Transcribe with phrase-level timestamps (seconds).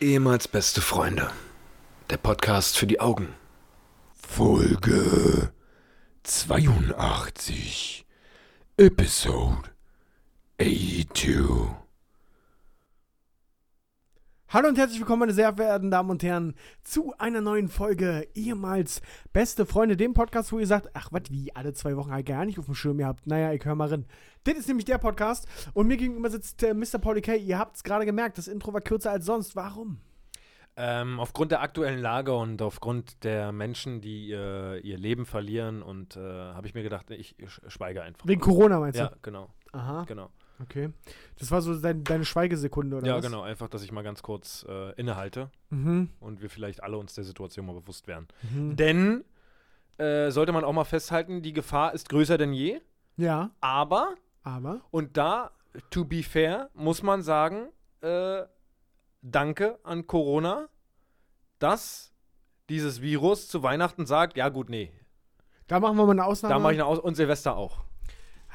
[0.00, 1.28] Ehemals beste Freunde.
[2.08, 3.34] Der Podcast für die Augen.
[4.14, 5.50] Folge
[6.22, 8.06] 82.
[8.76, 9.70] Episode
[10.60, 11.78] 82.
[14.50, 16.54] Hallo und herzlich willkommen, meine sehr verehrten Damen und Herren,
[16.84, 19.02] zu einer neuen Folge ehemals
[19.32, 22.44] Beste Freunde, dem Podcast, wo ihr sagt, ach was, wie, alle zwei Wochen halt gar
[22.44, 23.26] nicht auf dem Schirm gehabt.
[23.26, 24.06] Naja, ich höre mal rein.
[24.44, 26.98] Das ist nämlich der Podcast und mir gegenüber sitzt äh, Mr.
[27.00, 27.34] Pauli K.
[27.36, 29.56] Ihr habt es gerade gemerkt, das Intro war kürzer als sonst.
[29.56, 30.00] Warum?
[30.80, 36.16] Ähm, aufgrund der aktuellen Lage und aufgrund der Menschen, die äh, ihr Leben verlieren und
[36.16, 38.26] äh, habe ich mir gedacht, ich, sch- schweige einfach.
[38.28, 39.16] Wegen Corona meinst Ja, du?
[39.22, 40.30] genau, Aha, genau.
[40.62, 40.90] okay.
[41.36, 43.24] Das war so dein, deine Schweigesekunde, oder ja, was?
[43.24, 43.42] genau.
[43.42, 46.10] Einfach, dass ich mal ganz kurz äh, innehalte Mhm.
[46.20, 48.28] und wir vielleicht alle uns der Situation mal bewusst werden.
[48.54, 48.76] mhm.
[48.76, 49.24] Denn
[49.98, 52.80] äh, sollte man auch mal festhalten, die Gefahr ist größer denn je.
[53.16, 54.14] Ja, Aber
[54.48, 54.80] aber.
[54.90, 55.50] und da,
[55.90, 57.68] to be fair, muss man sagen,
[58.00, 58.42] äh,
[59.22, 60.68] danke an Corona,
[61.58, 62.12] dass
[62.68, 64.92] dieses Virus zu Weihnachten sagt, ja gut, nee,
[65.66, 66.54] Da machen wir mal eine Ausnahme.
[66.54, 67.84] da mache ich eine Aus und Silvester auch.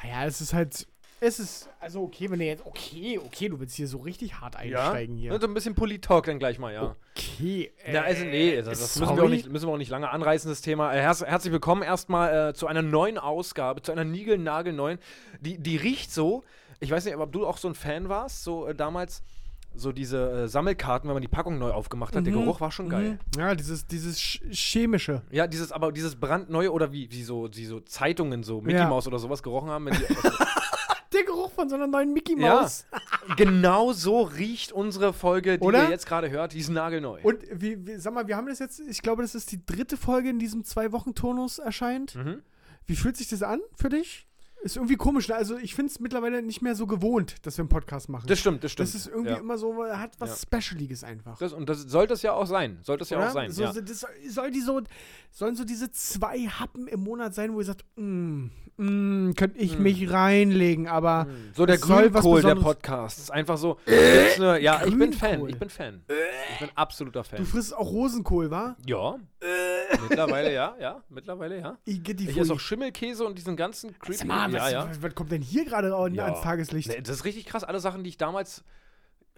[0.01, 0.87] Naja, es ist halt.
[1.25, 1.69] Es ist.
[1.79, 2.65] Also, okay, wenn du jetzt.
[2.65, 5.39] Okay, okay, du willst hier so richtig hart einsteigen hier.
[5.39, 6.95] So ein bisschen Polit-Talk dann gleich mal, ja.
[7.15, 7.71] Okay.
[7.89, 10.49] ja, also nee, das, das müssen, wir auch nicht, müssen wir auch nicht lange anreißen,
[10.49, 10.93] das Thema.
[10.93, 14.99] Äh, herz, herzlich willkommen erstmal äh, zu einer neuen Ausgabe, zu einer niegelnagelneuen.
[15.39, 16.43] Die, die riecht so,
[16.81, 19.23] ich weiß nicht, ob du auch so ein Fan warst, so äh, damals,
[19.75, 22.25] so diese äh, Sammelkarten, wenn man die Packung neu aufgemacht hat.
[22.25, 22.41] Der Mhm.
[22.41, 23.17] Geruch war schon geil.
[23.35, 23.39] Mhm.
[23.39, 25.21] Ja, dieses, dieses Sch- chemische.
[25.31, 28.87] Ja, dieses, aber dieses brandneue oder wie, wie so, die so Zeitungen, so Mickey Ja.
[28.89, 29.85] Mouse oder sowas gerochen haben.
[29.85, 30.62] Wenn die, Der
[31.53, 32.61] von so einer neuen Mickey Ja.
[32.61, 32.85] Maus.
[33.37, 35.83] genau so riecht unsere Folge, die Oder?
[35.85, 36.53] ihr jetzt gerade hört.
[36.53, 37.19] Die ist nagelneu.
[37.23, 39.97] Und wie, wie, sag mal, wir haben das jetzt, ich glaube, das ist die dritte
[39.97, 42.15] Folge in diesem Zwei-Wochen-Turnus erscheint.
[42.15, 42.41] Mhm.
[42.85, 44.27] Wie fühlt sich das an für dich?
[44.63, 45.35] Ist irgendwie komisch, ne?
[45.35, 48.27] Also ich finde es mittlerweile nicht mehr so gewohnt, dass wir einen Podcast machen.
[48.27, 48.87] Das stimmt, das stimmt.
[48.89, 49.37] Das ist irgendwie ja.
[49.37, 50.35] immer so, hat was Ja.
[50.37, 51.37] Specialiges einfach.
[51.37, 52.79] Das, und das sollte es ja auch sein.
[52.81, 53.27] Sollte es ja Oder?
[53.27, 53.51] auch sein.
[53.51, 53.73] So, ja.
[53.73, 54.81] das soll, soll die so,
[55.31, 58.45] sollen so diese zwei Happen im Monat sein, wo ihr sagt, mm,
[58.77, 59.83] mm, könnte ich Mm.
[59.83, 63.29] mich reinlegen, aber So der soll Grünkohl der Besonderes- Podcasts.
[63.31, 63.77] Einfach so.
[64.37, 65.31] nur- ja, ich bin Fan.
[65.31, 65.49] Grünkohl.
[65.49, 66.03] Ich bin Fan.
[66.53, 67.39] Ich bin absoluter Fan.
[67.39, 68.77] du frisst auch Rosenkohl, wa?
[68.85, 69.15] ja.
[70.09, 71.03] Mittlerweile ja, ja.
[71.09, 71.77] Mittlerweile ja.
[71.85, 74.17] Die Ich esse auch Schimmelkäse und diesen ganzen creepy.
[74.17, 74.89] Sag mal, ja, was, ja.
[74.89, 76.25] Was, was kommt denn hier gerade an- Ja.
[76.25, 76.89] ans Tageslicht?
[76.89, 77.63] Nee, das ist richtig krass.
[77.63, 78.63] Alle Sachen, die ich damals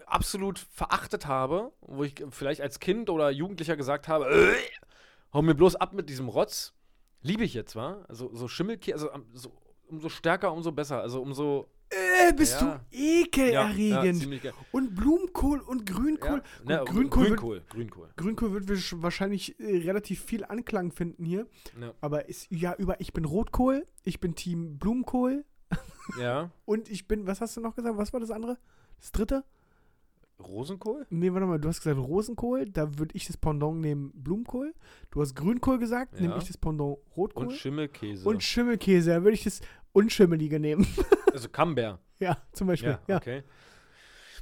[0.06, 4.54] absolut verachtet habe, wo ich vielleicht als Kind oder Jugendlicher gesagt habe, äh,
[5.34, 6.74] hau mir bloß ab mit diesem Rotz,
[7.22, 8.06] liebe ich jetzt, wa?
[8.08, 9.52] Also so Schimmelkäse, also am- so,
[9.88, 11.02] umso stärker, umso besser.
[11.02, 12.82] Also umso Äh, bist Ja.
[12.92, 14.20] du ekelerregend.
[14.20, 14.54] ziemlich geil.
[14.72, 16.42] und Blumenkohl und Grünkohl.
[16.68, 18.10] Ja, ne, Gut, Grünkohl, Wird, Grünkohl, Grünkohl.
[18.18, 21.48] Grünkohl wird wahrscheinlich äh, relativ viel Anklang finden hier.
[21.80, 21.94] Ja.
[22.02, 25.46] Aber ist ja über, ich bin Rotkohl, ich bin Team Blumenkohl
[26.20, 26.50] ja.
[26.66, 27.98] und ich bin, was hast du noch gesagt?
[27.98, 28.58] Was war das andere?
[29.00, 29.44] Das dritte?
[30.40, 31.06] Rosenkohl?
[31.10, 34.74] Nee, warte mal, du hast gesagt Rosenkohl, da würde ich das Pendant nehmen Blumenkohl.
[35.12, 36.38] Du hast Grünkohl gesagt, nehme Ja.
[36.40, 37.46] ich das Pendant Rotkohl.
[37.48, 38.28] Und Schimmelkäse.
[38.28, 39.62] Und Schimmelkäse, da würde ich das
[39.96, 40.86] Unschimmelige nehmen.
[41.34, 42.00] also Camembert.
[42.20, 43.00] ja, zum Beispiel.
[43.08, 43.44] Ja, okay.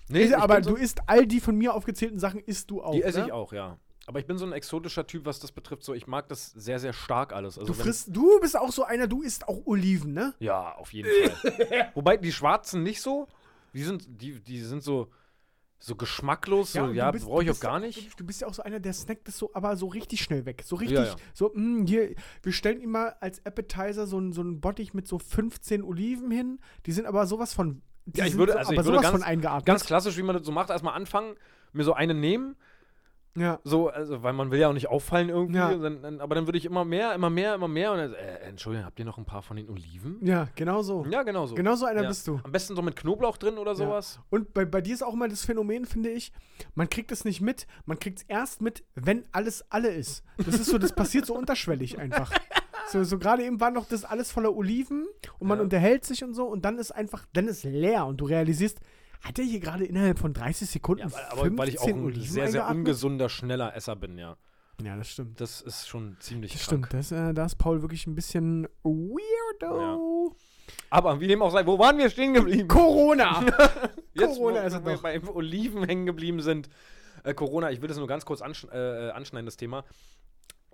[0.10, 2.92] Nee, ich aber so, du isst all die von mir aufgezählten Sachen, isst du auch.
[2.92, 3.28] Die esse ne?
[3.28, 3.78] ich auch, ja.
[4.06, 5.84] Aber ich bin so ein exotischer Typ, was das betrifft.
[5.84, 7.58] So, ich mag das sehr, sehr stark alles.
[7.58, 10.34] Also Du frisst, du bist auch so einer, du isst auch Oliven, ne?
[10.40, 11.92] Ja, auf jeden Fall.
[11.94, 13.28] Wobei die schwarzen nicht so.
[13.74, 15.10] Die sind, die, die sind so,
[15.86, 16.72] so geschmacklos.
[16.74, 18.14] So, ja, du bist- brauche ich auch gar ja- nicht.
[18.14, 20.46] Du, du bist ja auch so einer, der snackt das so, aber so richtig schnell
[20.46, 20.64] weg.
[20.66, 21.16] So richtig, Ja, ja.
[21.34, 25.20] so, mh, hier, wir stellen immer als Appetizer so einen so einen Bottich mit so
[25.20, 26.60] 15 Oliven hin.
[26.86, 27.82] Die sind aber sowas von.
[28.06, 29.66] Die Ja, ich sind würde- so, also aber ich würde sowas ganz- von eingeatmet.
[29.66, 30.70] Ganz klassisch, wie man das so macht.
[30.70, 31.36] Erstmal anfangen,
[31.74, 32.56] mir so eine nehmen.
[33.36, 33.60] Ja.
[33.64, 35.58] So, also, weil man will ja auch nicht auffallen irgendwie.
[35.58, 35.74] Ja.
[35.76, 37.92] Dann, dann, aber dann würde ich immer mehr, immer mehr, immer mehr.
[37.92, 40.18] Und dann, äh, Entschuldigung, habt ihr noch ein paar von den Oliven?
[40.22, 41.06] ja, genau so.
[41.10, 41.56] Ja, genau so.
[41.56, 42.08] Genau so einer Ja.
[42.08, 42.40] bist du.
[42.44, 44.20] Am besten so mit Knoblauch drin oder sowas.
[44.30, 46.32] Und bei, bei dir ist auch mal das Phänomen, finde ich,
[46.76, 50.24] man kriegt es nicht mit, man kriegt es erst mit, wenn alles alle ist.
[50.38, 52.32] Das ist so, das passiert so unterschwellig einfach.
[52.90, 55.08] So, so gerade eben war noch das alles voller Oliven
[55.40, 55.64] und man Ja.
[55.64, 58.82] unterhält sich und so und dann ist einfach, dann ist leer und du realisierst,
[59.24, 61.98] hat er hier gerade innerhalb von 30 Sekunden Ja, aber, aber weil ich auch 15
[62.02, 62.78] ein Oliven sehr, sehr eingeatmet?
[62.80, 64.38] ungesunder, schneller Esser bin, ja.
[64.84, 65.40] Ja, das stimmt.
[65.40, 66.88] Das ist schon ziemlich Das krank.
[66.88, 70.36] stimmt, das, äh, da ist Paul wirklich ein bisschen weirdo.
[70.90, 72.68] Aber wie dem auch sei, wo waren wir stehen geblieben?
[72.68, 73.42] Corona!
[74.14, 75.02] Jetzt, Corona wo, ist es noch.
[75.02, 76.70] bei Oliven hängen geblieben sind.
[77.24, 79.86] Äh, Corona, ich will das nur ganz kurz ansch äh, anschneiden, das Thema.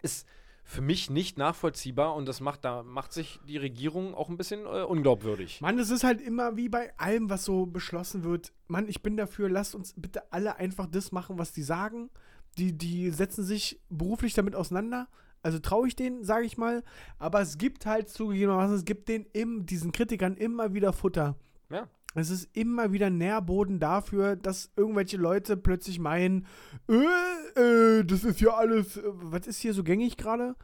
[0.01, 0.25] Ist
[0.69, 4.68] für mich nicht nachvollziehbar und das macht, da macht sich die Regierung auch ein bisschen
[4.68, 5.62] äh, unglaubwürdig.
[5.62, 8.54] Mann, es ist halt immer wie bei allem, was so beschlossen wird.
[8.68, 12.12] Mann, ich bin dafür, lasst uns bitte alle einfach das machen, was die sagen.
[12.60, 15.07] Die, die setzen sich beruflich damit auseinander.
[15.42, 16.83] Also traue ich denen, sage ich mal.
[17.18, 21.36] Aber es gibt halt zugegebenermaßen, es gibt denen im, diesen Kritikern immer wieder Futter.
[21.72, 21.88] Ja.
[22.15, 26.47] Es ist immer wieder Nährboden dafür, dass irgendwelche Leute plötzlich meinen,
[26.89, 30.56] äh, äh, das ist ja alles, äh, was ist hier so gängig gerade?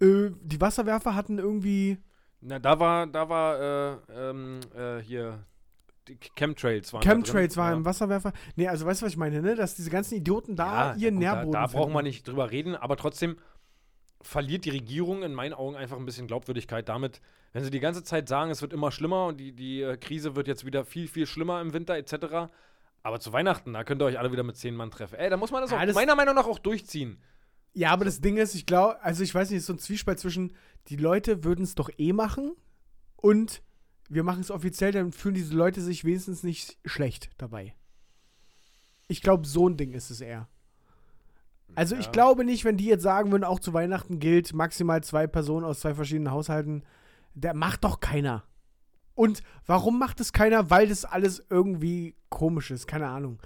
[0.00, 1.98] Äh, die Wasserwerfer hatten irgendwie,
[2.40, 5.44] Na, da war, da war, äh, ähm, äh, hier,
[6.06, 7.78] die Chemtrails waren Chemtrails da war drin.
[7.78, 8.32] im Wasserwerfer.
[8.54, 9.56] Nee, also weißt du, was ich meine, ne?
[9.56, 12.50] Dass diese ganzen Idioten da ja, ihren gut, Nährboden Da, da brauchen wir nicht drüber
[12.50, 13.36] reden, aber trotzdem
[14.20, 17.20] verliert die Regierung in meinen Augen einfach ein bisschen Glaubwürdigkeit damit,
[17.52, 20.36] wenn sie die ganze Zeit sagen, es wird immer schlimmer und die, die äh, Krise
[20.36, 22.50] wird jetzt wieder viel, viel schlimmer im Winter etc.
[23.02, 25.16] Aber zu Weihnachten, da könnt ihr euch alle wieder mit zehn Mann treffen.
[25.16, 27.18] Ey, da muss man das Ja, auch das- meiner Meinung nach auch durchziehen.
[27.74, 29.78] Ja, aber das Ding ist, ich glaube, also ich weiß nicht, es ist so ein
[29.78, 30.52] Zwiespalt zwischen,
[30.88, 32.52] die Leute würden es doch eh machen
[33.16, 33.62] und
[34.08, 37.74] wir machen es offiziell, dann fühlen diese Leute sich wenigstens nicht schlecht dabei.
[39.08, 40.48] Ich glaube, so ein Ding ist es eher.
[41.74, 42.12] Also ich Ja.
[42.12, 45.80] glaube nicht, wenn die jetzt sagen würden, auch zu Weihnachten gilt maximal zwei Personen aus
[45.80, 46.82] zwei verschiedenen Haushalten,
[47.34, 48.44] der macht doch keiner.
[49.14, 50.70] Und warum macht es keiner?
[50.70, 53.40] Weil das alles irgendwie komisch ist, keine Ahnung.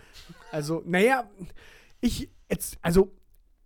[0.53, 1.29] Also, naja,
[2.00, 3.12] ich jetzt, also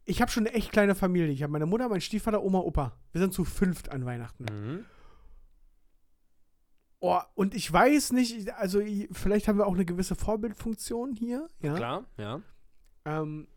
[0.07, 1.29] ich habe schon eine echt kleine Familie.
[1.31, 2.97] Ich habe meine Mutter, mein Stiefvater, Oma, Opa.
[3.13, 4.45] Wir sind zu fünft an Weihnachten.
[4.45, 4.85] Mhm.
[7.03, 11.49] Oh, und ich weiß nicht, also ich- vielleicht haben wir auch eine gewisse Vorbildfunktion hier.
[11.61, 11.75] Ja.
[11.75, 12.43] Klar, ja.
[13.07, 13.49] Ähm,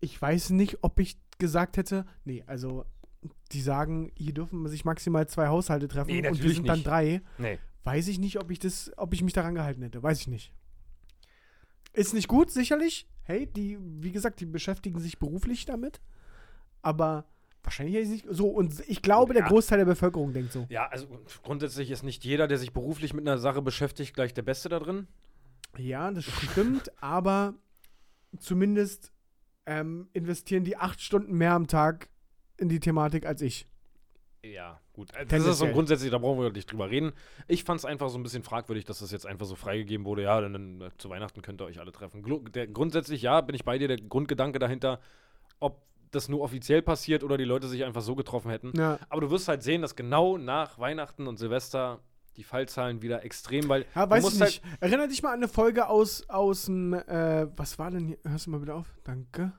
[0.00, 2.84] ich weiß nicht, ob ich gesagt hätte, nee, also
[3.52, 6.86] die sagen, hier dürfen sich maximal zwei Haushalte treffen Nee, und wir sind dann nicht.
[6.86, 7.22] drei.
[7.38, 7.58] Nee.
[7.84, 10.02] Weiß ich nicht, ob ich das, ob ich mich daran gehalten hätte.
[10.02, 10.52] Weiß ich nicht.
[11.92, 13.08] Ist nicht gut, sicherlich.
[13.24, 16.00] Hey, die, wie gesagt, die beschäftigen sich beruflich damit.
[16.82, 17.24] Aber
[17.62, 18.26] wahrscheinlich hätte ich nicht.
[18.30, 19.48] So, und ich glaube, der Ja.
[19.48, 20.66] Großteil der Bevölkerung denkt so.
[20.68, 21.06] Ja, also
[21.42, 24.78] grundsätzlich ist nicht jeder, der sich beruflich mit einer Sache beschäftigt, gleich der Beste da
[24.78, 25.06] drin.
[25.78, 27.54] Ja, das stimmt, aber
[28.38, 29.12] zumindest
[29.66, 32.08] ähm, investieren die acht Stunden mehr am Tag
[32.60, 33.66] in die Thematik als ich.
[34.42, 35.10] Ja, gut.
[35.28, 37.12] Das ist so grundsätzlich, da brauchen wir nicht drüber reden.
[37.46, 40.22] Ich fand es einfach so ein bisschen fragwürdig, dass das jetzt einfach so freigegeben wurde.
[40.22, 42.24] Ja, dann, dann äh, zu Weihnachten könnt ihr euch alle treffen.
[42.52, 43.88] Der, grundsätzlich, ja, bin ich bei dir.
[43.88, 45.00] Der Grundgedanke dahinter,
[45.58, 48.72] ob das nur offiziell passiert oder die Leute sich einfach so getroffen hätten.
[48.74, 52.00] Ja, Aber du wirst halt sehen, dass genau nach Weihnachten und Silvester
[52.36, 54.82] die Fallzahlen wieder extrem, weil ja du weiß ich musst halt nicht.
[54.82, 58.18] Erinner dich mal an eine Folge aus, aus dem, äh, was war denn hier?
[58.24, 58.86] Hörst du mal bitte auf?
[59.04, 59.52] Danke.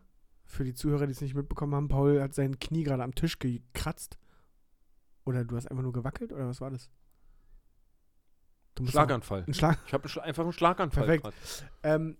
[0.51, 3.39] Für die Zuhörer, die es nicht mitbekommen haben, Paul hat sein Knie gerade am Tisch
[3.39, 4.17] gekratzt.
[5.25, 6.89] Oder du hast einfach nur gewackelt, oder was war das?
[8.83, 9.45] Schlaganfall.
[9.47, 9.77] Ein Schlag.
[9.85, 11.05] Ich habe einfach einen Schlaganfall.
[11.05, 11.33] Perfekt.
[11.83, 12.17] Ähm,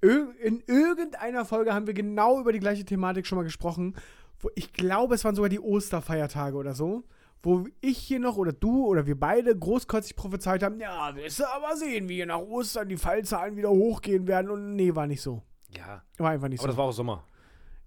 [0.00, 3.96] in irgendeiner Folge haben wir genau über die gleiche Thematik schon mal gesprochen.
[4.38, 7.04] Wo ich glaube, es waren sogar die Osterfeiertage oder so.
[7.42, 11.44] Wo ich hier noch oder du oder wir beide großkotzig prophezeit haben: Ja, wirst du
[11.46, 14.50] aber sehen, wie hier nach Ostern die Fallzahlen wieder hochgehen werden.
[14.50, 15.42] Und nee, war nicht so.
[15.76, 16.78] Ja, War einfach nicht aber das so.
[16.78, 17.24] war auch Sommer.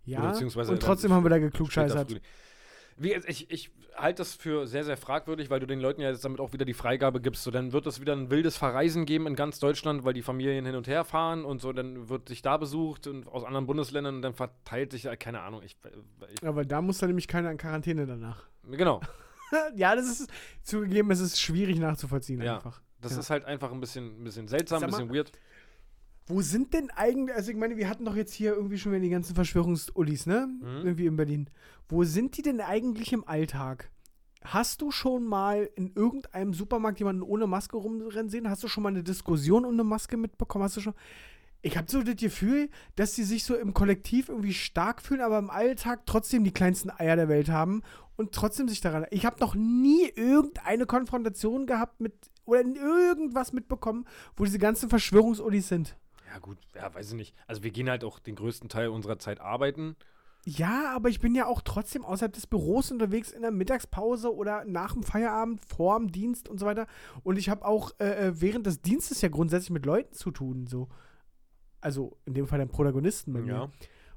[0.10, 2.22] Ja, und trotzdem haben wir da geklugscheißert.
[3.02, 6.26] Wie, ich ich halte das für sehr, sehr fragwürdig, weil du den Leuten ja jetzt
[6.26, 7.44] damit auch wieder die Freigabe gibst.
[7.44, 10.66] So, dann wird es wieder ein wildes Verreisen geben in ganz Deutschland, weil die Familien
[10.66, 14.16] hin und her fahren und so, dann wird sich da besucht und aus anderen Bundesländern
[14.16, 15.78] und dann verteilt sich, keine Ahnung, ich,
[16.34, 18.44] ich Aber da muss dann nämlich keiner in Quarantäne danach.
[18.70, 19.00] genau.
[19.76, 20.30] ja, das ist
[20.64, 22.56] zugegeben, es ist schwierig nachzuvollziehen Ja.
[22.56, 22.82] einfach.
[23.02, 23.20] Das Ja.
[23.20, 25.32] ist halt einfach ein bisschen, ein bisschen seltsam, ein bisschen weird.
[26.30, 29.02] Wo sind denn eigentlich, also ich meine, wir hatten doch jetzt hier irgendwie schon wieder
[29.02, 30.48] die ganzen Verschwörungsullis, ne?
[30.48, 30.86] Mhm.
[30.86, 31.50] Irgendwie in Berlin.
[31.88, 33.90] Wo sind die denn eigentlich im Alltag?
[34.44, 38.48] Hast du schon mal in irgendeinem Supermarkt jemanden ohne Maske rumrennen sehen?
[38.48, 40.64] Hast du schon mal eine Diskussion um eine Maske mitbekommen?
[40.64, 40.94] Hast du schon.
[41.62, 45.40] Ich habe so das Gefühl, dass sie sich so im Kollektiv irgendwie stark fühlen, aber
[45.40, 47.82] im Alltag trotzdem die kleinsten Eier der Welt haben
[48.16, 49.08] und trotzdem sich daran.
[49.10, 52.14] Ich habe noch nie irgendeine Konfrontation gehabt mit
[52.46, 54.06] oder irgendwas mitbekommen,
[54.38, 55.98] wo diese ganzen Verschwörungsullis sind.
[56.32, 57.36] Ja, gut, ja, weiß ich nicht.
[57.48, 59.96] Also, wir gehen halt auch den größten Teil unserer Zeit arbeiten.
[60.46, 64.64] Ja, aber ich bin ja auch trotzdem außerhalb des Büros unterwegs in der Mittagspause oder
[64.66, 66.88] nach dem Feierabend, vor dem Dienst und so weiter.
[67.24, 70.66] Und ich habe auch äh, äh, während des Dienstes ja grundsätzlich mit Leuten zu tun.
[70.68, 70.88] So.
[71.82, 73.54] Also in dem Fall den Protagonisten bei mir.
[73.54, 73.70] Ja.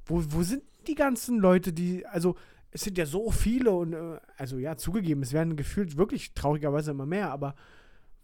[0.05, 2.37] Wo, wo sind die ganzen Leute, die, also
[2.71, 6.93] es sind ja so viele und, äh, also ja, zugegeben, es werden gefühlt wirklich traurigerweise
[6.93, 7.55] immer mehr, aber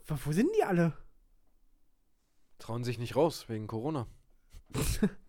[0.06, 0.94] wo sind die alle?
[2.58, 4.06] Trauen sich nicht raus wegen Corona.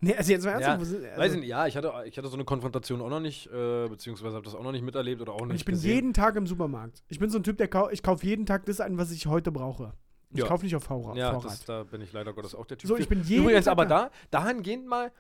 [0.02, 2.28] Nee, also jetzt mal ernsthaft, Ja, also, Weiß ich nicht, ja, ich hatte, ich hatte
[2.28, 5.34] so eine Konfrontation auch noch nicht, äh, beziehungsweise habe das auch noch nicht miterlebt oder
[5.34, 5.94] auch nicht ich bin gesehen.
[5.96, 7.04] jeden Tag im Supermarkt.
[7.08, 9.28] Ich bin so ein Typ, der kau ich kaufe jeden Tag das ein, was ich
[9.28, 9.94] heute brauche.
[10.32, 10.48] Ich Ja.
[10.48, 11.16] kaufe nicht auf Vorrat.
[11.18, 12.88] Ja, das, da bin ich leider Gottes auch der Typ.
[12.88, 14.10] So, ich bin jeden Übrigens, Tag aber da.
[14.30, 15.12] da, dahingehend mal,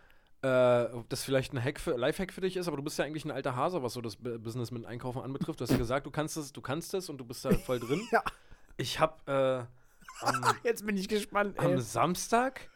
[0.44, 3.06] äh, ob das vielleicht ein Hack für, Lifehack für dich ist, aber du bist ja
[3.06, 5.60] eigentlich ein alter Hase, was so das B- Business mit Einkaufen anbetrifft.
[5.60, 7.80] Du hast ja gesagt, du kannst es, du kannst es und du bist da voll
[7.80, 8.02] drin.
[8.12, 8.22] Ja.
[8.78, 9.79] Ich habe äh,
[10.22, 11.58] am, Jetzt bin ich gespannt.
[11.60, 11.82] am Ey.
[11.82, 12.70] Samstag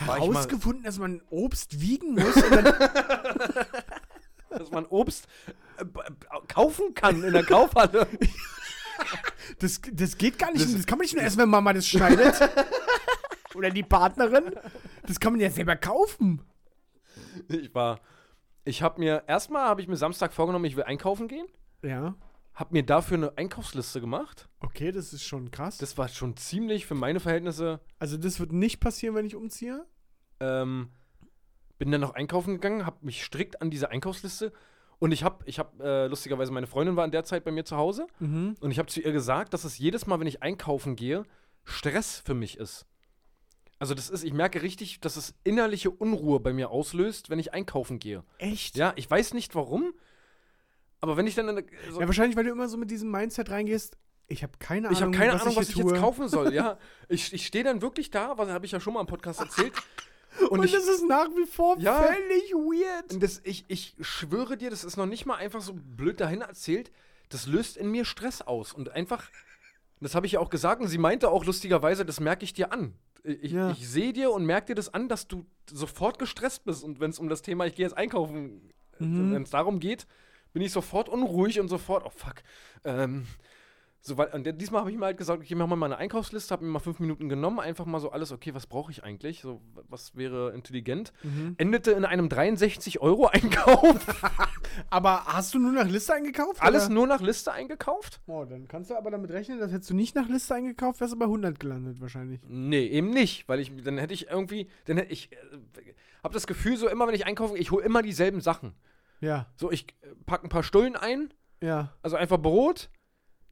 [0.00, 2.34] ich mal, Herausgefunden, dass man Obst wiegen muss.
[4.50, 5.28] Dass man Obst
[5.76, 5.84] äh,
[6.48, 8.06] kaufen kann in der Kaufhalle.
[9.58, 10.62] Das, das geht gar nicht.
[10.62, 12.34] Das, kann man nicht nur essen, wenn Mama das schneidet.
[13.54, 14.54] Oder die Partnerin.
[15.06, 16.42] Das kann man ja selber kaufen.
[17.48, 18.00] Ich war.
[18.64, 19.24] Ich habe mir.
[19.26, 21.46] Erstmal habe ich mir Samstag vorgenommen, ich will einkaufen gehen.
[21.82, 22.14] Ja.
[22.60, 24.50] Hab mir dafür eine Einkaufsliste gemacht.
[24.60, 25.78] Okay, das ist schon krass.
[25.78, 27.80] Das war schon ziemlich für meine Verhältnisse.
[27.98, 29.86] also das wird nicht passieren, wenn ich umziehe.
[30.40, 30.90] Ähm,
[31.78, 34.52] bin dann noch einkaufen gegangen, habe mich strikt an diese Einkaufsliste.
[34.98, 37.64] Und ich habe, ich habe, äh, lustigerweise, meine Freundin war in der Zeit bei mir
[37.64, 38.06] zu Hause.
[38.18, 38.56] Mhm.
[38.60, 41.24] Und ich habe zu ihr gesagt, dass es jedes Mal, wenn ich einkaufen gehe,
[41.64, 42.84] Stress für mich ist.
[43.78, 47.54] Also das ist, ich merke richtig, dass es innerliche Unruhe bei mir auslöst, wenn ich
[47.54, 48.22] einkaufen gehe.
[48.36, 48.76] Echt?
[48.76, 49.94] Ja, ich weiß nicht warum,
[51.00, 51.46] aber wenn ich dann
[51.90, 53.96] so, Ja, wahrscheinlich, weil du immer so mit diesem Mindset reingehst.
[54.28, 55.92] Ich habe keine Ahnung, ich habe keine Ahnung, was hier ich tue.
[55.92, 56.54] jetzt kaufen soll.
[56.54, 56.78] Ja,
[57.08, 59.72] ich, ich stehe dann wirklich da, was habe ich ja schon mal im Podcast erzählt.
[60.42, 62.00] Und, Und, ich, das ist nach wie vor Ja.
[62.04, 63.20] völlig weird.
[63.22, 66.92] das, ich, ich schwöre dir, das ist noch nicht mal einfach so blöd dahin erzählt.
[67.30, 69.28] Das löst in mir Stress aus und einfach,
[70.00, 72.72] das habe ich ja auch gesagt und sie meinte auch lustigerweise, das merke ich dir
[72.72, 72.94] an.
[73.24, 73.72] Ich, Ja.
[73.72, 77.10] ich sehe dir und merke dir das an, dass du sofort gestresst bist und wenn
[77.10, 79.32] es um das Thema, ich gehe jetzt einkaufen, Mhm.
[79.34, 80.06] wenn es darum geht,
[80.52, 82.36] bin ich sofort unruhig und sofort, oh fuck.
[82.84, 83.26] Ähm,
[84.02, 86.64] so, weil, und diesmal habe ich mir halt gesagt, okay, mach mal meine Einkaufsliste, habe
[86.64, 89.42] mir mal fünf Minuten genommen, einfach mal so alles, okay, was brauche ich eigentlich?
[89.42, 91.12] So, was wäre intelligent?
[91.22, 91.54] Mhm.
[91.58, 94.22] Endete in einem 63-Euro-Einkauf.
[94.90, 96.62] Aber hast du nur nach Liste eingekauft?
[96.62, 96.94] alles oder?
[96.94, 98.22] nur nach Liste eingekauft?
[98.26, 101.12] Oh, dann kannst du aber damit rechnen, dass hättest du nicht nach Liste eingekauft, wärst
[101.12, 102.40] du bei 100 gelandet wahrscheinlich.
[102.48, 105.36] Nee, eben nicht, weil ich, dann hätte ich irgendwie, dann hätte ich, äh,
[106.22, 108.72] habe das Gefühl, so immer, wenn ich einkaufe, ich hole immer dieselben Sachen.
[109.20, 112.90] Ja, So, ich äh, packe ein paar Stullen ein, ja, also einfach Brot,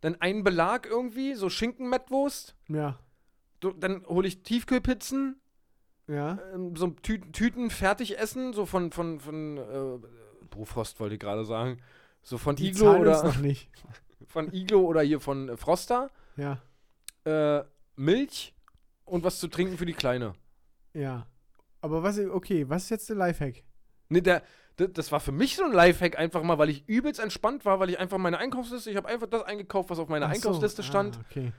[0.00, 2.98] dann einen Belag irgendwie, so Schinken-Mettwurst, ja,
[3.62, 5.40] so, dann hole ich Tiefkühlpizzen,
[6.06, 6.38] ja.
[6.54, 9.98] ähm, so Tü Tüten Fertigessen, so von, von, von, äh,
[10.50, 11.78] Bofrost wollte ich gerade sagen,
[12.22, 13.68] so von Die Iglo oder, noch nicht.
[14.26, 16.62] von Iglo oder hier von äh, Froster, Ja,
[17.25, 17.64] äh,
[17.96, 18.54] Milch
[19.04, 20.34] und was zu trinken für die Kleine.
[20.94, 21.26] ja.
[21.80, 23.62] Aber was, okay, was ist jetzt der Lifehack?
[24.08, 24.42] Nee, der,
[24.78, 27.90] das war für mich so ein Lifehack einfach mal, weil ich übelst entspannt war, weil
[27.90, 31.16] ich einfach meine Einkaufsliste, ich habe einfach das eingekauft, was auf meiner so, Einkaufsliste stand.
[31.16, 31.52] Ah, okay.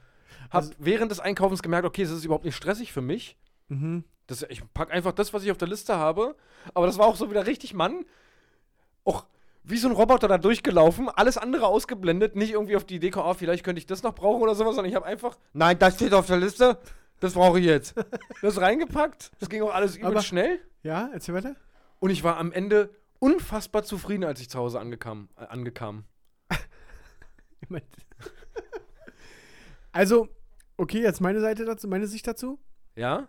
[0.49, 3.37] Hab Also- während des Einkaufens gemerkt, okay, es ist überhaupt nicht stressig für mich.
[3.67, 4.03] Mhm.
[4.27, 6.35] Das, ich pack einfach das, was ich auf der Liste habe.
[6.73, 8.05] Aber das war auch so wieder richtig Mann.
[9.03, 9.25] Auch
[9.63, 13.33] wie so ein Roboter da durchgelaufen, alles andere ausgeblendet, nicht irgendwie auf die Idee, oh,
[13.33, 16.13] vielleicht könnte ich das noch brauchen oder sowas, sondern ich habe einfach, nein, das steht
[16.13, 16.77] auf der Liste,
[17.19, 17.95] das brauche ich jetzt.
[18.41, 20.59] Das reingepackt, das ging auch alles übel schnell.
[20.81, 21.55] Ja, erzähl weiter.
[21.99, 25.29] Und ich war am Ende unfassbar zufrieden, als ich zu Hause angekam.
[25.35, 26.05] Äh, angekam.
[29.91, 30.29] Also,
[30.77, 32.59] okay, jetzt meine Seite dazu, meine Sicht dazu.
[32.95, 33.27] Ja?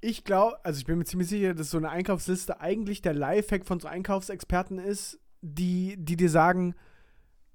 [0.00, 3.66] Ich glaube, also ich bin mir ziemlich sicher, dass so eine Einkaufsliste eigentlich der Lifehack
[3.66, 6.74] von so Einkaufsexperten ist, die, die dir sagen,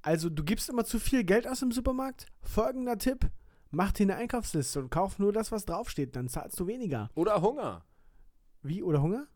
[0.01, 2.27] also du gibst immer zu viel Geld aus im Supermarkt.
[2.41, 3.29] Folgender Tipp,
[3.71, 7.09] mach dir eine Einkaufsliste und kauf nur das, was draufsteht, dann zahlst du weniger.
[7.15, 7.85] Oder Hunger.
[8.61, 9.27] Wie, oder Hunger?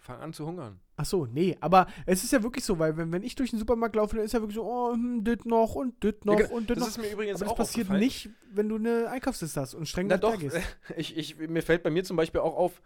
[0.00, 0.80] Fang an zu hungern.
[0.96, 3.58] Ach so, nee, aber es ist ja wirklich so, weil wenn, wenn ich durch den
[3.58, 6.46] Supermarkt laufe, dann ist ja wirklich so, oh, hm, dit noch und dit noch Ja,
[6.46, 6.56] genau.
[6.56, 6.88] und dit das noch.
[6.88, 10.06] ist mir übrigens aber das auch passiert nicht, wenn du eine Einkaufsliste hast und streng
[10.08, 10.56] Na nach doch, gehst.
[10.96, 12.80] ich, ich, mir fällt bei mir zum Beispiel auch auf,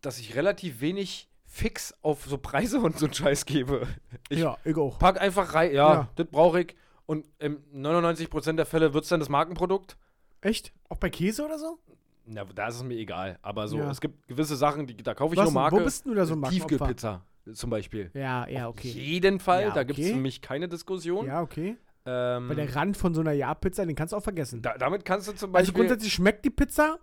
[0.00, 3.86] dass ich relativ wenig fix auf so Preise und so einen Scheiß gebe.
[4.28, 4.98] Ich ja, ich auch.
[4.98, 6.08] pack einfach rein, ja, Ja.
[6.16, 6.76] das brauche ich.
[7.06, 9.96] Und in 99% der Fälle wird es dann das Markenprodukt.
[10.40, 10.72] Echt?
[10.88, 11.78] Auch bei Käse oder so?
[12.24, 13.38] Na, da ist es mir egal.
[13.42, 13.90] Aber so, Ja.
[13.90, 15.54] es gibt gewisse Sachen, die, da kaufe ich Was nur?
[15.54, 15.76] Marke.
[15.76, 16.68] Wo bist du da so Markenopfer?
[16.68, 17.22] Tiefkühlpizza
[17.54, 18.10] zum Beispiel.
[18.14, 18.88] Ja, ja, Auf okay.
[18.88, 20.14] jeden Fall, Ja, da gibt es okay.
[20.14, 21.26] für mich keine Diskussion.
[21.26, 21.76] Ja, okay.
[22.06, 24.62] Ähm, Weil der Rand von so einer Ja-Pizza, den kannst du auch vergessen.
[24.62, 25.74] da, damit kannst du zum also Beispiel.
[25.74, 26.98] grundsätzlich schmeckt die Pizza,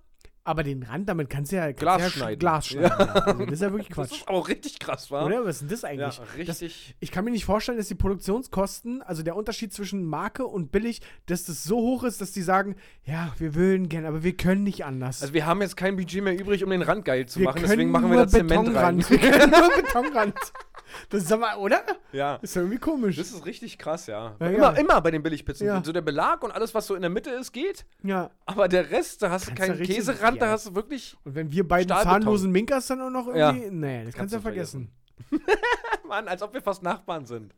[0.49, 2.39] aber den Rand, damit kannst du ja kannst Glas ja schneiden.
[2.39, 2.89] Glas schneiden.
[2.97, 3.05] Ja.
[3.05, 4.11] Also das ist ja wirklich das Quatsch.
[4.19, 5.25] ist aber auch richtig krass, war.
[5.25, 5.45] Oder?
[5.45, 6.45] Was ist denn das Ja, eigentlich?
[6.47, 6.95] das, richtig.
[6.99, 11.01] ich kann mir nicht vorstellen, dass die Produktionskosten, also der Unterschied zwischen Marke und billig,
[11.27, 12.75] dass das so hoch ist, dass die sagen,
[13.05, 15.21] ja, wir würden gern, aber wir können nicht anders.
[15.21, 17.61] Also wir haben jetzt kein Budget mehr übrig, um den Rand geil zu wir machen,
[17.61, 19.03] deswegen machen wir da Zement rein.
[19.07, 20.35] Wir können nur Betonrand.
[21.09, 21.81] Das ist aber, oder?
[22.11, 22.35] ja.
[22.41, 23.15] Ist ja irgendwie komisch.
[23.17, 24.35] Das ist richtig krass, ja.
[24.39, 24.79] Ja, immer, ja.
[24.79, 25.67] immer bei den Billigpizzen.
[25.67, 25.83] Ja.
[25.83, 27.85] So der Belag und alles, was so in der Mitte ist, geht.
[28.03, 28.29] ja.
[28.45, 30.51] Aber der Rest, da hast du Kannst du keinen Käserand, da ja.
[30.51, 31.15] hast du wirklich.
[31.23, 32.21] Und wenn wir beiden Stahlbeton.
[32.21, 33.51] zahnlosen Minkers dann auch noch Ja.
[33.51, 33.71] irgendwie.
[33.71, 34.91] Nee, das kannst, Kannst du ja du vergessen.
[36.07, 37.53] Mann, als ob wir fast Nachbarn sind.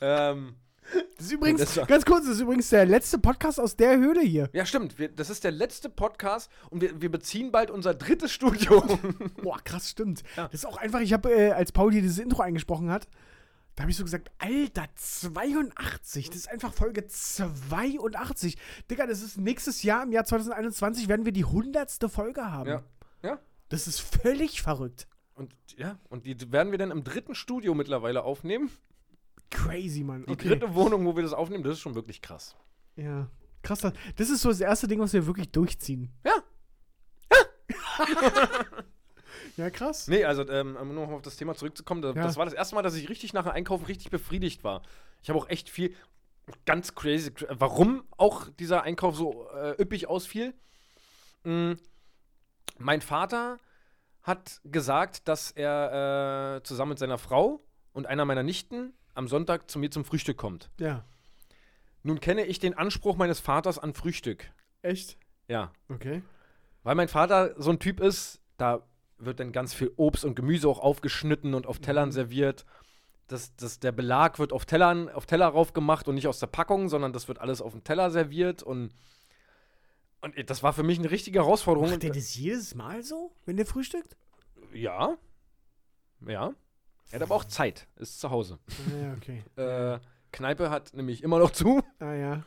[0.00, 0.54] ähm,
[1.16, 3.96] Das ist übrigens, Das war- ganz kurz, das ist übrigens der letzte Podcast aus der
[3.98, 4.48] Höhle hier.
[4.52, 4.98] ja, stimmt.
[4.98, 8.80] Wir, das ist der letzte Podcast und wir, wir beziehen bald unser drittes Studio.
[9.42, 10.22] Boah, krass, stimmt.
[10.36, 10.44] Ja.
[10.44, 13.08] Das ist auch einfach, ich habe, äh, als Paul hier dieses Intro eingesprochen hat,
[13.74, 18.56] da habe ich so gesagt, Alter, 82, das ist einfach Folge 82.
[18.90, 22.68] Digga, das ist nächstes Jahr, im Jahr 2021, werden wir die hundertste Folge haben.
[22.68, 22.82] Ja.
[23.22, 23.38] Ja.
[23.68, 25.06] Das ist völlig verrückt.
[25.34, 28.70] Und ja, und die werden wir dann im dritten Studio mittlerweile aufnehmen.
[29.50, 30.24] Crazy, Mann.
[30.26, 30.48] Die Okay.
[30.48, 32.56] dritte Wohnung, wo wir das aufnehmen, das ist schon wirklich krass.
[32.96, 33.28] Ja.
[33.62, 36.10] Krass, das- das ist so das erste Ding, was wir wirklich durchziehen.
[36.24, 36.34] Ja.
[39.56, 40.06] Ja, krass.
[40.06, 42.24] Nee, also ähm, um noch auf das Thema zurückzukommen, da, Ja.
[42.24, 44.82] das war das erste Mal, dass ich richtig nach dem Einkaufen richtig befriedigt war.
[45.22, 45.94] Ich habe auch echt viel,
[46.66, 50.52] ganz crazy, warum auch dieser Einkauf so äh, üppig ausfiel.
[51.44, 51.72] Mm,
[52.78, 53.58] mein Vater
[54.22, 57.60] hat gesagt, dass er äh, zusammen mit seiner Frau
[57.94, 60.70] und einer meiner Nichten am Sonntag zu mir zum Frühstück kommt.
[60.78, 61.04] Ja.
[62.02, 64.50] Nun kenne ich den Anspruch meines Vaters an Frühstück.
[64.82, 65.18] Echt?
[65.48, 65.72] Ja.
[65.88, 66.22] Okay.
[66.82, 68.86] Weil mein Vater so ein Typ ist, da
[69.18, 72.64] wird dann ganz viel Obst und Gemüse auch aufgeschnitten und auf Tellern serviert.
[73.26, 76.88] Das, das, der Belag wird auf Tellern, auf Teller raufgemacht und nicht aus der Packung,
[76.88, 78.94] sondern das wird alles auf dem Teller serviert und,
[80.20, 81.90] und das war für mich eine richtige Herausforderung.
[81.90, 84.16] Macht der das jedes Mal so, wenn der frühstückt?
[84.72, 85.16] ja.
[86.26, 86.54] Ja.
[87.10, 88.58] Er hat aber auch Zeit, ist zu Hause.
[88.68, 89.42] Ah, ja, okay.
[89.56, 89.98] Äh,
[90.32, 91.82] Kneipe hat nämlich immer noch zu.
[92.00, 92.42] Ah, ja.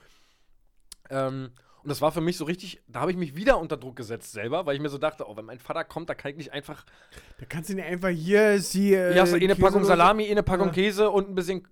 [1.10, 1.52] Ähm,
[1.82, 4.32] und das war für mich so richtig, da habe ich mich wieder unter Druck gesetzt
[4.34, 6.52] selber, weil ich mir so dachte, oh, wenn mein Vater kommt, da kann ich nicht
[6.54, 6.86] einfach
[7.40, 8.94] Da kannst du ihn einfach hier, ist die.
[8.94, 10.74] Äh, Hier hast du eh eine Packung Käsesoße- Salami, eh eine Packung Ja.
[10.74, 11.66] Käse und ein bisschen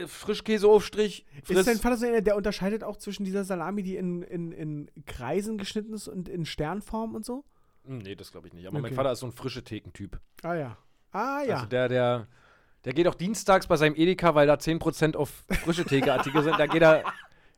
[0.00, 1.26] äh, Frischkäseaufstrich.
[1.48, 4.90] Ist dein Vater so einer, der unterscheidet auch zwischen dieser Salami, die in, in, in
[5.04, 7.44] Kreisen geschnitten ist und in Sternform und so?
[7.86, 8.66] Nee, das glaube ich nicht.
[8.66, 8.94] Aber mein Okay.
[8.94, 10.18] Vater ist so ein frische Thekentyp.
[10.42, 10.78] Ah, ja.
[11.14, 11.54] Ah, ja.
[11.54, 12.26] Also der, der,
[12.84, 15.30] der geht auch dienstags bei seinem Edeka, weil da 10% auf
[15.62, 16.58] frische Thekeartikel sind.
[16.58, 17.04] Da geht er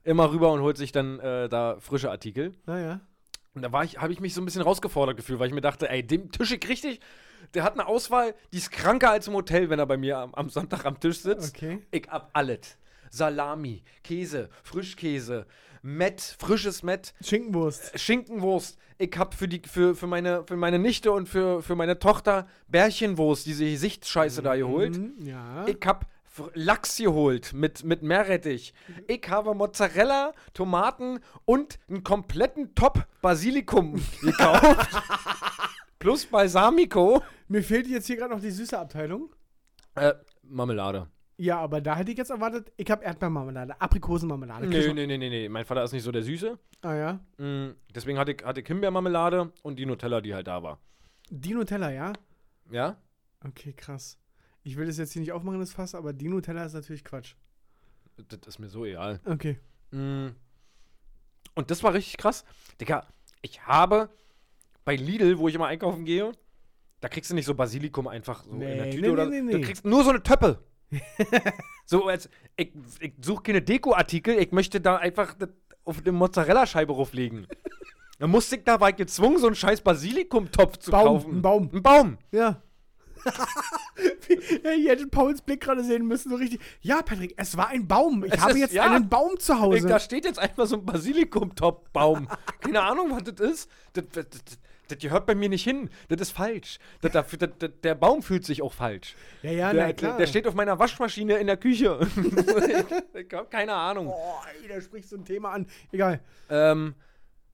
[0.04, 2.54] immer rüber und holt sich dann äh, da frische Artikel.
[2.66, 3.00] ah, ja.
[3.54, 5.62] Und da war ich, habe ich mich so ein bisschen rausgefordert gefühlt, weil ich mir
[5.62, 7.00] dachte, ey, dem Tischig richtig,
[7.54, 10.34] der hat eine Auswahl, die ist kranker als im Hotel, wenn er bei mir am,
[10.34, 11.56] am Sonntag am Tisch sitzt.
[11.56, 11.82] Okay.
[11.90, 12.76] Ich hab alles.
[13.10, 15.46] Salami, Käse, Frischkäse,
[15.86, 17.98] Mett, frisches Mett, Schinkenwurst.
[17.98, 18.76] Schinkenwurst.
[18.98, 22.48] Ich hab für, die, für, für, meine, für meine Nichte und für, für meine Tochter
[22.66, 24.96] Bärchenwurst, diese Sichtscheiße da geholt.
[24.98, 25.64] Mhm, ja.
[25.68, 26.06] Ich hab
[26.54, 28.74] Lachs geholt mit, mit Meerrettich.
[29.06, 34.88] Ich habe Mozzarella, Tomaten und einen kompletten Top Basilikum gekauft.
[36.00, 37.22] Plus Balsamico.
[37.46, 39.30] Mir fehlt jetzt hier gerade noch die süße Abteilung.
[39.94, 41.06] Äh, Marmelade.
[41.38, 44.66] Ja, aber da hätte ich jetzt erwartet, ich habe Erdbeermarmelade, Aprikosenmarmelade.
[44.66, 45.48] Nee, nee, nee, nee, nee.
[45.50, 46.58] Mein Vater ist nicht so der Süße.
[46.80, 47.20] Ah ja.
[47.36, 50.78] Mm, deswegen hatte ich, hatte Himbeermarmelade und die Nutella, die halt da war.
[51.28, 52.12] Die Nutella, ja?
[52.70, 52.96] Ja?
[53.44, 54.18] Okay, krass.
[54.62, 57.34] Ich will das jetzt hier nicht aufmachen, das Fass, aber die Nutella ist natürlich Quatsch.
[58.28, 59.20] Das ist mir so egal.
[59.26, 59.58] Okay.
[59.90, 60.28] Mm.
[61.54, 62.44] Und das war richtig krass.
[62.80, 63.06] Digga,
[63.42, 64.08] ich habe
[64.86, 66.32] bei Lidl, wo ich immer einkaufen gehe,
[67.00, 69.42] da kriegst du nicht so Basilikum einfach so in der Nee, Tüte nee, oder nee,
[69.42, 69.64] nee, Du nee.
[69.64, 70.62] kriegst nur so eine Töppe.
[71.84, 75.34] So als ich, ich suche keine Dekoartikel, ich möchte da einfach
[75.84, 77.46] auf eine Mozzarella-Scheibe drauflegen.
[78.18, 81.36] Dann musste ich da, war ich gezwungen, so einen scheiß Basilikum-Topf zu Baum, kaufen.
[81.36, 81.70] ein Baum.
[81.72, 82.18] Ein Baum.
[82.32, 82.62] Ja.
[84.78, 86.60] ihr hättet Pauls Blick gerade sehen müssen, so richtig.
[86.80, 88.24] Ja, Patrick, es war ein Baum.
[88.24, 88.84] Ich Es habe ist- jetzt ja.
[88.90, 89.86] einen Baum zu Ich, Hause.
[89.88, 92.28] da steht jetzt einfach so ein Basilikum-Top-Baum.
[92.60, 93.70] Keine Ahnung, was das ist.
[93.92, 94.26] Das, das,
[94.88, 95.90] das, das gehört bei mir nicht hin.
[96.08, 96.78] Das ist falsch.
[97.00, 99.14] Das, das, das, das, der Baum fühlt sich auch falsch.
[99.42, 100.16] ja, ja, der, na klar.
[100.18, 101.98] Der, steht auf meiner Waschmaschine in der Küche.
[102.16, 102.24] ich,
[103.26, 104.08] ich hab keine Ahnung.
[104.08, 105.66] Oh, ey, da sprichst du ein Thema an.
[105.92, 106.20] Egal.
[106.50, 106.94] Ähm,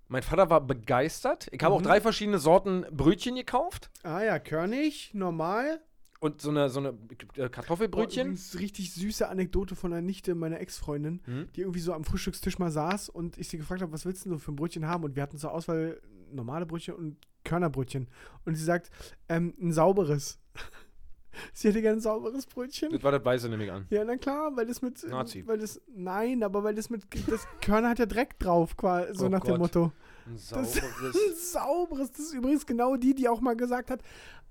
[0.08, 1.48] mein Vater war begeistert.
[1.52, 1.84] Ich habe auch Mhm.
[1.84, 3.90] drei verschiedene Sorten Brötchen gekauft.
[4.02, 5.80] Ah ja, körnig, normal.
[6.20, 8.26] Und so eine, so eine äh, Oh, Kartoffelbrötchen.
[8.28, 11.48] übrigens richtig süße Anekdote von einer Nichte meiner Ex-Freundin, Mhm.
[11.56, 14.28] die irgendwie so am Frühstückstisch mal saß und ich sie gefragt habe, was willst du
[14.28, 15.02] denn so für ein Brötchen haben?
[15.02, 16.00] Und wir hatten zur Auswahl
[16.32, 18.08] normale Brötchen und Körnerbrötchen.
[18.44, 18.90] Und sie sagt,
[19.28, 20.38] ähm, ein sauberes.
[21.52, 22.90] sie hätte gerne ein sauberes Brötchen.
[22.92, 23.86] das war das Weiße, nehme ich an.
[23.90, 25.02] Ja, na klar, weil das mit.
[25.08, 25.46] Nazi.
[25.46, 25.80] Weil das.
[25.94, 27.04] Nein, aber weil das mit.
[27.28, 29.60] Das Körner hat ja Dreck drauf, quasi, so Oh nach dem Gott.
[29.60, 29.92] Motto.
[30.26, 31.16] Ein Das- sauberes.
[31.16, 32.10] Ein sauberes.
[32.12, 34.02] Das ist übrigens genau die, die auch mal gesagt hat,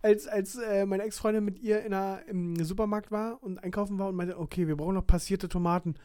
[0.01, 4.09] als, als äh, meine Ex-Freundin mit ihr in einer, im Supermarkt war und einkaufen war
[4.09, 5.95] und meinte, okay, wir brauchen noch passierte Tomaten.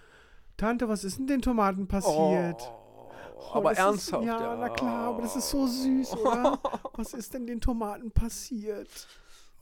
[0.57, 2.61] Tante, was ist denn den Tomaten passiert?
[2.62, 2.86] Oh,
[3.38, 4.22] Oh, aber das ernsthaft.
[4.22, 6.59] Ist, ja, na klar, aber das ist so süß, oder?
[6.94, 8.88] Was ist denn den Tomaten passiert?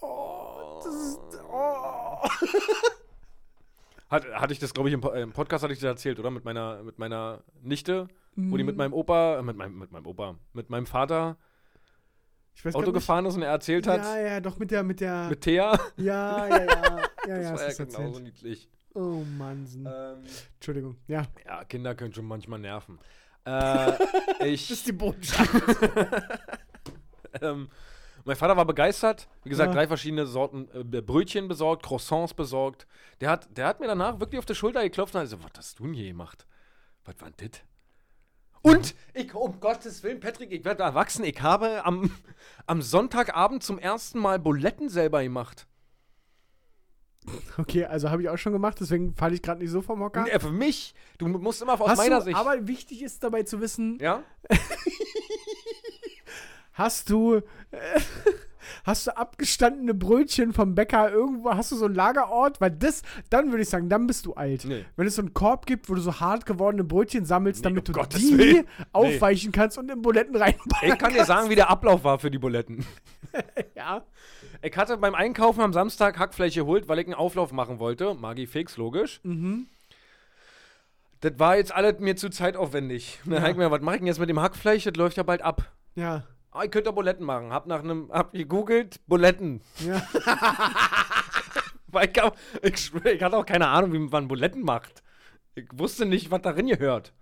[0.00, 1.18] Oh, das ist.
[1.50, 2.18] Oh.
[4.10, 6.30] Hat, hatte ich das, glaube ich, im, im Podcast hatte ich das erzählt, oder?
[6.30, 8.06] Mit meiner, mit meiner Nichte,
[8.36, 11.36] wo die mit Mm, meinem Opa, äh, mit meinem, mit meinem Opa, mit meinem Vater
[12.54, 12.94] ich weiß Auto nicht.
[12.94, 15.28] gefahren ist und er erzählt hat, Ja, ja, doch mit der, mit der.
[15.28, 15.76] mit Thea.
[15.96, 16.64] ja, ja, ja.
[16.66, 18.24] Ja, Das ja, war hast ja genauso erzählt.
[18.24, 18.68] niedlich.
[18.94, 19.66] Oh Mann.
[19.74, 20.96] Ähm, Entschuldigung.
[21.08, 21.22] Ja.
[21.44, 22.98] ja, Kinder können schon manchmal nerven.
[23.46, 23.92] Äh,
[24.46, 25.50] ich, die Botschaft.
[27.40, 27.68] ähm,
[28.24, 29.28] mein Vater war begeistert.
[29.42, 29.74] Wie gesagt, Ja.
[29.74, 32.86] drei verschiedene Sorten äh, Brötchen besorgt, Croissants besorgt.
[33.20, 35.58] Der hat, der hat mir danach wirklich auf die Schulter geklopft und hat gesagt, was
[35.58, 36.46] hast du denn hier gemacht?
[37.04, 37.60] Was war denn das?
[38.62, 41.22] Und ich, um Gottes Willen, Patrick, ich werde erwachsen.
[41.24, 42.10] Ich habe am,
[42.66, 45.66] am Sonntagabend zum ersten Mal Buletten selber gemacht.
[47.56, 50.24] Okay, also habe ich auch schon gemacht, deswegen falle ich gerade nicht so vom Hocker.
[50.24, 52.36] Nee, für mich, du musst immer aus Hast meiner du, Sicht.
[52.36, 54.22] Aber wichtig ist dabei zu wissen, ja?
[56.72, 57.40] hast du, äh,
[58.84, 62.60] hast du abgestandene Brötchen vom Bäcker irgendwo, hast du so einen Lagerort?
[62.60, 64.64] Weil das, dann würde ich sagen, dann bist du alt.
[64.64, 64.84] Nee.
[64.96, 67.88] Wenn es so einen Korb gibt, wo du so hart gewordene Brötchen sammelst, Nee, damit
[67.88, 68.66] um du Gottes die Willen.
[68.92, 72.30] aufweichen kannst und in Buletten reinpacken Ich kann dir sagen, wie der Ablauf war für
[72.30, 72.84] die Buletten.
[73.74, 74.04] Ja.
[74.64, 78.14] Ich hatte beim Einkaufen am Samstag Hackfleisch geholt, weil ich einen Auflauf machen wollte.
[78.14, 79.20] Magi Fix, logisch.
[79.22, 79.66] Mhm.
[81.20, 83.20] Das war jetzt alles mir zu zeitaufwendig.
[83.24, 83.50] Und dann Ja.
[83.50, 84.84] ich mir, was mache ich denn jetzt mit dem Hackfleisch?
[84.84, 85.70] Das läuft ja bald ab.
[85.96, 86.24] Ja.
[86.50, 87.52] Ah, ich könnte Buletten machen.
[87.52, 89.60] Hab nach einem, hab gegoogelt, Buletten.
[89.80, 90.02] Ja.
[91.88, 95.02] Weil ich, auch- ich, schwör, ich hatte auch keine Ahnung, wie man Buletten macht.
[95.54, 97.12] Ich wusste nicht, was darin gehört.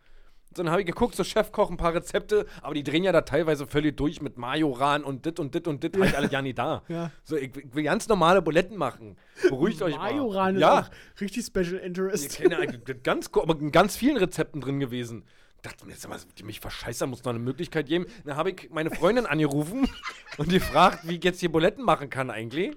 [0.55, 3.23] So, dann habe ich geguckt, so Chefkoch, ein paar Rezepte, aber die drehen ja da
[3.23, 6.43] teilweise völlig durch mit Majoran und dit und dit und dit, hab ich alles ja
[6.43, 6.83] nicht da.
[6.93, 7.11] Ja.
[7.25, 9.17] So, ich, ich will ganz normale Buletten machen.
[9.49, 10.13] Beruhigt euch mal.
[10.13, 10.87] Majoran ist ja.
[11.21, 12.37] richtig Special Ich Interest.
[12.37, 15.25] kenne eigentlich ganz, aber in ganz vielen Rezepten drin gewesen.
[15.57, 18.07] Ich dachte mir, mal, die mich verscheißern, muss noch eine Möglichkeit geben.
[18.25, 19.89] Dann habe ich meine Freundin angerufen
[20.37, 22.77] und gefragt, wie ich jetzt hier Buletten machen kann eigentlich.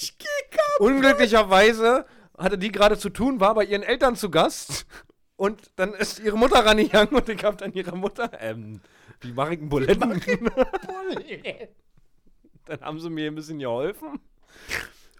[0.00, 0.80] Ich geh kaputt.
[0.80, 4.86] Unglücklicherweise hatte die gerade zu tun, war bei ihren Eltern zu Gast.
[5.36, 8.80] Und dann ist ihre Mutter rangegangen und ich hab dann ihrer Mutter, ähm,
[9.20, 10.20] wie mache ich einen Buletten?
[12.66, 14.20] dann haben sie mir ein bisschen geholfen.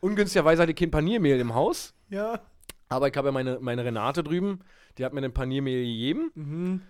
[0.00, 1.94] Ungünstigerweise hatte ich kein Paniermehl im Haus.
[2.11, 2.40] Ja.
[2.88, 4.61] Aber ich habe ja meine, meine Renate drüben,
[4.98, 6.83] die hat mir den Paniermehl gegeben Mhm.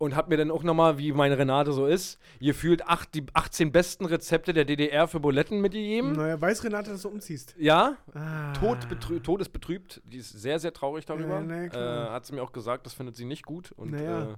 [0.00, 3.70] Und hat mir dann auch nochmal, wie meine Renate so ist, gefühlt acht, die 18
[3.70, 6.12] besten Rezepte der DDR für Buletten mitgegeben.
[6.12, 7.54] Naja, weiß Renate, dass du umziehst.
[7.58, 8.54] Ja, Ah.
[8.54, 10.00] Tod betrü todesbetrübt.
[10.06, 11.42] Die ist sehr, sehr traurig darüber.
[11.42, 12.06] Ja, klar.
[12.08, 13.72] äh, hat sie mir auch gesagt, das findet sie nicht gut.
[13.72, 14.32] Und Naja.
[14.32, 14.36] äh,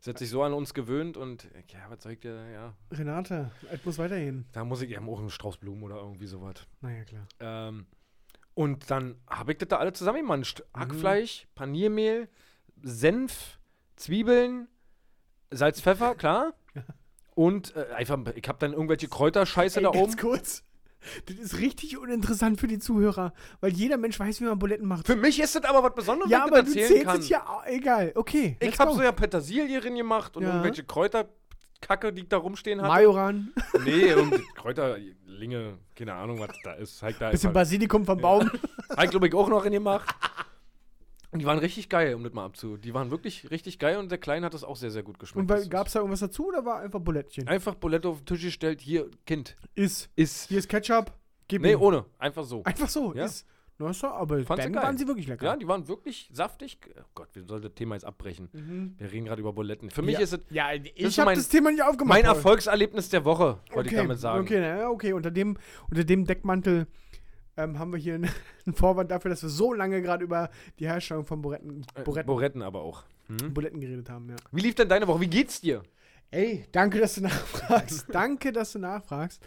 [0.00, 2.74] sie hat sich so an uns gewöhnt und ja, was soll ich dir, ja.
[2.90, 4.46] Renate, es muss weitergehen.
[4.52, 6.54] Da muss ich eben auch einen Strauß Blumen oder irgendwie sowas.
[6.80, 7.26] Naja, klar.
[7.38, 7.84] Ähm,
[8.54, 10.62] und dann habe ich das da alle zusammengemanscht.
[10.74, 10.80] Mhm.
[10.80, 12.28] Hackfleisch, Paniermehl,
[12.82, 13.58] Senf,
[13.96, 14.68] Zwiebeln,
[15.52, 16.52] Salz, Pfeffer, klar.
[17.34, 20.16] Und äh, einfach, ich habe dann irgendwelche Kräuterscheiße Ey, da ganz oben.
[20.20, 20.64] kurz.
[21.26, 25.06] Das ist richtig uninteressant für die Zuhörer, weil jeder Mensch weiß, wie man Buletten macht.
[25.06, 27.18] Für mich ist das aber was Besonderes, ja, wenn aber ich du das zählst kann.
[27.18, 28.12] es ja egal.
[28.14, 28.56] Okay.
[28.60, 28.96] Ich habe go.
[28.98, 30.50] so ja Petersilie drin gemacht und Ja.
[30.50, 32.92] irgendwelche Kräuterkacke, die ich da rumstehen hatte.
[32.92, 33.52] Majoran,
[33.84, 37.02] Nee, irgendwie Kräuterlinge, keine Ahnung, was da ist.
[37.02, 38.48] Halt da bisschen Basilikum vom Baum.
[38.96, 40.14] Halt, glaube ich, auch noch in gemacht.
[41.32, 42.76] Und die waren richtig geil, um das mal abzu.
[42.76, 45.50] Die waren wirklich richtig geil und der Kleine hat das auch sehr, sehr gut geschmeckt.
[45.50, 47.48] Und gab es da irgendwas dazu oder war einfach Bulettchen?
[47.48, 50.10] Einfach Bulette auf den Tisch gestellt, hier, Kind, Ist.
[50.14, 50.48] ist.
[50.48, 51.10] Hier ist Ketchup.
[51.48, 51.80] Gib Nee, ihm.
[51.80, 52.62] ohne, einfach so.
[52.64, 53.14] Einfach so.
[53.14, 53.24] Ja.
[53.24, 53.46] Ist.
[53.78, 54.82] Na, doch, aber Fand sie dann geil.
[54.84, 55.46] waren sie wirklich lecker.
[55.46, 56.78] Ja, die waren wirklich saftig.
[56.96, 58.48] Oh Gott, wir sollten das Thema jetzt abbrechen.
[58.52, 58.94] Mhm.
[58.98, 59.90] Wir reden gerade über Buletten.
[59.90, 60.20] Für mich ja.
[60.20, 62.18] ist es Ja, ich so habe das Thema nicht aufgemacht.
[62.22, 62.24] mein.
[62.26, 64.42] Erfolgserlebnis der Woche, wollte ich Okay, damit sagen.
[64.42, 65.14] Okay, na, okay.
[65.14, 65.56] Unter dem,
[65.90, 66.86] unter dem Deckmantel
[67.56, 68.30] ähm, haben wir hier einen,
[68.66, 72.26] einen Vorwand dafür, dass wir so lange gerade über die Herstellung von Buretten, Äh, Buretten,
[72.26, 73.04] Buretten aber auch.
[73.28, 73.54] Hm?
[73.54, 74.28] Buletten geredet haben.
[74.30, 74.36] Ja.
[74.50, 75.20] Wie lief denn deine Woche?
[75.20, 75.82] Wie geht's dir?
[76.30, 78.06] Ey, danke, dass du nachfragst.
[78.12, 79.42] danke, dass du nachfragst.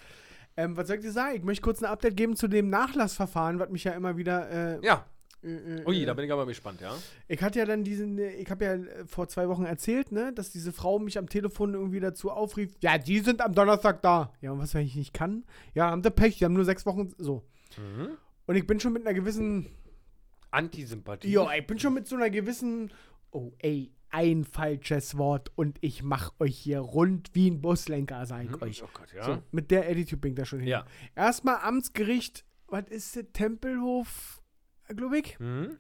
[0.58, 1.36] Ähm, was soll ich dir sagen?
[1.36, 4.50] Ich möchte kurz ein Update geben zu dem Nachlassverfahren, was mich ja immer wieder.
[4.50, 5.06] Äh, Ja.
[5.44, 6.96] äh, äh, Ui, äh, da bin ich aber gespannt, ja.
[7.28, 10.32] Ich hatte ja dann diesen, äh, ich habe ja äh, vor zwei Wochen erzählt, ne,
[10.32, 14.32] dass diese Frau mich am Telefon irgendwie dazu aufrief, ja, die sind am Donnerstag da.
[14.40, 15.44] Ja, und was, wenn ich nicht kann?
[15.74, 17.44] Ja, haben sie Pech, die haben nur sechs Wochen, so.
[17.78, 18.18] Mhm.
[18.48, 19.68] Und ich bin schon mit einer gewissen,
[20.52, 21.32] Antisympathie.
[21.32, 22.92] ja, ich bin schon mit so einer gewissen,
[23.32, 28.46] oh, ey, ein falsches Wort und ich mach euch hier rund wie ein Buslenker, sag
[28.46, 28.62] ich Mhm.
[28.62, 28.84] euch.
[28.84, 29.24] Oh Gott, ja.
[29.26, 30.70] So, mit der Attitude bin ich da schon hin.
[30.70, 30.86] Ja.
[31.16, 33.26] Erstmal Amtsgericht, was ist das?
[33.34, 34.42] Tempelhof,
[34.96, 35.38] glaube ich.
[35.40, 35.76] Mhm.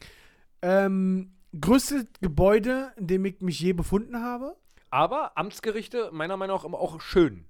[0.62, 4.58] Ähm, größte Gebäude, in dem ich mich je befunden habe.
[4.90, 7.46] Aber Amtsgerichte, meiner Meinung nach, immer auch schön.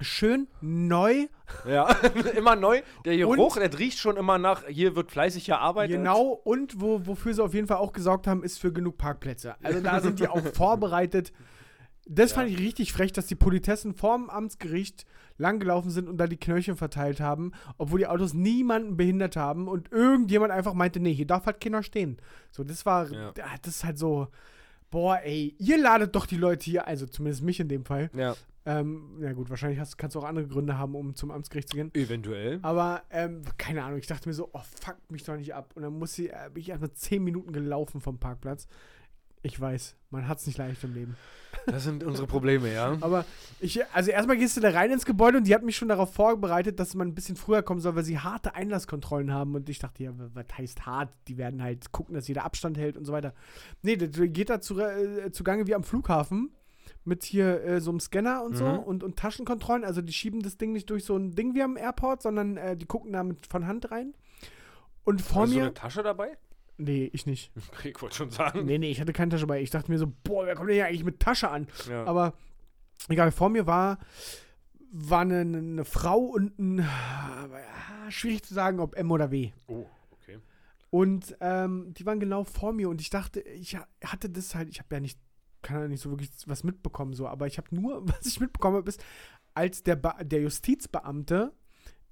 [0.00, 1.26] Schön, neu,
[1.68, 1.88] Ja,
[2.36, 2.80] immer neu.
[3.04, 5.96] Der Geruch, Und- der riecht schon immer nach, hier wird fleißig gearbeitet.
[5.96, 6.28] genau.
[6.44, 9.56] Und wo, wofür sie auf jeden Fall auch gesorgt haben, ist für genug Parkplätze.
[9.62, 11.32] Also da sind die auch vorbereitet.
[12.06, 12.36] Das Ja.
[12.38, 15.04] fand ich richtig frech, dass die Politessen vorm Amtsgericht
[15.36, 19.92] langgelaufen sind und da die Knöllchen verteilt haben, obwohl die Autos niemanden behindert haben und
[19.92, 22.16] irgendjemand einfach meinte, nee, hier darf halt keiner stehen.
[22.50, 23.28] So, das war, Ja.
[23.42, 24.28] ah, das ist halt so,
[24.90, 28.10] boah, ey, ihr ladet doch die Leute hier, also zumindest mich in dem Fall.
[28.14, 28.34] Ja,
[28.70, 31.76] Ähm, na gut, wahrscheinlich hast, kannst du auch andere Gründe haben, um zum Amtsgericht zu
[31.76, 31.90] gehen.
[31.94, 32.60] eventuell.
[32.62, 35.72] Aber, ähm, keine Ahnung, ich dachte mir so, oh, fuck mich doch nicht ab.
[35.74, 38.68] Und dann muss ich, äh, bin ich erstmal 10 Minuten gelaufen vom Parkplatz.
[39.42, 41.16] Ich weiß, man hat es nicht leicht im Leben.
[41.66, 42.96] Das sind unsere Probleme, ja.
[43.00, 43.26] Aber
[43.58, 46.14] ich, also erstmal gehst du da rein ins Gebäude und die hat mich schon darauf
[46.14, 49.54] vorbereitet, dass man ein bisschen früher kommen soll, weil sie harte Einlasskontrollen haben.
[49.54, 51.12] Und ich dachte, ja, was heißt hart?
[51.28, 53.34] Die werden halt gucken, dass jeder Abstand hält und so weiter.
[53.82, 56.50] Nee, das geht da zu, äh, zugange wie am Flughafen.
[57.04, 58.78] Mit hier äh, so einem Scanner und so Mhm.
[58.80, 59.84] und, und Taschenkontrollen.
[59.84, 62.76] Also die schieben das Ding nicht durch so ein Ding wie am Airport, sondern äh,
[62.76, 64.14] die gucken da mit von Hand rein.
[65.04, 65.64] Und vor Hast du so mir.
[65.66, 66.36] eine Tasche dabei?
[66.76, 67.52] nee, ich nicht.
[67.84, 68.64] Ich wollte schon sagen.
[68.64, 69.60] Nee, nee, ich hatte keine Tasche dabei.
[69.62, 71.66] Ich dachte mir so, boah, wer kommt denn hier eigentlich mit Tasche an?
[71.88, 72.04] Ja.
[72.04, 72.34] Aber
[73.08, 73.98] egal, vor mir war,
[74.92, 76.78] war eine, eine Frau und ein.
[76.78, 79.52] ja, schwierig zu sagen, ob M oder W.
[79.68, 80.38] oh, okay.
[80.90, 84.68] Und ähm, die waren genau vor mir und ich dachte, ich ha- hatte das halt,
[84.68, 85.18] ich habe ja nicht,
[85.62, 88.76] kann ja nicht so wirklich was mitbekommen, so, aber ich habe nur, was ich mitbekommen
[88.76, 89.02] habe, ist,
[89.54, 91.52] als der, Be der Justizbeamte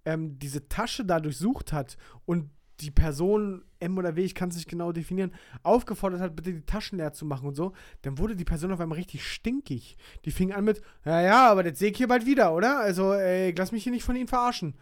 [0.05, 4.57] ähm, diese Tasche da durchsucht hat und die Person M oder W, ich kann es
[4.57, 5.33] nicht genau definieren,
[5.63, 8.81] aufgefordert hat, bitte die Taschen leer zu machen und so, dann wurde die Person auf
[8.81, 9.97] einmal richtig stinkig.
[10.25, 12.79] Die fing an mit, ja, ja, aber das sehe ich hier bald wieder, oder?
[12.79, 14.77] Also, äh, lass mich hier nicht von Ihnen verarschen.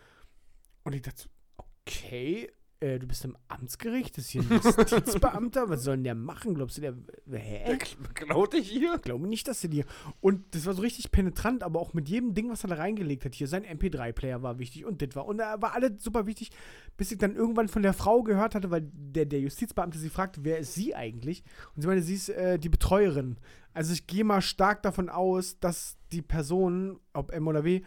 [0.85, 5.83] Und ich dachte, okay, äh, du bist im Amtsgericht, das ist hier ein Justizbeamter, was
[5.85, 6.55] soll denn der machen?
[6.55, 6.95] Glaubst du, der,
[7.31, 7.79] hä?
[8.15, 8.95] Klaut dich hier?
[8.97, 9.85] Ich glaube nicht, dass er dir.
[10.21, 13.25] Und das war so richtig penetrant, aber auch mit jedem Ding, was er da reingelegt
[13.25, 13.35] hat.
[13.35, 15.27] Hier sein MP3-Player war wichtig und das war.
[15.27, 16.51] Und da war alles super wichtig,
[16.97, 20.45] bis ich dann irgendwann von der Frau gehört hatte, weil der, der Justizbeamte sie fragte,
[20.45, 21.45] wer ist sie eigentlich?
[21.75, 23.37] Und sie meinte, sie ist äh, die Betreuerin.
[23.73, 27.83] Also ich gehe mal stark davon aus, dass die Person, ob M oder W,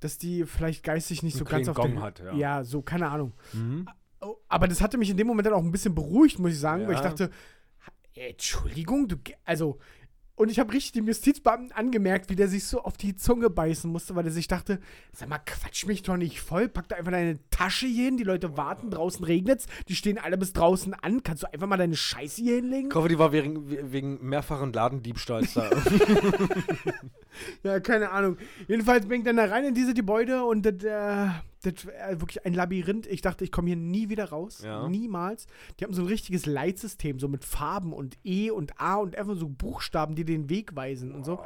[0.00, 2.34] dass die vielleicht geistig nicht Einen so ganz auf der Hö- hat, ja.
[2.34, 3.32] Ja, so, keine Ahnung.
[3.54, 3.86] Mhm.
[4.20, 6.58] Oh, aber das hatte mich in dem Moment dann auch ein bisschen beruhigt, muss ich
[6.60, 7.08] sagen, weil ich Ja.
[7.10, 7.30] dachte,
[8.14, 9.78] Entschuldigung, du, also,
[10.36, 13.90] und ich habe richtig dem Justizbeamten angemerkt, wie der sich so auf die Zunge beißen
[13.90, 14.80] musste, weil er sich dachte,
[15.12, 18.24] sag mal, quatsch mich doch nicht voll, pack da einfach deine Tasche hier hin, die
[18.24, 21.96] Leute warten, draußen regnet's, die stehen alle bis draußen an, kannst du einfach mal deine
[21.96, 22.88] Scheiße hier hinlegen?
[22.90, 25.70] Ich hoffe, die war wegen, wegen mehrfachen Ladendiebstahls da.
[27.62, 28.38] Ja, keine Ahnung.
[28.66, 31.28] Jedenfalls bin ich dann da rein in diese Gebäude und das, äh,
[31.66, 33.06] das äh, wirklich ein Labyrinth.
[33.06, 34.62] Ich dachte, ich komme hier nie wieder raus.
[34.62, 34.88] Ja.
[34.88, 35.46] Niemals.
[35.78, 39.28] Die haben so ein richtiges Leitsystem, so mit Farben und E und A und F
[39.28, 41.40] und so Buchstaben, die den Weg weisen und so.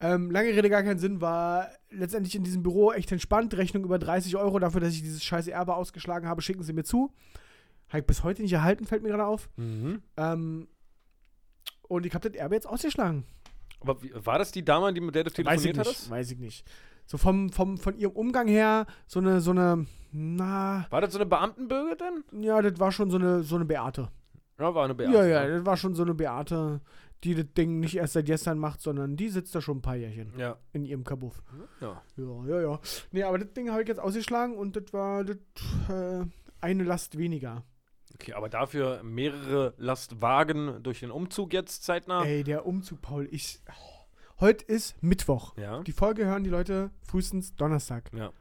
[0.00, 3.54] Ähm, lange Rede, gar keinen Sinn, war letztendlich in diesem Büro echt entspannt.
[3.54, 6.84] Rechnung über 30 Euro dafür, dass ich dieses scheiß Erbe ausgeschlagen habe, schicken sie mir
[6.84, 7.12] zu.
[7.88, 9.50] Habe ich bis heute nicht erhalten, fällt mir gerade auf.
[9.56, 10.02] mhm.
[10.16, 10.68] Ähm,
[11.88, 13.24] und ich habe das Erbe jetzt ausgeschlagen.
[13.80, 16.10] Aber wie, war das die Dame, die mit der du Weiß ich telefoniert nicht, hattest?
[16.10, 16.64] weiß ich nicht.
[17.10, 21.18] So vom, vom, von ihrem Umgang her, so eine, so eine, na, War das so
[21.18, 22.42] eine Beamtenbürger denn?
[22.44, 24.10] ja, das war schon so eine, so eine Beate.
[24.60, 25.12] Ja, war eine Beate.
[25.12, 26.80] ja, ja, das war schon so eine Beate,
[27.24, 29.96] die das Ding nicht erst seit gestern macht, sondern die sitzt da schon ein paar
[29.96, 30.56] Jährchen Ja.
[30.72, 31.42] in ihrem Kabuff.
[31.80, 32.00] ja.
[32.16, 32.80] Ja, ja, ja.
[33.10, 35.36] Nee, aber das Ding habe ich jetzt ausgeschlagen und das war das,
[35.88, 36.24] äh,
[36.60, 37.64] eine Last weniger.
[38.14, 42.22] Okay, aber dafür mehrere Lastwagen durch den Umzug jetzt zeitnah.
[42.24, 43.58] Ey, der Umzug, Paul, ich.
[43.68, 43.99] Oh,
[44.40, 45.56] heute ist Mittwoch.
[45.56, 45.82] Ja.
[45.82, 48.10] Die Folge hören die Leute frühestens Donnerstag.
[48.14, 48.32] Ja.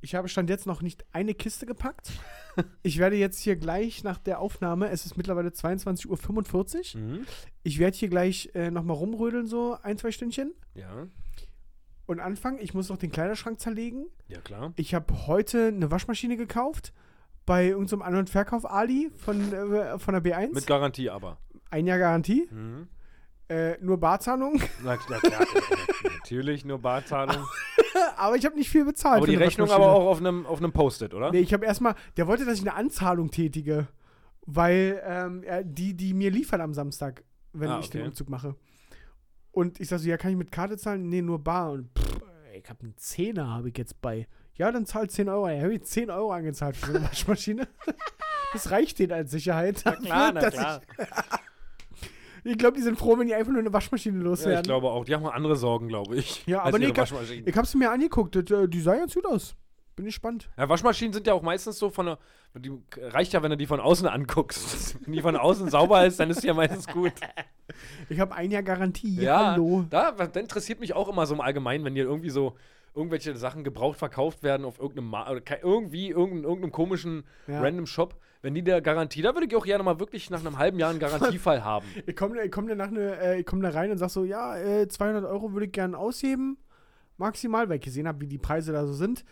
[0.00, 2.10] Ich habe Stand jetzt noch nicht eine Kiste gepackt.
[2.82, 7.26] ich werde jetzt hier gleich nach der Aufnahme, es ist mittlerweile 22.45 Uhr, Mhm.
[7.62, 11.06] ich werde hier gleich äh, nochmal rumrödeln, so ein, zwei Stündchen Ja.
[12.06, 12.58] und anfangen.
[12.60, 14.06] Ich muss noch den Kleiderschrank zerlegen.
[14.26, 14.72] Ja, klar.
[14.76, 16.92] Ich habe heute eine Waschmaschine gekauft
[17.46, 20.52] bei irgendeinem An- und Verkauf Ali von, äh, von der B1.
[20.52, 21.38] Mit Garantie aber.
[21.70, 22.88] ein Jahr Garantie, Mhm.
[23.52, 25.46] Äh, nur Barzahlung, Na, na klar,
[26.18, 27.44] natürlich nur Barzahlung.
[28.16, 29.18] aber ich habe nicht viel bezahlt.
[29.18, 31.30] aber die Rechnung aber auch auf einem auf einem Post-it, oder?
[31.30, 33.88] Nee, ich habe erstmal, der wollte, dass ich eine Anzahlung tätige,
[34.46, 38.08] weil ähm, die, die mir liefern am Samstag, wenn Ah, ich den okay.
[38.08, 38.54] Umzug mache.
[39.50, 41.08] Und ich sag so, ja, kann ich mit Karte zahlen?
[41.10, 41.72] Nee, nur bar.
[41.72, 42.20] Und pff,
[42.54, 44.26] ich habe einen Zehner, habe ich jetzt bei.
[44.54, 45.48] Ja, dann zahlt 10 Euro.
[45.48, 47.68] Ja, habe ich 10 Euro angezahlt für so eine Waschmaschine.
[48.54, 49.82] das reicht denen als Sicherheit.
[49.84, 50.80] Na klar, na klar.
[50.98, 51.06] Ich,
[52.44, 54.56] ich glaube, die sind froh, wenn die einfach nur eine Waschmaschine Ja, loswerden.
[54.60, 55.04] ich glaube auch.
[55.04, 56.44] Die haben andere Sorgen, glaube ich.
[56.46, 57.46] Ja, aber nee, Waschmaschinen.
[57.46, 58.34] ich habe es mir angeguckt.
[58.36, 59.54] Das, äh, die sah ganz gut aus.
[59.94, 60.48] Bin gespannt.
[60.56, 62.18] Ja, Waschmaschinen sind ja auch meistens so von der.
[62.54, 64.96] Die, reicht ja, wenn du die von außen anguckst.
[65.04, 67.12] wenn die von außen sauber ist, dann ist die ja meistens gut.
[68.08, 69.16] Ich habe ein Jahr Garantie.
[69.20, 69.84] Ja, Hallo.
[69.88, 72.54] da, da interessiert mich auch immer so im Allgemeinen, wenn dir irgendwie so
[72.94, 75.30] irgendwelche Sachen gebraucht verkauft werden auf irgendeinem Mar
[75.62, 77.60] irgendwie irgendeinem, irgendeinem komischen Ja.
[77.60, 80.58] random Shop, wenn die der Garantie, da würde ich auch gerne mal wirklich nach einem
[80.58, 81.86] halben Jahr einen Garantiefall haben.
[82.06, 84.24] Ich komme ich komm da, nach ne, äh, ich komm da rein und sag so,
[84.24, 86.58] ja, äh, 200 Euro würde ich gerne ausheben,
[87.16, 89.24] maximal, weil ich gesehen habe, wie die Preise da so sind.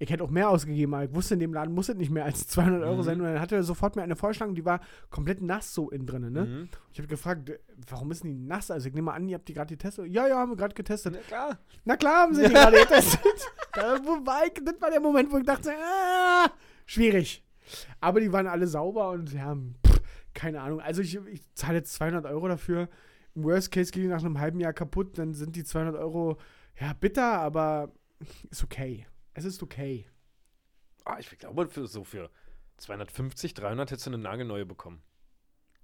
[0.00, 2.24] Ich hätte auch mehr ausgegeben, aber ich wusste, in dem Laden muss es nicht mehr
[2.24, 3.02] als 200 Euro Mhm.
[3.02, 3.20] sein.
[3.20, 4.78] Und dann hatte er sofort mir eine vorgeschlagen, die war
[5.10, 6.44] komplett nass so innen drin, ne?
[6.44, 6.68] Mhm.
[6.92, 7.58] Ich habe gefragt, äh,
[7.90, 8.70] warum ist denn die nass?
[8.70, 10.06] Also ich nehme mal an, ihr habt die gerade getestet.
[10.06, 11.14] Ja, ja, haben wir gerade getestet.
[11.14, 11.58] Na klar.
[11.84, 13.20] Na klar haben sie die gerade getestet.
[13.72, 16.48] da, war ich, das war der Moment, wo ich dachte, ah,
[16.86, 17.42] schwierig.
[18.00, 19.54] Aber die waren alle sauber und ja,
[19.86, 20.00] pff,
[20.34, 20.80] keine Ahnung.
[20.80, 22.88] Also ich, ich zahle jetzt 200 Euro dafür.
[23.34, 26.38] Im Worst Case gehen die nach einem halben Jahr kaputt, dann sind die 200 Euro,
[26.80, 27.92] ja, bitter, aber
[28.50, 29.06] ist okay.
[29.34, 30.06] Es ist okay.
[31.04, 32.30] Ah, ich glaube, für so für
[32.78, 35.02] 250, 300 hättest du eine nagelneue bekommen.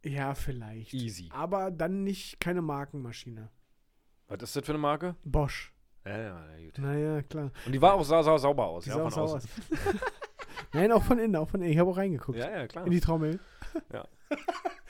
[0.05, 0.93] Ja, vielleicht.
[0.93, 1.31] Easy.
[1.33, 3.51] Aber dann nicht keine Markenmaschine.
[4.29, 5.17] Was ist das für eine Marke?
[5.25, 5.73] Bosch.
[6.05, 6.79] Ja, ja, gut.
[6.79, 7.51] Naja, klar.
[7.65, 9.37] Und die war auch sah, sah sauber aus, Die ja, sah von außen.
[9.39, 9.49] aus.
[10.73, 11.73] Nein, auch von innen, auch von innen.
[11.73, 12.39] Ich habe auch reingeguckt.
[12.39, 12.85] Ja, ja, klar.
[12.87, 13.39] In die Trommel.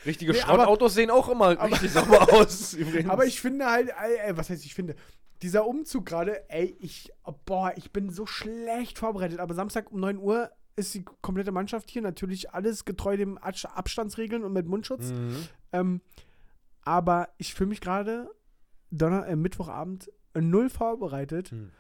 [0.07, 2.75] Richtige Nee, aber- Schrottautos sehen auch immer richtig sauber aus.
[2.75, 3.11] Übrigens.
[3.11, 3.91] Aber ich finde halt,
[4.27, 4.95] ey, was heißt ich finde,
[5.43, 9.41] dieser Umzug gerade, ey, ich, oh, boah, ich bin so schlecht vorbereitet.
[9.41, 12.03] Aber Samstag um 9 Uhr ist die komplette Mannschaft hier.
[12.03, 15.11] Natürlich alles getreu dem Abs- Abstandsregeln und mit Mundschutz.
[15.11, 15.49] Mhm.
[15.73, 16.01] Ähm,
[16.83, 18.31] aber ich fühle mich gerade
[18.91, 21.51] Donner äh, Mittwochabend null vorbereitet.
[21.51, 21.71] Hm.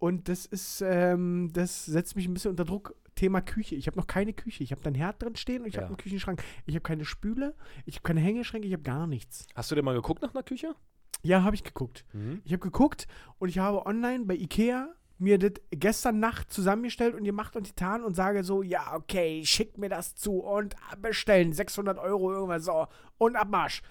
[0.00, 2.96] Und das ist, ähm, das setzt mich ein bisschen unter Druck.
[3.16, 3.74] Thema Küche.
[3.74, 4.64] Ich habe noch keine Küche.
[4.64, 5.82] Ich habe da einen Herd drin stehen und ich Ja.
[5.82, 6.42] habe einen Küchenschrank.
[6.64, 9.46] Ich habe keine Spüle, ich habe keine Hängeschränke, ich habe gar nichts.
[9.54, 10.74] Hast du dir mal geguckt nach einer Küche?
[11.22, 12.06] Ja, habe ich geguckt.
[12.44, 13.06] Ich habe geguckt
[13.38, 18.04] und ich habe online bei Ikea mir das gestern Nacht zusammengestellt und gemacht und getan
[18.04, 22.86] und sage so, ja, okay, schickt mir das zu und bestellen, 600 Euro irgendwas so
[23.18, 23.82] und Abmarsch.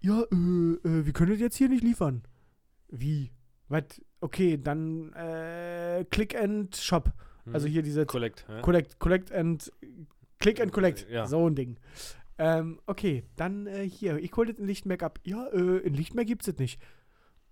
[0.00, 2.24] Ja, äh, äh, wir können das jetzt hier nicht liefern.
[2.90, 3.32] Wie?
[3.68, 3.84] Was?
[4.26, 7.12] Okay, dann äh, Click and Shop.
[7.52, 8.44] Also hier diese Collect.
[8.48, 8.60] Ja?
[8.60, 9.72] Collect, Collect and
[10.40, 11.08] Click and Collect.
[11.08, 11.28] Ja.
[11.28, 11.76] So ein Ding.
[12.36, 14.16] Ähm, okay, dann äh, hier.
[14.16, 15.20] Ich hole das in Lichtenberg ab.
[15.22, 16.82] Ja, äh, in Lichtenberg gibt's das nicht.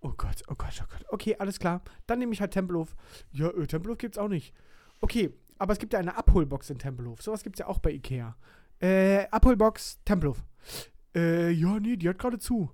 [0.00, 1.04] Oh Gott, oh Gott, oh Gott.
[1.10, 1.80] Okay, alles klar.
[2.08, 2.96] Dann nehme ich halt Tempelhof.
[3.30, 4.52] Ja, äh, Tempelhof gibt's auch nicht.
[5.00, 7.22] Okay, aber es gibt ja eine Abholbox in Tempelhof.
[7.22, 8.36] Sowas gibt's ja auch bei Ikea.
[8.80, 10.44] Äh, Abholbox Tempelhof.
[11.14, 12.72] Äh, ja, nee, die hat gerade zu.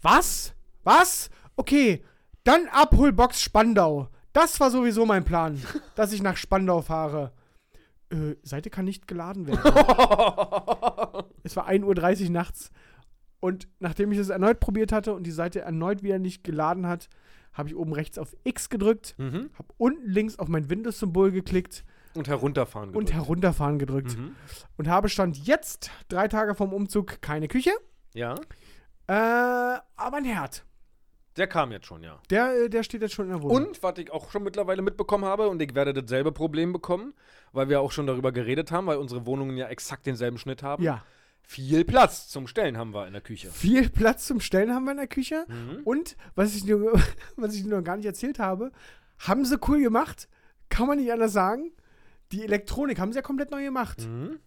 [0.00, 0.54] Was?
[0.82, 1.28] Was?
[1.56, 2.02] Okay,
[2.44, 4.08] dann Abholbox Spandau.
[4.32, 5.60] Das war sowieso mein Plan,
[5.94, 7.32] dass ich nach Spandau fahre.
[8.10, 9.60] Äh, Seite kann nicht geladen werden.
[11.42, 12.70] es war 1.30 Uhr nachts.
[13.40, 17.08] Und nachdem ich es erneut probiert hatte und die Seite erneut wieder nicht geladen hat,
[17.52, 19.50] habe ich oben rechts auf X gedrückt, Mhm.
[19.58, 22.90] habe unten links auf mein Windows-Symbol geklickt Und herunterfahren.
[22.90, 23.12] und gedrückt.
[23.14, 24.16] herunterfahren gedrückt.
[24.16, 24.36] Mhm.
[24.78, 27.72] Und habe Stand jetzt, drei Tage vom Umzug, keine Küche,
[28.14, 28.36] Ja,
[29.08, 29.12] äh,
[29.96, 30.64] aber ein Herd.
[31.36, 32.20] Der kam jetzt schon, ja.
[32.30, 33.68] Der, äh, der steht jetzt schon in der Wohnung.
[33.68, 37.14] Und was ich auch schon mittlerweile mitbekommen habe, und ich werde dasselbe Problem bekommen,
[37.52, 40.82] weil wir auch schon darüber geredet haben, weil unsere Wohnungen ja exakt denselben Schnitt haben.
[40.82, 41.04] Ja.
[41.42, 43.50] Viel Platz zum Stellen haben wir in der Küche.
[43.50, 45.44] Viel Platz zum Stellen haben wir in der Küche.
[45.48, 45.80] Mhm.
[45.84, 46.80] Und was ich, dir,
[47.36, 48.70] was ich noch gar nicht erzählt habe,
[49.18, 50.28] haben sie cool gemacht.
[50.68, 51.72] Kann man nicht anders sagen.
[52.30, 54.00] Die Elektronik haben sie ja komplett neu gemacht.
[54.00, 54.38] Mhm.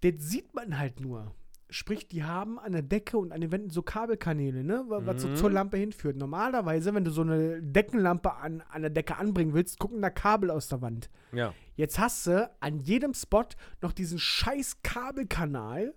[0.00, 1.34] Das sieht man halt nur.
[1.70, 4.84] Sprich, die haben an der Decke und an den Wänden so Kabelkanäle, ne?
[4.88, 5.36] wa- Was so Mhm.
[5.36, 6.16] zur Lampe hinführt.
[6.16, 10.50] Normalerweise, wenn du so eine Deckenlampe an, an der Decke anbringen willst, gucken da Kabel
[10.50, 11.10] aus der Wand.
[11.32, 11.52] Ja.
[11.76, 13.44] Jetzt hast du an jedem Spot
[13.82, 15.92] noch diesen scheiß Kabelkanal,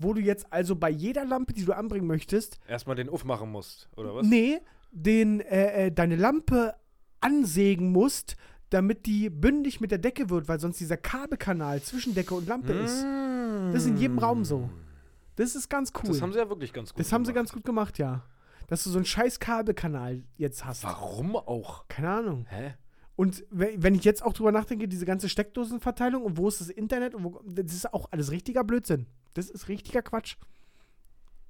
[0.00, 3.88] wo du jetzt also bei jeder Lampe, die du anbringen möchtest, Erstmal den aufmachen musst,
[3.96, 4.26] oder was?
[4.26, 4.60] Nee,
[4.92, 6.74] den, äh, äh, deine Lampe
[7.20, 8.36] ansägen musst,
[8.70, 12.72] damit die bündig mit der Decke wird, weil sonst dieser Kabelkanal zwischen Decke und Lampe
[12.72, 13.02] ist.
[13.72, 14.70] Das ist in jedem Raum so.
[15.36, 16.08] Das ist ganz cool.
[16.10, 17.44] Das haben sie ja wirklich ganz gut Das haben sie gemacht.
[17.46, 18.22] ganz gut gemacht, ja.
[18.68, 20.82] Dass du so einen scheiß Kabelkanal jetzt hast.
[20.84, 21.86] Warum auch?
[21.88, 22.46] Keine Ahnung.
[22.48, 22.74] Hä?
[23.14, 26.68] Und we- wenn ich jetzt auch drüber nachdenke, diese ganze Steckdosenverteilung und wo ist das
[26.68, 29.06] Internet und wo, das ist auch alles richtiger Blödsinn.
[29.34, 30.36] Das ist richtiger Quatsch.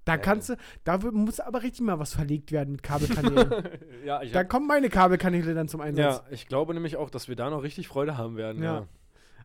[0.04, 3.50] Da kannst du, da muss aber richtig mal was verlegt werden mit Kabelkanälen.
[4.04, 6.22] Ja, ich da kommen meine Kabelkanäle dann zum Einsatz.
[6.28, 8.62] ja, ich glaube nämlich auch, dass wir da noch richtig Freude haben werden.
[8.62, 8.74] Ja.
[8.80, 8.86] Ja,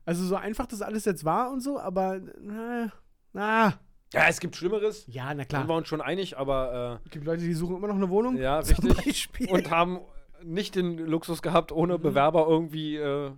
[0.05, 2.91] Also so einfach das alles jetzt war und so, aber na,
[3.33, 3.73] na
[4.13, 5.05] ja es gibt Schlimmeres.
[5.07, 5.67] ja, na Da sind klar.
[5.69, 8.37] wir uns schon einig, aber Es gibt Leute, die suchen immer noch eine Wohnung.
[8.37, 9.05] äh, ja, zum richtig.
[9.05, 9.49] Beispiel.
[9.49, 9.99] Und haben
[10.43, 12.01] nicht den Luxus gehabt, ohne Mhm.
[12.01, 13.31] Bewerber irgendwie äh,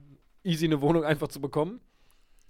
[0.44, 1.82] easy eine Wohnung einfach zu bekommen.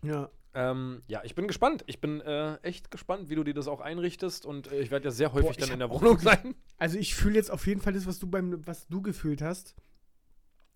[0.02, 0.30] ja.
[0.56, 1.84] Ähm, ja, ich bin gespannt.
[1.88, 4.46] Ich bin äh, echt gespannt, wie du dir das auch einrichtest.
[4.46, 6.54] Und äh, ich werde ja sehr häufig Boah, dann in der Wohnung sein.
[6.78, 9.74] Also ich fühle jetzt auf jeden Fall das, was du beim, was du gefühlt hast.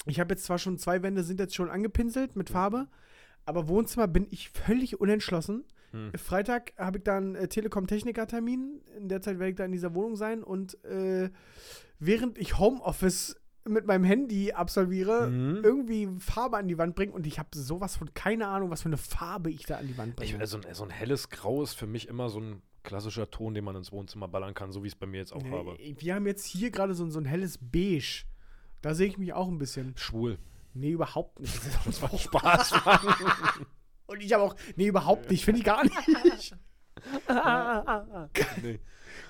[0.08, 2.88] Ich habe jetzt zwar schon zwei Wände sind jetzt schon angepinselt mit Farbe,
[3.46, 5.64] aber Wohnzimmer bin ich völlig unentschlossen.
[5.92, 6.12] Hm.
[6.18, 8.82] Freitag habe ich da einen äh, Telekom-Techniker-Termin.
[8.98, 11.30] In der Zeit werde ich da in dieser Wohnung sein und äh,
[12.00, 13.36] während ich Homeoffice
[13.68, 15.62] mit meinem Handy absolviere, Mhm.
[15.64, 18.90] irgendwie Farbe an die Wand bringen und ich habe sowas von keine Ahnung, was für
[18.90, 20.32] eine Farbe ich da an die Wand bringe.
[20.32, 23.66] Ich, also, so ein helles Grau ist für mich immer so ein klassischer Ton, den
[23.66, 25.76] man ins Wohnzimmer ballern kann, so wie ich es bei mir jetzt auch habe.
[25.80, 28.24] Nee, wir haben jetzt hier gerade so, ein- so ein helles Beige.
[28.82, 29.92] Da sehe ich mich auch ein bisschen.
[29.98, 30.38] Schwul.
[30.74, 31.54] Nee, überhaupt nicht.
[31.86, 32.74] Das war Spaß.
[34.08, 34.56] Und ich habe auch.
[34.76, 35.46] Nee, überhaupt nicht.
[35.46, 36.56] Finde ich gar nicht.
[38.64, 38.80] nee.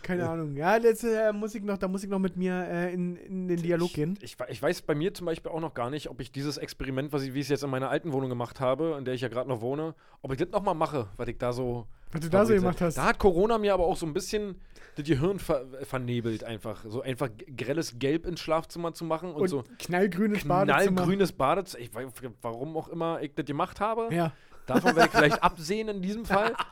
[0.03, 0.55] Keine Ahnung.
[0.55, 3.47] Ja, jetzt äh, muss ich noch, da muss ich noch mit mir äh, in, in
[3.47, 4.17] den Dialog gehen.
[4.21, 7.11] Ich, ich weiß bei mir zum Beispiel auch noch gar nicht, ob ich dieses Experiment,
[7.11, 9.21] was ich, wie ich es jetzt in meiner alten Wohnung gemacht habe, in der ich
[9.21, 11.87] ja gerade noch wohne, ob ich das nochmal mache, was ich da so.
[12.11, 12.97] Was du da so gemacht hast.
[12.97, 14.55] Da hat Corona mir aber auch so ein bisschen
[14.95, 16.85] das Gehirn ver vernebelt, einfach.
[16.87, 20.93] So einfach grelles Gelb ins Schlafzimmer zu machen und, Und so knallgrünes Badezimmer.
[20.95, 21.83] knallgrünes Badezimmer.
[21.83, 22.07] Ich weiß,
[22.41, 24.07] warum auch immer ich das gemacht habe.
[24.13, 24.31] Ja.
[24.67, 26.53] Davon werde ich vielleicht absehen in diesem Fall.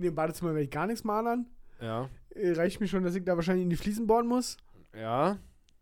[0.00, 1.46] Nee, im Badezimmer werde ich gar nichts malern.
[1.80, 2.08] Ja.
[2.30, 4.56] Äh, reicht mir schon, dass ich da wahrscheinlich in die Fliesen bohren muss,
[4.94, 5.38] Ja.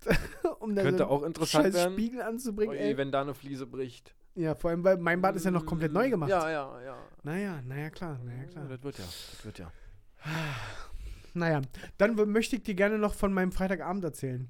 [0.61, 1.92] um da Könnte so auch interessant werden.
[1.92, 2.70] Spiegel anzubringen.
[2.74, 2.96] Oje, ey.
[2.96, 4.14] wenn da eine Fliese bricht.
[4.34, 6.30] Ja, vor allem, weil mein Bad ist ja noch komplett neu gemacht.
[6.30, 6.96] Ja, ja, ja.
[7.24, 8.64] Naja, naja, klar, naja, Ja, klar.
[8.68, 9.04] das wird ja.
[9.04, 9.72] Das wird ja.
[11.34, 11.61] Naja,
[11.98, 14.48] dann möchte ich dir gerne noch von meinem Freitagabend erzählen,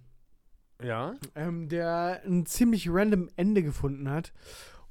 [0.81, 1.15] Ja?
[1.35, 4.33] ähm, der ein ziemlich random Ende gefunden hat.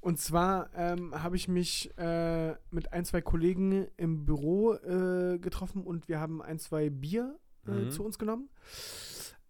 [0.06, 5.82] Und zwar ähm, habe ich mich äh, mit ein, zwei Kollegen im Büro äh, getroffen
[5.84, 7.90] und wir haben ein, zwei Bier äh, Mhm.
[7.90, 8.50] zu uns genommen.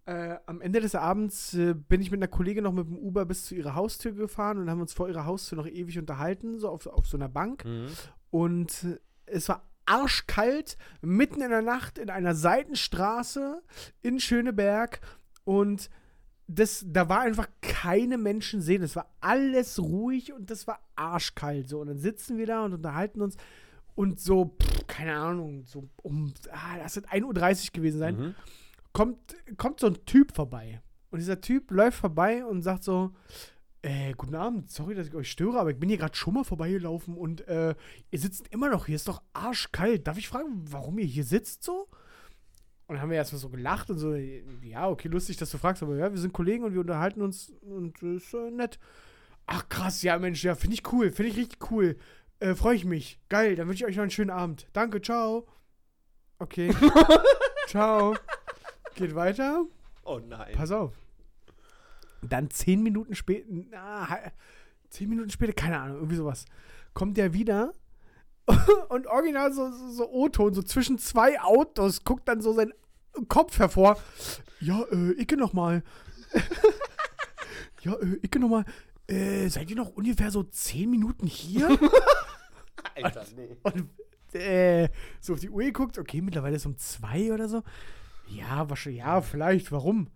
[0.06, 3.26] Äh, am Ende des Abends äh, bin ich mit einer Kollegin noch mit dem Uber
[3.26, 6.70] bis zu ihrer Haustür gefahren und haben uns vor ihrer Haustür noch ewig unterhalten, so
[6.70, 7.66] auf, auf so einer Bank.
[7.66, 7.88] Mhm.
[8.30, 13.62] Und äh, es war arschkalt, mitten in der Nacht in einer Seitenstraße
[14.04, 15.02] in Schöneberg.
[15.44, 15.90] Und
[16.48, 18.84] das, da war einfach keine Menschen sehen.
[18.84, 21.70] Es war alles ruhig und das war arschkalt.
[21.70, 21.80] So.
[21.80, 23.36] Und dann sitzen wir da und unterhalten uns.
[23.96, 28.36] Und so, pff, keine Ahnung, so um, ah, das wird 1.30 Uhr gewesen sein Mhm.
[28.94, 30.82] kommt, kommt so ein Typ vorbei.
[31.12, 33.12] Und dieser Typ läuft vorbei und sagt so,
[33.82, 36.44] äh, guten Abend, sorry, dass ich euch störe, aber ich bin hier gerade schon mal
[36.44, 37.74] vorbeigelaufen und äh,
[38.12, 40.08] ihr sitzt immer noch hier, ist doch arschkalt.
[40.08, 41.88] Darf ich fragen, warum ihr hier sitzt so?
[42.88, 45.82] Und dann haben wir erstmal so gelacht und so, ja, okay, lustig, dass du fragst,
[45.82, 48.80] aber ja, wir sind Kollegen und wir unterhalten uns und äh, ist äh, nett.
[49.48, 51.98] Ach krass, ja Mensch, ja, finde ich cool, finde ich richtig cool.
[52.40, 53.20] Äh, Freue ich mich.
[53.30, 54.68] Geil, dann wünsche ich euch noch einen schönen Abend.
[54.74, 55.48] Danke, ciao.
[56.38, 56.74] Okay.
[57.68, 58.16] ciao.
[58.96, 59.66] Geht weiter.
[60.04, 60.54] Oh nein.
[60.56, 60.94] Pass auf.
[62.22, 64.08] Dann zehn Minuten später, na,
[64.90, 66.46] zehn Minuten später, keine Ahnung, irgendwie sowas,
[66.94, 67.74] kommt der wieder
[68.90, 72.74] und original so, so, so O-Ton, so zwischen zwei Autos, guckt dann so sein
[73.28, 73.98] Kopf hervor.
[74.60, 75.84] Ja, äh, Icke noch mal.
[77.82, 78.66] ja, äh, Icke noch mal.
[79.08, 81.68] Äh, seid ihr noch ungefähr so zehn Minuten hier?
[82.96, 83.56] Alter, nee.
[83.64, 83.90] Und
[84.36, 84.90] äh,
[85.22, 87.64] so auf die Uhr geguckt, okay, mittlerweile ist es um zwei oder so.
[88.28, 90.10] Ja, wahrscheinlich, ja, vielleicht, warum?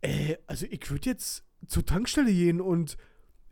[0.00, 2.96] Äh, also ich würde jetzt zur Tankstelle gehen und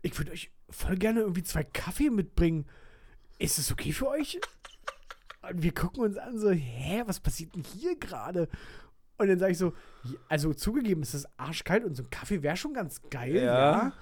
[0.01, 2.65] ich würde euch voll gerne irgendwie zwei Kaffee mitbringen.
[3.41, 4.39] Ist es okay für euch?
[5.49, 8.47] Und wir gucken uns an, so, hä, was passiert denn hier gerade?
[9.17, 9.73] Und dann sage ich so,
[10.29, 13.43] also zugegeben, ist das arschkalt und so ein Kaffee wäre schon ganz geil, ja.
[13.43, 13.93] Ja.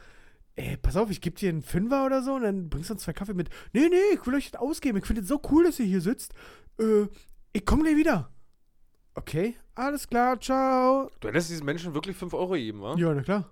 [0.56, 3.04] Ey, pass auf, ich gebe dir einen Fünfer oder so und dann bringst du uns
[3.04, 3.50] zwei Kaffee mit.
[3.72, 4.98] Nee, nee, ich will euch das ausgeben.
[4.98, 6.34] Ich finde es so cool, dass ihr hier sitzt.
[6.78, 7.08] Äh,
[7.54, 8.30] ich komme gleich wieder.
[9.14, 11.10] Okay, alles klar, ciao.
[11.22, 12.96] Du lässt diesen Menschen wirklich 5 Euro geben, wa?
[12.98, 13.50] Ja, na klar.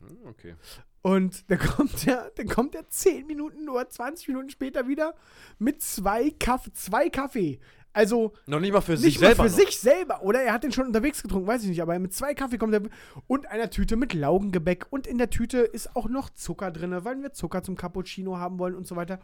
[0.00, 0.56] Hm, Okay.
[1.02, 5.14] Und dann kommt der, dann kommt der 10 Minuten oder 20 Minuten später wieder
[5.58, 7.60] mit zwei Kaffee, zwei Kaffee.
[7.92, 9.44] Also Noch nicht mal für nicht sich mal selber.
[9.44, 9.56] für noch.
[9.56, 10.22] sich selber.
[10.22, 11.82] Oder er hat den schon unterwegs getrunken, weiß ich nicht.
[11.82, 12.82] Aber mit zwei Kaffee kommt er
[13.26, 14.86] und einer Tüte mit Laugengebäck.
[14.90, 18.58] Und in der Tüte ist auch noch Zucker drin, weil wir Zucker zum Cappuccino haben
[18.58, 19.18] wollen und so weiter.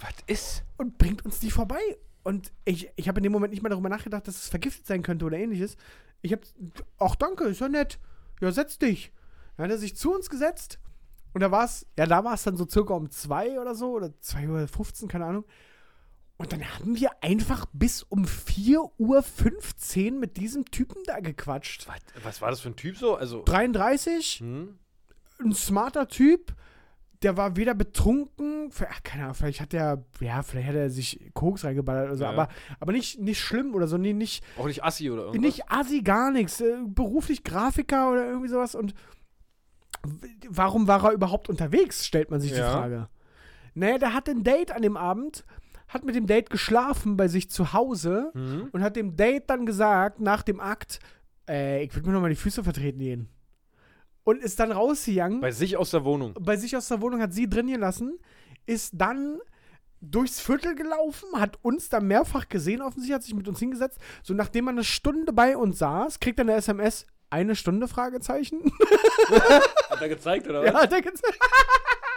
[0.00, 0.64] Was ist?
[0.76, 1.80] und bringt uns die vorbei.
[2.22, 5.02] Und ich, ich habe in dem Moment nicht mal darüber nachgedacht, dass es vergiftet sein
[5.02, 5.76] könnte oder ähnliches.
[6.20, 6.42] Ich habe,
[6.98, 7.98] ach danke, ist ja nett.
[8.40, 9.12] Ja, setz dich.
[9.56, 10.78] Dann hat er sich zu uns gesetzt.
[11.38, 13.92] Und da war es, ja, da war es dann so circa um zwei oder so,
[13.92, 15.44] oder 2.15 Uhr, keine Ahnung.
[16.36, 21.86] Und dann haben wir einfach bis um 4.15 Uhr mit diesem Typen da gequatscht.
[21.86, 23.14] Was, was war das für ein Typ so?
[23.14, 23.44] Also.
[23.44, 24.78] 33, Hm?
[25.40, 26.56] ein smarter Typ.
[27.22, 31.30] Der war weder betrunken, ach, keine Ahnung, vielleicht hat er, ja, vielleicht hat er sich
[31.34, 32.30] Koks reingeballert oder so, Ja.
[32.30, 32.48] aber,
[32.80, 35.42] aber nicht, nicht schlimm oder so, nee, nicht, Auch nicht Assi oder irgendwas?
[35.42, 38.92] nicht assi, gar nichts, äh, beruflich Grafiker oder irgendwie sowas und
[40.48, 42.70] warum war er überhaupt unterwegs, stellt man sich die Ja.
[42.72, 43.08] Frage.
[43.74, 45.44] Naja, der hatte ein Date an dem Abend,
[45.88, 48.68] hat mit dem Date geschlafen bei sich zu Hause Hm?
[48.72, 51.00] und hat dem Date dann gesagt, nach dem Akt,
[51.48, 53.28] äh, ich würde mir nochmal die Füße vertreten gehen.
[54.24, 56.34] Und ist dann rausgegangen Bei sich aus der Wohnung.
[56.38, 58.18] bei sich aus der Wohnung, hat sie drin gelassen,
[58.66, 59.38] ist dann
[60.00, 63.98] durchs Viertel gelaufen, hat uns dann mehrfach gesehen, offensichtlich hat sich mit uns hingesetzt.
[64.22, 68.72] So nachdem man eine Stunde bei uns saß, kriegt er eine SMS, eine Stunde, Fragezeichen.
[69.90, 71.38] Hat er gezeigt, oder ja, hat er gezeigt.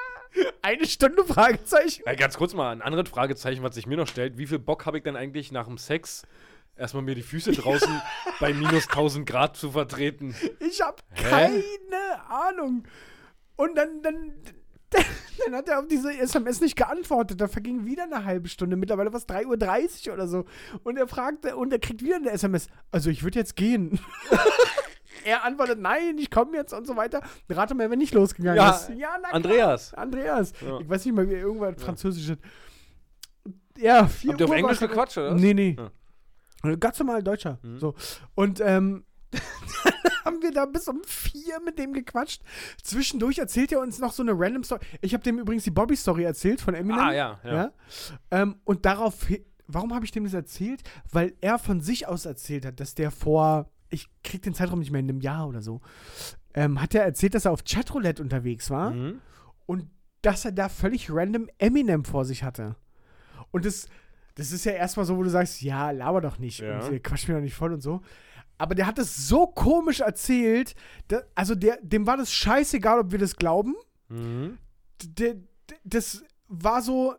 [0.62, 2.03] eine Stunde, Fragezeichen.
[2.05, 4.38] Na, ganz kurz mal ein anderes Fragezeichen, was sich mir noch stellt.
[4.38, 6.24] Wie viel Bock habe ich denn eigentlich nach dem Sex
[6.76, 8.01] erstmal mir die Füße draußen
[8.39, 10.36] bei minus 1000 Grad zu vertreten?
[10.59, 12.84] Ich habe keine Ahnung.
[13.55, 14.34] Und dann, dann,
[14.89, 17.41] dann hat er auf diese SMS nicht geantwortet.
[17.41, 18.76] Da verging wieder eine halbe Stunde.
[18.76, 20.45] Mittlerweile war es 3.30 Uhr oder so.
[20.84, 22.68] Und er fragte, und er kriegt wieder eine SMS.
[22.91, 23.99] Also, ich würde jetzt gehen.
[25.26, 27.22] Er antwortet, nein, ich komme jetzt und so weiter.
[27.49, 28.89] Rate mal, wenn nicht losgegangen Ja, ist.
[28.89, 29.34] Ja, na klar.
[29.34, 29.93] Andreas.
[29.93, 30.53] Andreas.
[30.61, 30.80] Ja.
[30.80, 32.38] Ich weiß nicht mal, wie irgendwas Französisches.
[33.78, 35.34] Ja, 4 Habt ihr auf Englisch gequatscht, oder?
[35.34, 35.78] Nee, nee.
[36.63, 36.76] Ja.
[36.76, 37.57] Ganz normal Deutscher.
[37.63, 37.80] Mhm.
[37.80, 37.95] So.
[38.36, 39.05] Und ähm,
[40.26, 42.41] haben wir da bis um vier mit dem gequatscht.
[42.84, 44.82] Zwischendurch erzählt er uns noch so eine random Story.
[45.01, 46.99] Ich habe dem übrigens die Bobby-Story erzählt von Eminem.
[46.99, 47.72] Ah, ja, ja.
[48.30, 49.28] Ähm, und darauf,
[49.67, 50.82] warum habe ich dem das erzählt?
[51.11, 54.92] Weil er von sich aus erzählt hat, dass der vor, ich krieg den Zeitraum nicht
[54.92, 55.82] mehr in einem Jahr oder so,
[56.54, 59.22] ähm, hat er erzählt, dass er auf Chatroulette unterwegs war Mhm.
[59.68, 59.88] und
[60.22, 62.76] dass er da völlig random Eminem vor sich hatte.
[63.52, 63.88] Und das,
[64.36, 66.80] das ist ja erstmal so, wo du sagst, ja, laber doch nicht Ja.
[66.80, 68.02] und äh, quatsch mir doch nicht voll und so.
[68.58, 70.76] Aber der hat es so komisch erzählt,
[71.08, 73.76] da, also der, dem war das scheißegal, ob wir das glauben.
[74.10, 74.58] Mhm.
[75.84, 77.16] Das war so,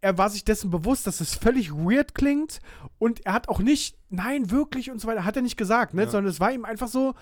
[0.00, 2.60] er war sich dessen bewusst, dass es völlig weird klingt
[2.98, 6.04] und er hat auch nicht, nein, wirklich und so weiter, hat er nicht gesagt, ne?
[6.04, 6.08] Ja.
[6.10, 7.14] sondern es war ihm einfach so,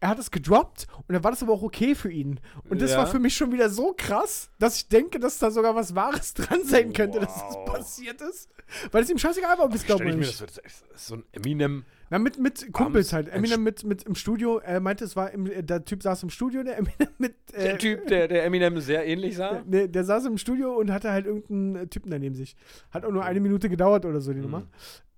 [0.00, 2.40] er hat es gedroppt und dann war das aber auch okay für ihn.
[2.68, 2.98] Und das Ja.
[2.98, 6.34] war für mich schon wieder so krass, dass ich denke, dass da sogar was Wahres
[6.34, 7.64] dran sein könnte, dass das Wow.
[7.72, 8.48] passiert ist.
[8.92, 11.84] Weil es ihm scheißegal war, ob es oder ich mir das, ist so ein Eminem.
[12.10, 13.28] Na, mit, mit Kumpels halt.
[13.28, 16.62] Eminem mit, mit im Studio, er meinte, es war, im, der Typ saß im Studio,
[16.62, 17.34] der Eminem mit.
[17.52, 19.62] Äh, Der Typ, der, der Eminem sehr ähnlich sah.
[19.66, 22.56] Der, der saß im Studio und hatte halt irgendeinen äh, Typen daneben sich.
[22.90, 24.44] Hat auch nur eine Minute gedauert oder so, die Mhm.
[24.44, 24.62] Nummer.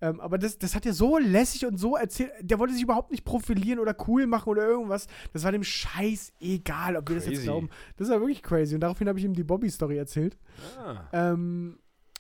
[0.03, 2.31] Ähm, aber das, das hat er so lässig und so erzählt.
[2.41, 5.07] Der wollte sich überhaupt nicht profilieren oder cool machen oder irgendwas.
[5.35, 7.45] Das war dem Scheiß egal, ob wir das jetzt Crazy.
[7.45, 7.69] glauben.
[7.99, 8.75] Das war wirklich crazy.
[8.75, 10.39] Und daraufhin habe ich ihm die Bobby-Story erzählt.
[10.79, 11.03] Ah.
[11.13, 11.77] Ähm,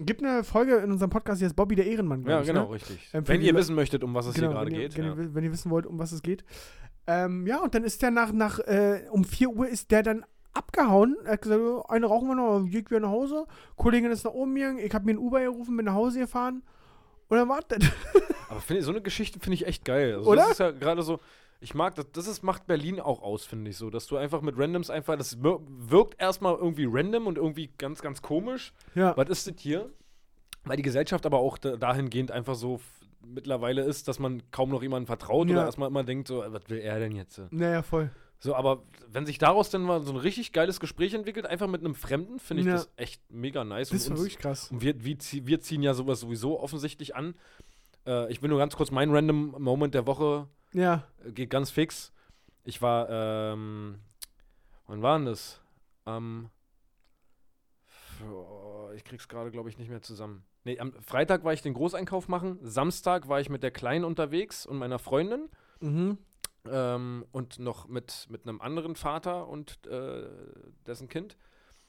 [0.07, 2.24] gibt eine Folge in unserem Podcast, die heißt Bobby der Ehrenmann.
[2.26, 2.74] Ja, ich, genau, Ne?
[2.74, 3.09] richtig.
[3.12, 4.96] Ähm, Wenn ihr wissen möchtet, um was es hier gerade geht.
[4.96, 5.14] Wenn, ja.
[5.14, 6.44] ihr, wenn ihr wissen wollt, um was es geht.
[7.07, 10.24] Ähm, ja, und dann ist der nach, nach äh, um 4 Uhr ist der dann
[10.53, 11.16] abgehauen.
[11.24, 13.46] Er hat gesagt, "Oh, eine rauchen wir noch, geht wieder nach Hause.
[13.76, 16.62] Kollegin ist nach oben gegangen, ich habe mir ein Uber gerufen, bin nach Hause gefahren.
[17.28, 17.78] Und dann war das.
[18.48, 20.16] Aber ich- so eine Geschichte finde ich echt geil.
[20.16, 20.42] Also Oder?
[20.42, 21.20] Das ist ja gerade so.
[21.62, 24.40] Ich mag das, das ist, macht Berlin auch aus, finde ich so, dass du einfach
[24.40, 28.72] mit Randoms einfach, das wir- wirkt erstmal irgendwie random und irgendwie ganz, ganz komisch.
[28.94, 29.14] Ja.
[29.16, 29.90] Was ist das hier?
[30.64, 32.80] Weil die Gesellschaft aber auch da, dahingehend einfach so
[33.22, 35.56] mittlerweile ist, dass man kaum noch jemandem vertraut Ja.
[35.56, 37.40] oder erstmal immer denkt, so, was will er denn jetzt?
[37.50, 38.11] Naja, voll.
[38.38, 41.82] So, aber wenn sich daraus dann mal so ein richtig geiles Gespräch entwickelt, einfach mit
[41.84, 42.72] einem Fremden, finde ich Ja.
[42.74, 43.90] das echt mega nice.
[43.90, 44.70] Das uns- wirklich krass.
[44.70, 47.34] und wir, wir, wir ziehen ja sowas sowieso offensichtlich an.
[48.06, 51.04] Äh, ich will nur ganz kurz mein random Moment der Woche Ja.
[51.24, 52.12] äh, geht ganz fix.
[52.64, 54.00] Ich war, ähm,
[54.86, 55.60] wann war denn das?
[56.04, 56.50] Am,
[58.30, 60.44] oh, ich krieg's gerade, glaube ich, nicht mehr zusammen.
[60.64, 62.58] Nee, am Freitag war ich den Großeinkauf machen.
[62.62, 65.48] Samstag war ich mit der Kleinen unterwegs und meiner Freundin.
[65.80, 66.18] Mhm.
[66.66, 70.28] Ähm, und noch mit, mit einem anderen Vater und äh,
[70.86, 71.38] dessen Kind.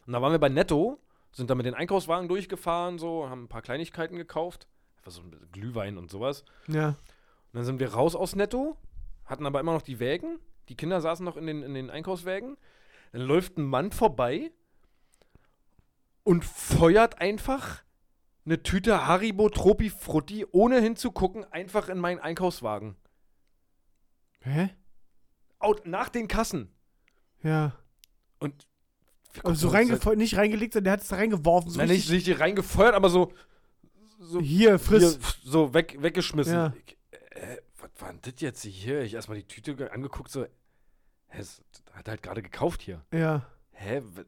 [0.05, 0.97] Und da waren wir bei Netto,
[1.33, 4.67] sind da mit den Einkaufswagen durchgefahren, so, haben ein paar Kleinigkeiten gekauft.
[4.97, 6.45] Einfach so ein bisschen Glühwein und sowas.
[6.67, 6.95] Ja.
[7.53, 8.77] Und dann sind wir raus aus Netto,
[9.25, 10.39] hatten aber immer noch die Wägen.
[10.69, 12.55] Die Kinder saßen noch in den, in den Einkaufswägen.
[13.11, 14.51] Dann läuft ein Mann vorbei
[16.23, 17.83] und feuert einfach
[18.45, 22.95] eine Tüte Haribo Tropi Frutti, ohne hinzugucken, einfach in meinen Einkaufswagen.
[24.41, 24.69] Hä?
[25.59, 26.69] Out, nach den Kassen.
[27.43, 27.73] Ja.
[28.39, 28.67] Und
[29.43, 31.67] Aber so gucken uns reingefo- nicht reingelegt, sondern der hat es da reingeworfen.
[31.67, 33.31] halt- So Nein, nicht, richtig, nicht reingefeuert, aber so,
[34.19, 35.17] so hier, friss.
[35.19, 36.53] hier, so weg, weggeschmissen.
[36.53, 36.73] Ja.
[36.85, 36.97] Ich,
[37.31, 39.01] äh, was war denn das jetzt hier?
[39.01, 41.61] Ich erstmal die Tüte ge- angeguckt, so, hä, es
[41.93, 43.03] hat halt gerade gekauft hier.
[43.13, 43.45] Ja.
[43.71, 44.23] Hä, wa-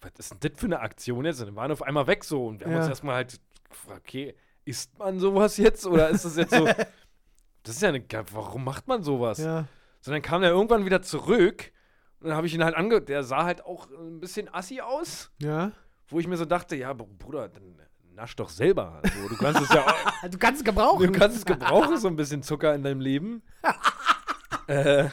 [0.00, 1.40] was ist denn das für eine Aktion jetzt?
[1.40, 2.80] Und dann waren auf einmal weg so und wir haben Ja.
[2.80, 6.64] uns erstmal halt gefragt, okay, isst man sowas jetzt oder ist das jetzt so,
[7.62, 8.02] das ist ja eine,
[8.32, 9.38] warum macht man sowas?
[9.38, 9.66] Ja.
[10.00, 11.72] So, dann kam er irgendwann wieder zurück
[12.20, 13.02] und dann habe ich ihn halt ange...
[13.02, 15.72] Der sah halt auch ein bisschen assi aus, Ja.
[16.08, 17.78] wo ich mir so dachte, ja, Br- Bruder, dann
[18.20, 19.00] nasch doch selber.
[19.02, 21.12] Also, du kannst es ja auch, Du kannst es gebrauchen.
[21.12, 23.42] du kannst es gebrauchen, so ein bisschen Zucker in deinem Leben.
[24.66, 25.08] äh,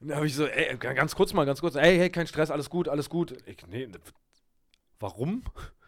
[0.00, 2.50] dann habe ich so, ey, ga- ganz kurz mal, ganz kurz, ey, hey, kein Stress,
[2.50, 3.36] alles gut, alles gut.
[3.46, 3.88] Ich, nee,
[5.00, 5.42] warum?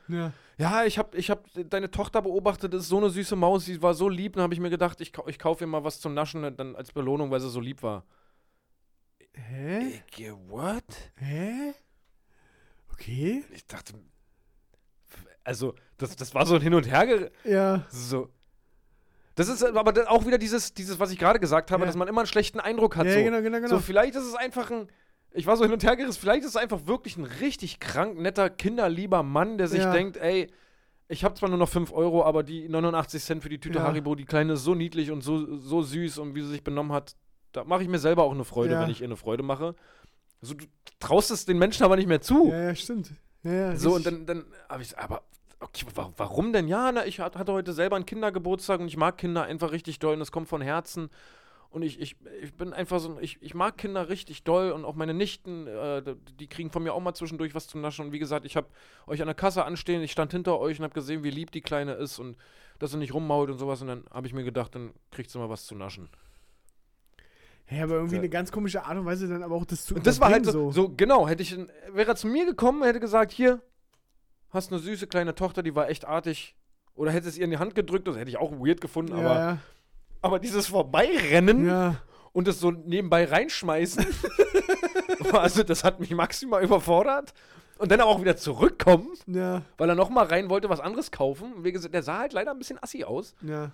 [0.08, 0.32] Ja.
[0.58, 3.80] Ja, ich habe ich hab deine Tochter beobachtet, das ist so eine süße Maus, sie
[3.80, 6.12] war so lieb, dann habe ich mir gedacht, ich, ich kaufe ihr mal was zum
[6.14, 8.04] Naschen, dann als Belohnung, weil sie so lieb war.
[9.34, 10.02] Hä?
[10.10, 10.84] Ich, äh, what?
[11.16, 11.72] Hä?
[12.92, 13.44] Okay.
[13.54, 13.94] Ich dachte,
[15.50, 17.28] also, das, das war so ein Hin und Her.
[17.44, 17.84] Ja.
[17.90, 18.28] So.
[19.34, 21.86] Das ist aber dann auch wieder dieses, dieses was ich gerade gesagt habe, Ja.
[21.86, 23.06] dass man immer einen schlechten Eindruck hat.
[23.06, 23.24] ja, so.
[23.24, 23.68] genau, genau, genau.
[23.68, 24.86] so, vielleicht ist es einfach ein.
[25.32, 28.16] Ich war so hin und her gerissen, vielleicht ist es einfach wirklich ein richtig krank,
[28.18, 29.92] netter, kinderlieber Mann, der sich Ja.
[29.92, 30.50] denkt, ey,
[31.08, 33.84] ich habe zwar nur noch 5 Euro, aber die 89 Cent für die Tüte Ja.
[33.84, 36.92] Haribo, die Kleine ist so niedlich und so, so süß und wie sie sich benommen
[36.92, 37.16] hat,
[37.50, 39.74] da mache ich mir selber auch eine Freude, wenn ich ihr eine Freude mache.
[40.42, 40.64] So, du
[41.00, 42.48] traust es den Menschen aber nicht mehr zu.
[42.50, 43.10] ja, ja, stimmt.
[43.42, 45.22] Ja, ja, So, und dann, dann habe ich, aber,
[45.60, 46.68] okay, wa warum denn?
[46.68, 49.98] Ja, na, ich hat- hatte heute selber einen Kindergeburtstag und ich mag Kinder einfach richtig
[49.98, 51.10] doll und es kommt von Herzen.
[51.72, 54.96] Und ich, ich, ich bin einfach so, ich, ich mag Kinder richtig doll und auch
[54.96, 56.02] meine Nichten, äh,
[56.40, 58.06] die kriegen von mir auch mal zwischendurch was zum Naschen.
[58.06, 58.66] Und wie gesagt, ich habe
[59.06, 61.60] euch an der Kasse anstehen, ich stand hinter euch und habe gesehen, wie lieb die
[61.60, 62.36] Kleine ist und
[62.80, 63.80] dass sie nicht rummault und sowas.
[63.82, 66.08] Und dann habe ich mir gedacht, dann kriegt sie mal was zu naschen.
[67.70, 68.20] Ja, aber irgendwie Ja.
[68.22, 70.44] eine ganz komische Art und Weise dann aber auch das zu Und das war halt
[70.46, 71.56] so, so, genau, hätte ich,
[71.92, 73.62] wäre er zu mir gekommen, hätte gesagt, hier,
[74.50, 76.54] hast eine süße kleine Tochter, die war echt artig.
[76.94, 79.34] Oder hätte es ihr in die Hand gedrückt, das hätte ich auch weird gefunden, aber,
[79.34, 79.58] Ja,
[80.22, 81.96] aber dieses Vorbeirennen ja.
[82.32, 84.04] und das so nebenbei reinschmeißen,
[85.32, 87.32] also das hat mich maximal überfordert.
[87.78, 91.54] und dann aber auch wieder zurückkommen, Ja, weil er nochmal rein wollte, was anderes kaufen.
[91.54, 93.34] Und wie gesagt, der sah halt leider ein bisschen assi aus.
[93.42, 93.70] ja.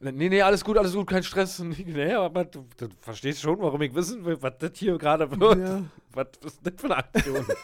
[0.00, 1.58] Nee, nee, alles gut, alles gut, kein Stress.
[1.86, 5.58] Nee, aber du, du verstehst schon, warum ich wissen will, was das hier gerade wird.
[5.58, 5.82] Ja.
[6.12, 7.44] Was ist das für eine Aktion?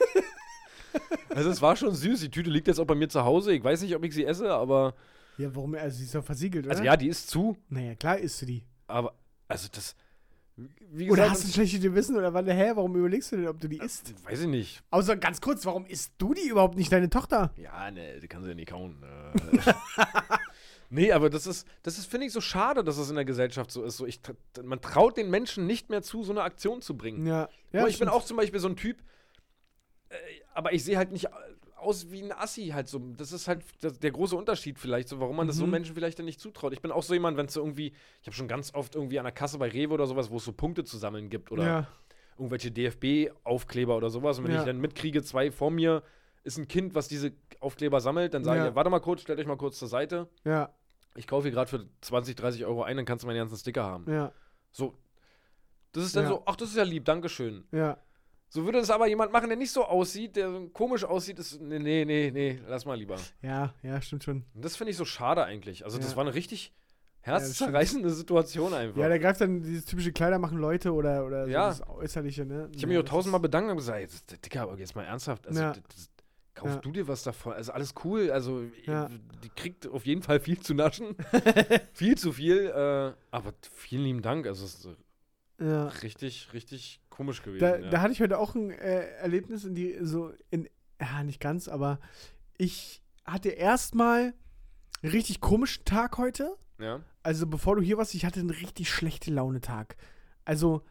[1.30, 2.20] also es war schon süß.
[2.20, 3.53] Die Tüte liegt jetzt auch bei mir zu Hause.
[3.53, 4.95] Ich weiß nicht, ob ich sie esse, aber.
[5.38, 5.74] Ja, warum?
[5.74, 6.74] Also, sie ist doch versiegelt, oder?
[6.74, 7.57] Also ja, die ist zu.
[7.68, 8.64] Naja, klar isst du die.
[8.86, 9.14] Aber,
[9.49, 9.97] also das.
[10.57, 13.49] Wie Oder gesagt, hast du ein schlechtes Gewissen oder wann, hä, warum überlegst du denn,
[13.49, 14.14] ob du die isst?
[14.24, 14.84] weiß ich nicht.
[14.90, 17.53] Außer ganz kurz, warum isst du die überhaupt nicht, deine Tochter?
[17.57, 19.03] Ja, ne, die kann sie ja nicht kauen.
[19.03, 19.72] Äh.
[20.90, 23.72] nee, aber das ist, das ist, finde ich, so schade, dass es in der Gesellschaft
[23.72, 23.97] so ist.
[23.97, 24.20] So, ich,
[24.62, 27.26] man traut den Menschen nicht mehr zu, so eine Aktion zu bringen.
[27.26, 27.49] Ja.
[27.72, 28.99] Ja ich bin auch zum Beispiel so ein Typ,
[30.11, 30.14] äh,
[30.55, 31.28] aber ich sehe halt nicht
[31.76, 32.98] aus wie ein Assi halt so.
[33.16, 35.72] Das ist halt das, der große Unterschied vielleicht, so, warum man das so Mhm.
[35.72, 36.72] Menschen vielleicht dann nicht zutraut.
[36.72, 37.92] Ich bin auch so jemand, wenn es so irgendwie,
[38.22, 40.44] ich habe schon ganz oft irgendwie an der Kasse bei Rewe oder sowas, wo es
[40.44, 41.86] so Punkte zu sammeln gibt oder Ja,
[42.38, 44.38] irgendwelche DFB-Aufkleber oder sowas.
[44.38, 44.61] Und wenn Ja.
[44.61, 46.02] ich dann mitkriege, zwei vor mir
[46.42, 48.68] ist ein Kind, was diese Aufkleber sammelt, dann sage Ja.
[48.70, 50.28] ich, warte mal kurz, stellt euch mal kurz zur Seite.
[50.44, 50.70] ja,
[51.16, 53.84] Ich kaufe hier gerade für 20, 30 Euro ein, dann kannst du meinen ganzen Sticker
[53.84, 54.11] haben.
[54.11, 54.32] ja,
[54.72, 54.94] So.
[55.92, 57.64] Das ist dann so, ach, das ist ja lieb, Dankeschön.
[57.70, 57.98] ja.
[58.55, 61.61] So würde es aber jemand machen, der nicht so aussieht, der so komisch aussieht, ist,
[61.61, 63.16] nee, nee, nee, nee, lass mal lieber.
[63.42, 64.44] Ja, ja, stimmt schon.
[64.55, 65.84] Und das finde ich so schade eigentlich.
[65.84, 66.16] Also, das Ja.
[66.18, 66.72] war eine richtig
[67.24, 68.96] das herzzerreißende Situation einfach.
[68.96, 71.66] Ja, da greift dann dieses typische Kleider machen Leute oder, oder so Ja.
[71.66, 72.68] das Äußerliche, ne?
[72.70, 75.02] ich habe mich ja, auch das tausendmal bedankt und gesagt, jetzt, Dicker, aber jetzt mal
[75.02, 75.72] ernsthaft, also, Ja.
[75.72, 76.11] das, das,
[76.55, 76.76] kauf Ja.
[76.76, 77.55] du dir was davon.
[77.55, 78.30] Also, alles cool.
[78.30, 79.09] Also, Ja.
[79.42, 81.16] die kriegt auf jeden Fall viel zu naschen.
[81.92, 82.66] viel zu viel.
[82.66, 84.46] Äh, aber vielen lieben Dank.
[84.46, 84.96] Also, es ist
[85.61, 85.86] Ja.
[85.88, 87.61] richtig, richtig komisch gewesen.
[87.61, 87.90] Da, ja.
[87.90, 90.68] da hatte ich heute auch ein äh, Erlebnis in die, so in,
[91.00, 92.00] ja, nicht ganz, aber
[92.59, 94.34] ich hatte erstmal
[95.02, 96.57] einen richtig komischen Tag heute.
[96.78, 97.00] ja.
[97.22, 99.96] Also bevor du hier warst, ich hatte einen richtig schlechte Laune-Tag.
[100.44, 100.82] Also,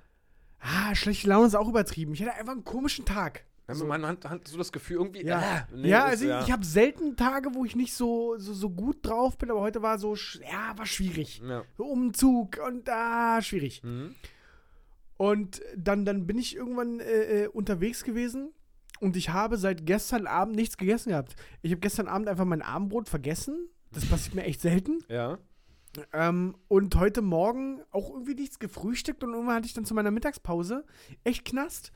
[0.59, 2.13] ah, schlechte Laune ist auch übertrieben.
[2.15, 3.45] Ich hatte einfach einen komischen Tag.
[3.67, 5.23] Also, man hat, hat so das Gefühl, irgendwie.
[5.23, 8.35] Ja, äh, nee, ja ist- also ich, ich habe selten Tage, wo ich nicht so,
[8.39, 11.39] so, so gut drauf bin, aber heute war so, ja, war schwierig.
[11.47, 11.63] Ja.
[11.77, 13.83] So Umzug und ah, schwierig.
[13.83, 14.15] Mhm.
[15.23, 18.51] Und dann, dann bin ich irgendwann äh, äh, unterwegs gewesen
[18.99, 21.37] und ich habe seit gestern Abend nichts gegessen gehabt.
[21.61, 23.69] Ich habe gestern Abend einfach mein Abendbrot vergessen.
[23.93, 24.99] Das passiert mir echt selten.
[25.07, 25.37] Ja.
[26.11, 30.11] Ähm, und heute Morgen auch irgendwie nichts gefrühstückt und irgendwann hatte ich dann zu meiner
[30.11, 30.83] Mittagspause
[31.23, 31.93] echt Knast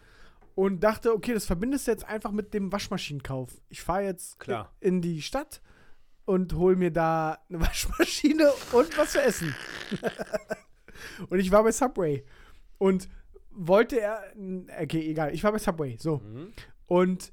[0.56, 3.60] und dachte, okay, das verbindest du jetzt einfach mit dem Waschmaschinenkauf.
[3.68, 4.72] Ich fahre jetzt Klar.
[4.80, 5.62] in die Stadt
[6.24, 9.54] und hol mir da eine Waschmaschine und was zu essen.
[11.30, 12.24] und ich war bei Subway
[12.78, 13.10] und
[13.58, 14.22] wollte er,
[14.82, 16.18] okay, egal, ich war bei Subway, so.
[16.18, 16.54] Mhm.
[16.86, 17.32] Und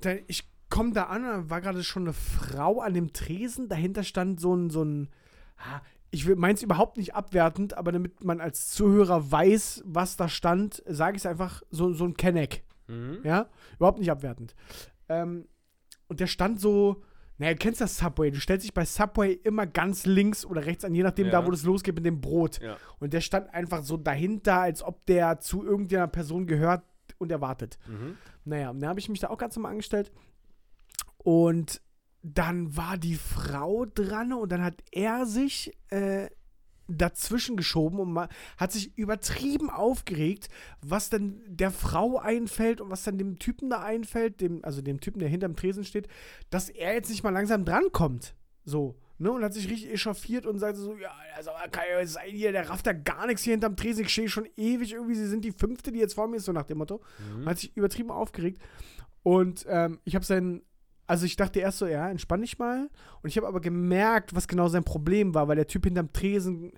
[0.00, 4.02] dann, ich komme da an, da war gerade schon eine Frau an dem Tresen, dahinter
[4.02, 5.08] stand so ein, so ein,
[5.56, 5.80] ah,
[6.10, 10.82] ich meine es überhaupt nicht abwertend, aber damit man als Zuhörer weiß, was da stand,
[10.86, 13.18] sage ich es einfach, so, so ein Kenneck, Mhm.
[13.22, 14.54] ja, überhaupt nicht abwertend.
[15.10, 15.46] Ähm,
[16.08, 17.02] und der stand so,
[17.38, 20.84] naja, du kennst das Subway, du stellst dich bei Subway immer ganz links oder rechts
[20.84, 21.32] an, je nachdem Ja.
[21.32, 22.60] da, wo das losgeht mit dem Brot.
[22.60, 22.76] Ja.
[22.98, 26.82] Und der stand einfach so dahinter, als ob der zu irgendeiner Person gehört
[27.18, 27.78] und erwartet.
[27.86, 28.16] Mhm.
[28.44, 30.10] Naja, und dann habe ich mich da auch ganz normal angestellt.
[31.18, 31.80] Und
[32.22, 36.28] dann war die Frau dran und dann hat er sich äh,
[36.88, 40.48] dazwischen geschoben und hat sich übertrieben aufgeregt,
[40.80, 45.00] was dann der Frau einfällt und was dann dem Typen da einfällt, dem, also dem
[45.00, 46.08] Typen, der hinterm Tresen steht,
[46.50, 48.34] dass er jetzt nicht mal langsam drankommt.
[48.64, 48.96] So.
[49.20, 52.52] Ne, und hat sich richtig echauffiert und sagte so, ja, also kann ja sein hier,
[52.52, 55.44] der rafft da gar nichts hier hinterm Tresen, ich stehe schon ewig irgendwie, sie sind
[55.44, 57.02] die fünfte, die jetzt vor mir ist, so nach dem Motto.
[57.36, 57.46] Mhm.
[57.46, 58.62] Hat sich übertrieben aufgeregt.
[59.24, 60.62] Und ähm, ich habe sein,
[61.08, 62.90] also ich dachte erst so, ja, entspann dich mal.
[63.22, 66.72] Und ich habe aber gemerkt, was genau sein Problem war, weil der Typ hinterm Tresen,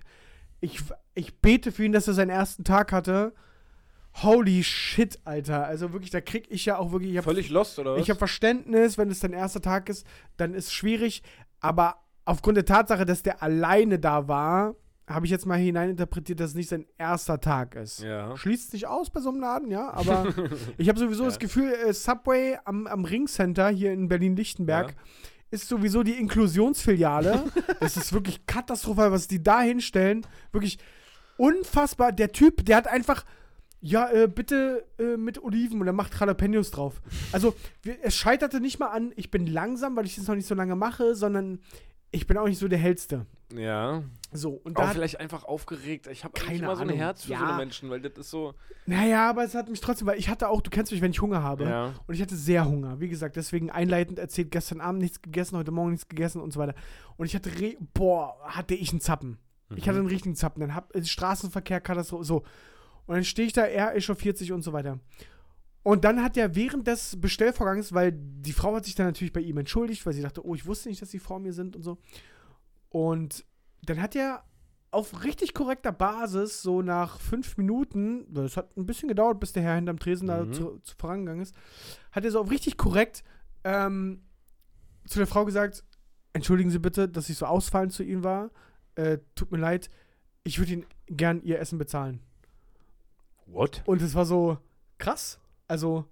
[0.61, 0.81] ich,
[1.13, 3.33] ich bete für ihn, dass er seinen ersten Tag hatte.
[4.23, 5.65] Holy shit, Alter.
[5.65, 8.01] Also wirklich, da krieg ich ja auch wirklich, ich hab, Völlig lost, oder was?
[8.01, 10.07] ich habe Verständnis, wenn es dein erster Tag ist,
[10.37, 11.23] dann ist es schwierig.
[11.59, 14.75] Aber aufgrund der Tatsache, dass der alleine da war,
[15.13, 18.01] habe ich jetzt mal hineininterpretiert, dass es nicht sein erster Tag ist.
[18.01, 18.35] ja.
[18.37, 20.27] Schließt sich aus bei so einem Laden, ja, aber
[20.77, 21.29] ich habe sowieso Ja.
[21.29, 24.95] das Gefühl, äh, Subway am, am Ringcenter hier in Berlin-Lichtenberg Ja.
[25.51, 27.43] ist sowieso die Inklusionsfiliale.
[27.79, 30.25] das ist wirklich katastrophal, was die da hinstellen.
[30.51, 30.79] Wirklich
[31.37, 32.11] unfassbar.
[32.11, 33.25] Der Typ, der hat einfach,
[33.81, 37.01] ja, äh, bitte äh, mit Oliven und er macht Jalapenos drauf.
[37.31, 40.47] Also, wir, es scheiterte nicht mal an, ich bin langsam, weil ich das noch nicht
[40.47, 41.59] so lange mache, sondern
[42.11, 43.25] ich bin auch nicht so der Hellste.
[43.55, 44.03] Ja.
[44.33, 46.07] So, und Auch da hat, vielleicht einfach aufgeregt.
[46.07, 46.97] Ich habe Keine immer so ein Ahnung.
[46.99, 47.47] Herz für so Ja.
[47.49, 48.53] eine Menschen, weil das ist so.
[48.85, 51.21] naja, aber es hat mich trotzdem, weil ich hatte auch, du kennst mich, wenn ich
[51.21, 51.65] Hunger habe.
[51.65, 51.93] Ja.
[52.07, 52.99] Und ich hatte sehr Hunger.
[53.01, 56.59] Wie gesagt, deswegen einleitend erzählt, gestern Abend nichts gegessen, heute Morgen nichts gegessen und so
[56.61, 56.75] weiter.
[57.17, 59.37] Und ich hatte, re boah, hatte ich einen Zappen.
[59.75, 59.89] Ich Mhm.
[59.89, 60.61] hatte einen richtigen Zappen.
[60.61, 62.37] Dann hab äh, Straßenverkehr, Katastrophe, so.
[63.07, 64.99] Und dann stehe ich da, er echauffiert sich und so weiter.
[65.83, 69.41] Und dann hat er während des Bestellvorgangs, weil die Frau hat sich dann natürlich bei
[69.41, 71.81] ihm entschuldigt, weil sie dachte, oh, ich wusste nicht, dass sie vor mir sind und
[71.83, 71.97] so.
[72.89, 73.45] Und
[73.83, 74.43] dann hat er
[74.91, 79.63] auf richtig korrekter Basis, so nach fünf Minuten, das hat ein bisschen gedauert, bis der
[79.63, 80.53] Herr hinterm Tresen da Mhm.
[80.53, 81.55] zu, zu vorangegangen ist,
[82.11, 83.23] hat er so auf richtig korrekt
[83.63, 84.21] ähm,
[85.07, 85.83] zu der Frau gesagt,
[86.33, 88.51] entschuldigen Sie bitte, dass ich so ausfallend zu Ihnen war.
[88.95, 89.89] Äh, tut mir leid,
[90.43, 92.19] ich würde Ihnen gern Ihr Essen bezahlen.
[93.45, 93.81] What?
[93.85, 94.57] Und es war so
[94.97, 95.39] krass.
[95.71, 96.03] Also,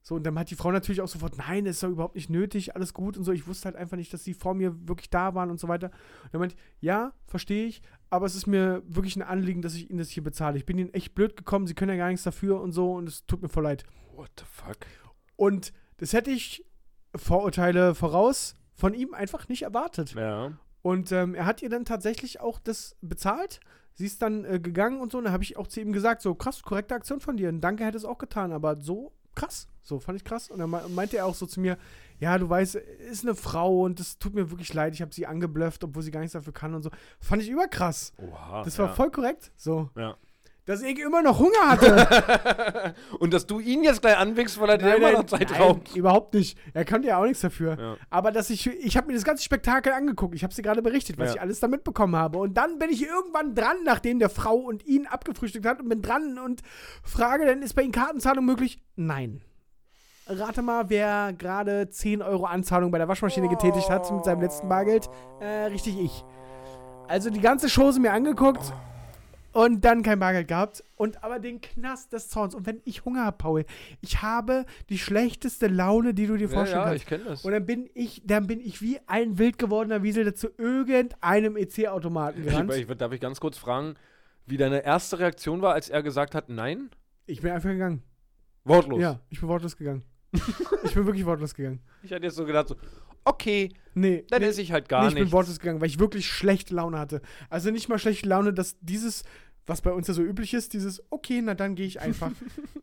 [0.00, 2.30] so, und dann hat die Frau natürlich auch sofort, nein, das ist doch überhaupt nicht
[2.30, 3.32] nötig, alles gut und so.
[3.32, 5.90] Ich wusste halt einfach nicht, dass sie vor mir wirklich da waren und so weiter.
[6.26, 9.90] Und er meint, ja, verstehe ich, aber es ist mir wirklich ein Anliegen, dass ich
[9.90, 10.56] Ihnen das hier bezahle.
[10.56, 13.08] Ich bin Ihnen echt blöd gekommen, Sie können ja gar nichts dafür und so und
[13.08, 13.84] es tut mir voll leid.
[14.14, 14.78] What the fuck?
[15.34, 16.64] Und das hätte ich
[17.16, 20.14] Vorurteile voraus von ihm einfach nicht erwartet.
[20.14, 20.52] Ja.
[20.82, 23.58] Und ähm, er hat ihr dann tatsächlich auch das bezahlt.
[23.98, 25.18] Sie ist dann äh, gegangen und so.
[25.18, 27.48] Und dann habe ich auch zu ihm gesagt: So krass, korrekte Aktion von dir.
[27.48, 28.52] Und danke, hätte es auch getan.
[28.52, 29.66] Aber so krass.
[29.82, 30.50] So fand ich krass.
[30.50, 31.76] Und dann me- meinte er auch so zu mir:
[32.20, 34.94] Ja, du weißt, ist eine Frau und das tut mir wirklich leid.
[34.94, 36.90] Ich habe sie angeblufft, obwohl sie gar nichts dafür kann und so.
[37.20, 38.12] Fand ich überkrass.
[38.18, 38.62] Oha.
[38.62, 38.92] Das war ja.
[38.92, 39.50] voll korrekt.
[39.56, 39.90] So.
[39.96, 40.16] Ja.
[40.68, 42.94] Dass ich immer noch Hunger hatte.
[43.20, 45.96] Und dass du ihn jetzt gleich anwinkst, weil er dir immer noch Zeit nein, raubt.
[45.96, 46.58] überhaupt nicht.
[46.74, 47.78] Er konnte ja auch nichts dafür.
[47.80, 47.96] Ja.
[48.10, 50.34] Aber dass ich, ich habe mir das ganze Spektakel angeguckt.
[50.34, 51.34] Ich habe sie gerade berichtet, was Ja.
[51.36, 52.36] ich alles da mitbekommen habe.
[52.36, 56.02] Und dann bin ich irgendwann dran, nachdem der Frau und ihn abgefrühstückt hat und bin
[56.02, 56.60] dran und
[57.02, 58.78] frage, dann ist bei Ihnen Kartenzahlung möglich?
[58.94, 59.40] Nein.
[60.26, 64.68] Rate mal, wer gerade 10 Euro Anzahlung bei der Waschmaschine getätigt hat mit seinem letzten
[64.68, 65.08] Bargeld.
[65.40, 66.22] Äh, richtig ich.
[67.06, 68.70] Also die ganze Chose mir angeguckt
[69.58, 70.84] und dann kein Bargeld gehabt.
[70.94, 72.54] Und aber den Knast des Zorns.
[72.54, 73.64] Und wenn ich Hunger habe, Paul,
[74.00, 77.02] ich habe die schlechteste Laune, die du dir Ja, vorstellen ja, kannst.
[77.02, 77.44] ich kenne das.
[77.44, 81.56] Und dann bin ich, dann bin ich wie ein wild gewordener Wiesel der zu irgendeinem
[81.56, 82.72] EC-Automaten Ich, gerannt.
[82.72, 83.96] ich, darf ich ganz kurz fragen,
[84.46, 86.90] wie deine erste Reaktion war, als er gesagt hat, nein?
[87.26, 88.04] Ich bin einfach gegangen.
[88.64, 89.00] Wortlos.
[89.00, 90.04] Ja, ich bin wortlos gegangen.
[90.84, 91.80] ich bin wirklich wortlos gegangen.
[92.04, 92.76] Ich hatte jetzt so gedacht, so,
[93.24, 95.32] okay, Nee, dann nee, esse ich halt gar nee, ich bin nichts.
[95.32, 97.20] wortlos gegangen, weil ich wirklich schlechte Laune hatte.
[97.50, 99.24] Also nicht mal schlechte Laune, dass dieses,
[99.68, 102.32] was bei uns ja so üblich ist, dieses, okay, na dann gehe ich einfach.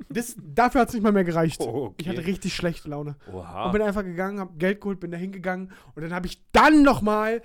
[0.10, 1.62] das, dafür hat es nicht mal mehr gereicht.
[1.62, 2.18] Oh, Ich okay.
[2.18, 3.16] hatte richtig schlechte Laune.
[3.32, 3.66] Oha.
[3.66, 6.84] Und bin einfach gegangen, hab Geld geholt, bin da hingegangen und dann habe ich dann
[6.84, 7.42] nochmal,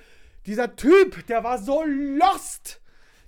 [0.47, 2.81] dieser Typ, der war so lost,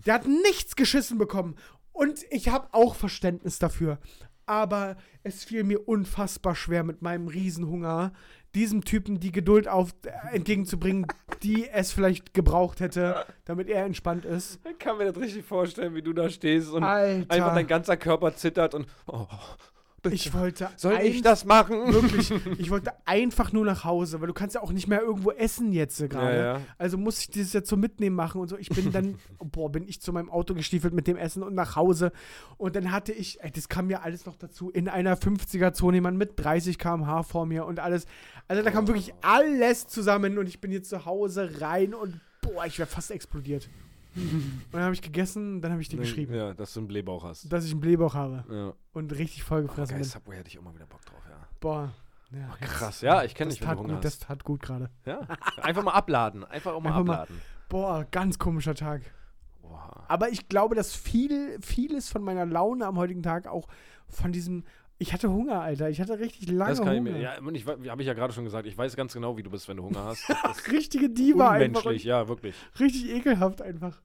[0.07, 1.57] der hat nichts geschissen bekommen.
[1.93, 3.99] Und ich habe auch Verständnis dafür.
[4.47, 8.13] Aber es fiel mir unfassbar schwer mit meinem Riesenhunger,
[8.55, 11.07] diesem Typen die Geduld auf, äh, entgegenzubringen,
[11.43, 14.61] die es vielleicht gebraucht hätte, damit er entspannt ist.
[14.71, 17.31] Ich kann mir das richtig vorstellen, wie du da stehst und Alter.
[17.33, 19.27] einfach dein ganzer Körper zittert und oh,
[20.03, 20.15] bitte.
[20.15, 21.93] Ich wollte Soll ich das machen?
[21.93, 25.31] Wirklich, ich wollte einfach nur nach Hause, weil du kannst ja auch nicht mehr irgendwo
[25.31, 26.37] essen jetzt gerade.
[26.37, 26.61] Ja, ja.
[26.79, 28.59] Also muss ich das jetzt so mitnehmen machen und so.
[28.59, 31.77] Ich bin dann, boah, bin ich zu meinem Auto gestiefelt mit dem Essen und nach
[31.77, 32.13] Hause.
[32.59, 36.19] Und dann hatte ich, ey, das kam mir alles noch dazu, in einer 50er-Zone jemand
[36.19, 38.07] mit 30 km/h vor mir und alles.
[38.49, 42.67] Also da kam wirklich alles zusammen und ich bin jetzt zu Hause rein und boah,
[42.67, 43.69] ich wäre fast explodiert.
[44.15, 47.25] Und dann habe ich gegessen, dann habe ich dir geschrieben, Ja, dass du einen Blähbauch
[47.25, 47.51] hast.
[47.53, 48.73] dass ich einen Blähbauch habe Ja.
[48.93, 50.05] und richtig voll Oh, geil, bin.
[50.05, 51.37] Subway hätte ich immer wieder Bock drauf, ja.
[51.61, 51.93] Boah.
[52.31, 54.23] Ja, Krass, ja, ich kenne das dich, wenn du Hunger gut, das hast.
[54.23, 54.89] tat gut gerade.
[55.05, 55.21] Ja?
[55.61, 56.45] Einfach mal abladen.
[56.45, 57.41] Einfach auch mal Einfach mal- abladen.
[57.69, 59.03] Boah, ganz komischer Tag.
[59.63, 60.05] Oha.
[60.09, 63.69] Aber ich glaube, dass viel, vieles von meiner Laune am heutigen Tag auch
[64.09, 64.65] von diesem.
[65.03, 65.91] Ich hatte Hunger, Alter.
[65.91, 67.11] Ich hatte richtig lange Das kann ich Hunger.
[67.11, 67.19] mir.
[67.21, 69.51] Ja, und ich habe ich ja gerade schon gesagt, ich weiß ganz genau, wie du
[69.51, 70.25] bist, wenn du Hunger hast.
[70.71, 71.91] Richtige Diva einfach.
[71.91, 72.55] ja, wirklich.
[72.79, 74.01] Richtig ekelhaft einfach.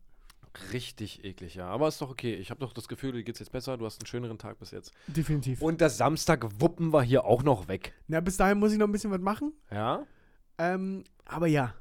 [0.73, 1.67] Richtig eklig, ja.
[1.67, 2.33] Aber ist doch okay.
[2.33, 3.77] Ich habe doch das Gefühl, dir geht's jetzt besser.
[3.77, 4.91] Du hast einen schöneren Tag bis jetzt.
[5.05, 5.61] Definitiv.
[5.61, 7.93] Und das Samstag wuppen wir hier auch noch weg.
[8.07, 9.53] Na, bis dahin muss ich noch ein bisschen was machen.
[9.69, 10.03] Ja?
[10.57, 11.75] Ähm, aber ja.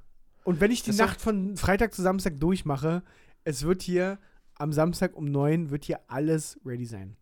[0.45, 3.03] Und wenn ich die Das Nacht von Freitag zu Samstag durchmache,
[3.45, 4.19] es wird hier
[4.57, 7.17] am Samstag um 9 wird hier alles ready sein.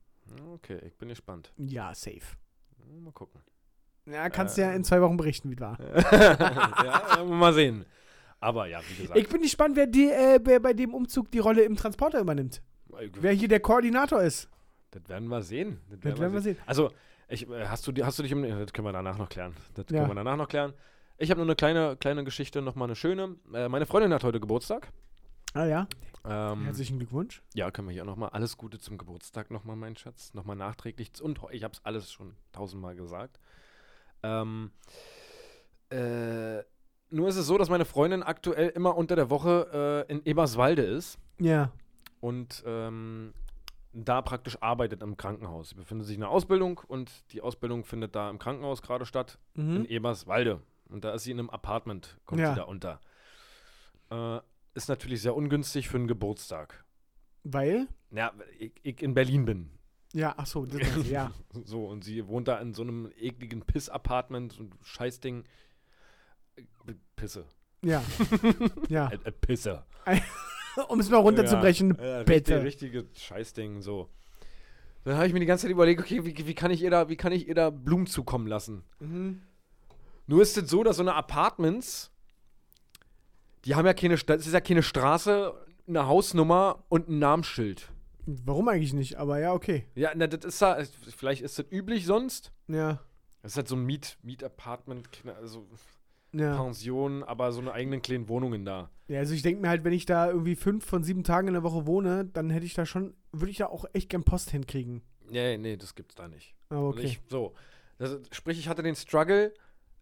[0.55, 1.53] Okay, ich bin gespannt.
[1.57, 2.21] Ja, safe.
[3.01, 3.41] Mal gucken.
[4.07, 4.63] Ja, kannst Äh.
[4.63, 5.79] du ja in zwei Wochen berichten, wie es war.
[7.19, 7.85] ja, mal sehen.
[8.41, 9.19] Aber ja, wie gesagt.
[9.19, 12.63] Ich bin gespannt, wer, die, äh, wer bei dem Umzug die Rolle im Transporter übernimmt.
[13.21, 14.49] Wer hier der Koordinator ist.
[14.91, 15.81] Das werden wir sehen.
[15.89, 16.59] Das Das werden wir sehen.
[16.67, 16.91] Also,
[17.29, 18.43] ich, äh, hast, du, hast du dich um.
[18.43, 19.55] Das können wir danach noch klären.
[19.75, 19.99] Das Ja.
[20.01, 20.75] können wir danach noch klären.
[21.17, 23.37] Ich habe nur eine kleine, kleine Geschichte, nochmal eine schöne.
[23.55, 24.93] Äh, meine Freundin hat heute Geburtstag.
[25.55, 25.87] Ah ja.
[26.27, 27.43] Ähm, Herzlichen Glückwunsch.
[27.55, 28.31] ja, können wir hier nochmal.
[28.31, 30.35] Alles Gute zum Geburtstag nochmal, mein Schatz.
[30.35, 31.11] Nochmal nachträglich.
[31.23, 33.39] Und ich habe es alles schon tausendmal gesagt.
[34.23, 34.73] Ähm,
[35.91, 36.63] äh,
[37.11, 40.83] nur ist es so, dass meine Freundin aktuell immer unter der Woche äh, in Eberswalde
[40.83, 41.19] ist.
[41.39, 41.73] Ja.
[42.21, 43.35] und ähm,
[43.93, 45.69] da praktisch arbeitet im Krankenhaus.
[45.71, 49.39] Sie befindet sich in der Ausbildung und die Ausbildung findet da im Krankenhaus gerade statt,
[49.55, 49.85] in Mhm.
[49.85, 50.61] Eberswalde.
[50.89, 52.51] Und da ist sie in einem Apartment, kommt Ja.
[52.51, 53.01] sie da unter.
[54.11, 54.41] Äh,
[54.75, 56.85] ist natürlich sehr ungünstig für einen Geburtstag.
[57.45, 57.89] Weil?
[58.11, 59.71] Ja, ich, ich in Berlin bin.
[60.13, 61.33] Ja, ach so, das du, ja.
[61.65, 65.45] So, und sie wohnt da in so einem ekligen Piss-Apartment und Scheißding.
[66.57, 67.47] Äh, Pisse.
[67.83, 68.03] Ja.
[68.89, 69.09] ja.
[69.09, 69.85] Äh, äh, Pisse.
[70.89, 72.65] Um es mal runterzubrechen, Ja, ja, bitte.
[72.65, 74.09] Richtige, richtige Scheißding, so.
[75.05, 77.09] Dann habe ich mir die ganze Zeit überlegt, okay, wie, wie, kann ich ihr da,
[77.09, 78.83] wie kann ich ihr da Blumen zukommen lassen?
[78.99, 79.43] Mhm.
[80.27, 82.11] Nur ist es so, dass so eine Apartments,
[83.65, 85.55] die haben ja keine, das ist ja keine Straße,
[85.87, 87.91] eine Hausnummer und ein Namensschild.
[88.27, 89.17] Warum eigentlich nicht?
[89.17, 89.87] Aber ja, okay.
[89.95, 90.79] Ja, na, das ist da,
[91.17, 92.53] vielleicht ist das üblich sonst.
[92.69, 93.01] Ja.
[93.43, 95.07] Das ist halt so ein Miet, Mietapartment,
[95.39, 95.67] also
[96.33, 96.57] Ja.
[96.57, 98.91] Pension, aber so eine eigenen kleinen Wohnungen da.
[99.09, 101.55] ja, also ich denke mir halt, wenn ich da irgendwie fünf von sieben Tagen in
[101.55, 104.51] der Woche wohne, dann hätte ich da schon, würde ich da auch echt gern Post
[104.51, 105.03] hinkriegen.
[105.29, 106.55] Nee, nee, das gibt's da nicht.
[106.71, 107.07] Aber Und okay.
[107.07, 107.53] Ich, so.
[107.99, 109.53] Das, sprich, ich hatte den Struggle,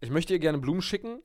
[0.01, 1.21] ich möchte ihr gerne Blumen schicken.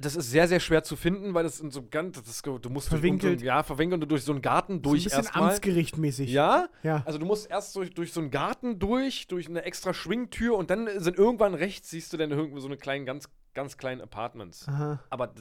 [0.00, 2.90] Das ist sehr, sehr schwer zu finden, weil das in so ganz, das du musst
[2.90, 3.24] durch Verwinkelt.
[3.34, 5.50] irgendein- ja, verwinkelt und durch so einen Garten so ein durch bisschen erstmal.
[5.50, 6.30] amtsgerichtmäßig.
[6.30, 7.02] Ja, Ja.
[7.04, 10.70] also du musst erst durch, durch so einen Garten durch, durch eine extra Schwingtür und
[10.70, 14.66] dann sind irgendwann rechts, siehst du dann irgendwo so eine kleinen, ganz, ganz kleinen Apartments.
[14.68, 15.00] Aha.
[15.10, 15.34] Aber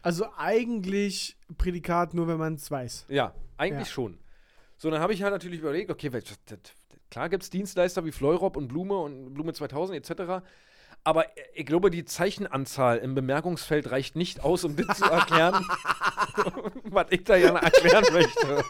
[0.00, 3.04] Also eigentlich Prädikat nur, wenn man es weiß.
[3.10, 3.92] ja, eigentlich Ja.
[3.92, 4.18] schon.
[4.78, 6.58] So, dann habe ich halt natürlich überlegt, okay, wel- das, das,
[7.10, 10.42] klar gibt es Dienstleister wie Fleurop und Blume und Blume 2000 etc.,
[11.04, 15.64] aber ich glaube, die Zeichenanzahl im Bemerkungsfeld reicht nicht aus, um das zu erklären,
[16.84, 18.64] was ich da gerne erklären möchte.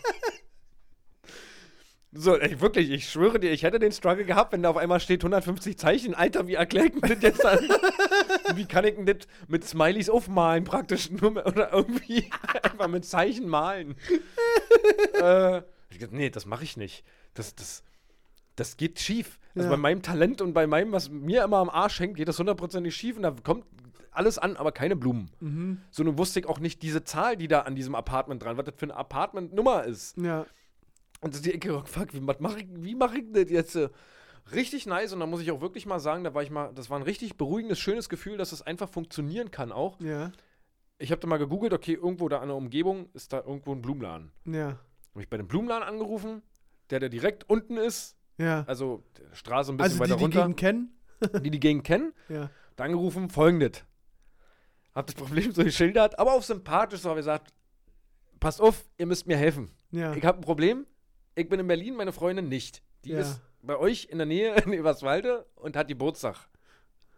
[2.13, 4.99] So, ey, wirklich, ich schwöre dir, ich hätte den Struggle gehabt, wenn da auf einmal
[4.99, 6.15] steht 150 Zeichen.
[6.15, 7.59] Alter, wie erkläre ich denn das jetzt an?
[8.57, 11.09] wie kann ich denn das mit Smileys aufmalen praktisch?
[11.11, 12.29] Nur mit, oder irgendwie
[12.63, 13.95] einfach mit Zeichen malen.
[15.21, 15.63] äh,
[16.11, 17.05] nee, das mache ich nicht.
[17.35, 17.85] Das, das,
[18.61, 19.39] das geht schief.
[19.55, 19.75] Also Ja.
[19.75, 22.95] bei meinem Talent und bei meinem, was mir immer am Arsch hängt, geht das hundertprozentig
[22.95, 23.65] schief und da kommt
[24.13, 25.31] alles an, aber keine Blumen.
[25.41, 25.81] Mhm.
[25.91, 28.65] So, nun wusste ich auch nicht diese Zahl, die da an diesem Apartment dran, was
[28.67, 30.17] das für eine Apartment-Nummer ist.
[30.19, 30.47] Ja.
[31.21, 33.79] Und das die Ecke, oh, fuck, wie mache ich, wie mach ich das jetzt?
[34.55, 36.91] Richtig nice und da muss ich auch wirklich mal sagen, da war ich mal, das
[36.91, 40.01] war ein richtig beruhigendes, schönes Gefühl, dass es einfach funktionieren kann auch.
[40.01, 40.33] Ja.
[40.99, 43.83] Ich habe da mal gegoogelt, okay, irgendwo da in der Umgebung ist da irgendwo ein
[43.83, 44.33] Blumenladen.
[44.47, 44.79] Ja.
[45.13, 46.43] Habe ich bei dem Blumenladen angerufen,
[46.91, 48.65] der, der direkt unten ist, Ja.
[48.67, 50.95] also die Straße ein bisschen Also die, weiter die runter, Gegend kennen?
[51.45, 52.51] die die Gegend kennen, Ja.
[52.77, 53.85] da angerufen, folgendes.
[54.95, 57.53] Hab das Problem so geschildert, aber auf sympathisch so habe ich gesagt,
[58.41, 59.71] passt auf, ihr müsst mir helfen.
[59.91, 60.15] Ja.
[60.15, 60.87] Ich habe ein Problem.
[61.35, 62.83] Ich bin in Berlin, meine Freundin nicht.
[63.05, 63.21] Die Ja.
[63.21, 66.49] ist bei euch in der Nähe in Eberswalde und hat Geburtstag.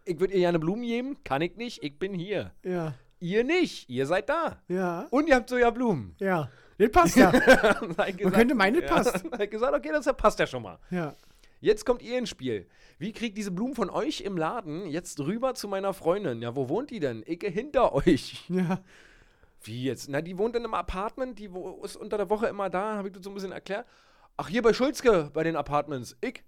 [0.05, 2.51] Ich würde ihr gerne Blumen geben, kann ich nicht, ich bin hier.
[2.63, 2.93] Ja.
[3.19, 4.61] Ihr nicht, ihr seid da.
[4.67, 5.07] Ja.
[5.09, 6.13] Und ihr habt so ja Blumen.
[6.19, 6.49] Ja.
[6.83, 7.31] Das passt ja.
[7.31, 9.25] Gesagt, könnte meinen, das ja, passt.
[9.39, 10.79] ich gesagt, okay, das passt ja schon mal.
[10.89, 11.13] ja.
[11.59, 12.67] Jetzt kommt ihr ins Spiel.
[12.99, 16.41] Wie kriegt diese Blumen von euch im Laden jetzt rüber zu meiner Freundin?
[16.41, 17.23] Ja, wo wohnt die denn?
[17.25, 18.43] Ich hinter euch.
[18.49, 18.81] Ja.
[19.63, 20.09] Wie jetzt?
[20.09, 21.49] Na, die wohnt in einem Apartment, die
[21.83, 23.87] ist unter der Woche immer da, habe ich das so ein bisschen erklärt.
[24.35, 26.17] Ach, hier bei Schulzke, bei den Apartments.
[26.19, 26.43] Ich?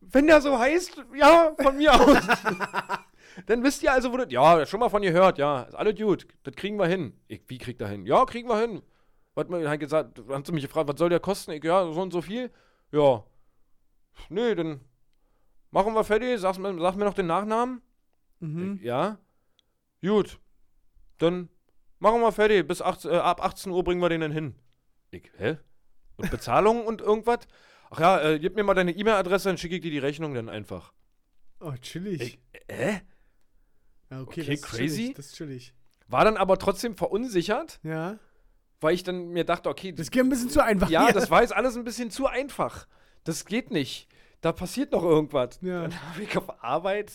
[0.00, 2.16] Wenn der so heißt, ja, von mir aus.
[3.46, 4.30] Dann wisst ihr also, wo das.
[4.30, 5.64] Ja, schon mal von ihr hört, ja.
[5.64, 6.26] Ist alles gut.
[6.42, 7.12] Das kriegen wir hin.
[7.28, 8.06] Ich, wie kriegt er hin?
[8.06, 8.82] Ja, kriegen wir hin.
[9.34, 11.52] Was mir hat gesagt, hat sie mich gefragt, was soll der kosten?
[11.52, 12.50] Ich, ja, so und so viel.
[12.90, 13.24] Ja.
[14.28, 14.80] Nee, dann
[15.70, 16.38] machen wir fertig.
[16.40, 17.80] Sag, mir- sag mir noch den Nachnamen.
[18.40, 18.76] Mhm.
[18.76, 19.18] Ich, ja.
[20.02, 20.38] Gut.
[21.18, 21.48] Dann
[21.98, 22.66] machen wir fertig.
[22.68, 24.54] Bis 18, äh, ab 18 Uhr bringen wir den dann hin.
[25.10, 25.56] Ich, hä?
[26.16, 27.40] Und Bezahlung und irgendwas?
[27.90, 30.48] Ach ja, äh, gib mir mal deine E-Mail-Adresse, dann schicke ich dir die Rechnung dann
[30.48, 30.92] einfach.
[31.60, 32.38] Oh, chillig.
[32.70, 33.00] Hä?
[34.10, 34.96] ja, okay, okay, das crazy.
[34.96, 35.74] Chillig, das ist chillig.
[36.08, 38.18] War dann aber trotzdem verunsichert, Ja.
[38.82, 40.90] Weil ich dann mir dachte, okay, Das geht ein bisschen zu einfach.
[40.90, 41.14] ja, hier.
[41.14, 42.86] das war jetzt alles ein bisschen zu einfach.
[43.24, 44.08] Das geht nicht.
[44.40, 45.58] Da passiert noch irgendwas.
[45.62, 45.82] Ja.
[45.82, 47.12] Dann habe ich auf Arbeit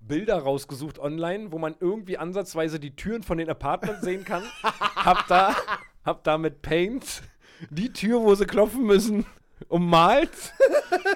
[0.00, 4.42] Bilder rausgesucht online, wo man irgendwie ansatzweise die Türen von den Apartments sehen kann.
[4.62, 5.54] hab da,
[6.04, 7.22] hab da mit Paint
[7.70, 9.24] die Tür, wo sie klopfen müssen,
[9.68, 10.30] ummalt.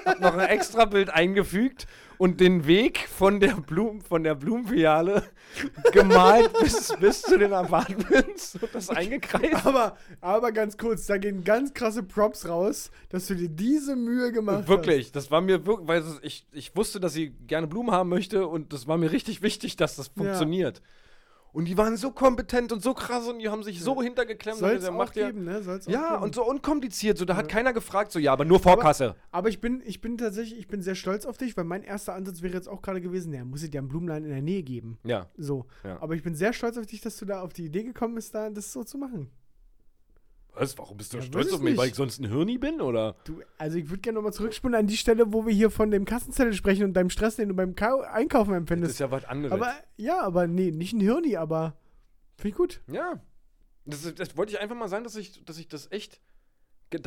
[0.04, 1.86] hab noch ein extra Bild eingefügt
[2.18, 5.22] und den Weg von der Blumen, von der Blumenfiliale
[5.92, 9.66] gemalt bis, bis zu den Apartments und das eingekreist.
[9.66, 14.32] Aber, aber ganz kurz, da gehen ganz krasse Props raus, dass du dir diese Mühe
[14.32, 14.68] gemacht hast.
[14.68, 18.46] Wirklich, das war mir wirklich, weil ich, ich wusste, dass sie gerne Blumen haben möchte
[18.46, 20.34] und das war mir richtig wichtig, dass das Ja.
[21.52, 24.58] Und die waren so kompetent und so krass und die haben sich so hintergeklemmt.
[24.58, 25.62] Soll und es gesagt, geben, ne?
[25.62, 26.24] Soll's Ja, geben.
[26.24, 27.16] und so unkompliziert.
[27.16, 29.14] So, da hat keiner gefragt, so, ja, aber nur Vorkasse.
[29.30, 32.14] Aber ich bin, ich bin tatsächlich, ich bin sehr stolz auf dich, weil mein erster
[32.14, 34.62] Ansatz wäre jetzt auch gerade gewesen, ja, muss es dir einen Blumenladen in der Nähe
[34.62, 34.98] geben.
[35.04, 35.26] ja.
[35.38, 35.66] So.
[35.82, 36.00] Ja.
[36.02, 38.34] Aber ich bin sehr stolz auf dich, dass du da auf die Idee gekommen bist,
[38.34, 39.30] da das so zu machen.
[40.58, 40.76] Was?
[40.78, 41.76] Warum bist du Ja, stolz auf ich mich?
[41.76, 41.92] Weil nicht.
[41.92, 43.16] ich sonst ein Hirni bin, oder?
[43.24, 46.04] Du, also ich würde gerne nochmal zurückspulen an die Stelle, wo wir hier von dem
[46.04, 48.92] Kassenzettel sprechen und deinem Stress, den du beim Kau Einkaufen Das empfindest.
[48.94, 49.52] ist ja was anderes.
[49.52, 51.76] aber ja, aber nee, nicht ein Hirni, aber
[52.36, 52.80] finde ich gut.
[52.90, 53.20] ja.
[53.88, 56.20] Das, das wollte ich einfach mal sagen, dass ich, dass ich das echt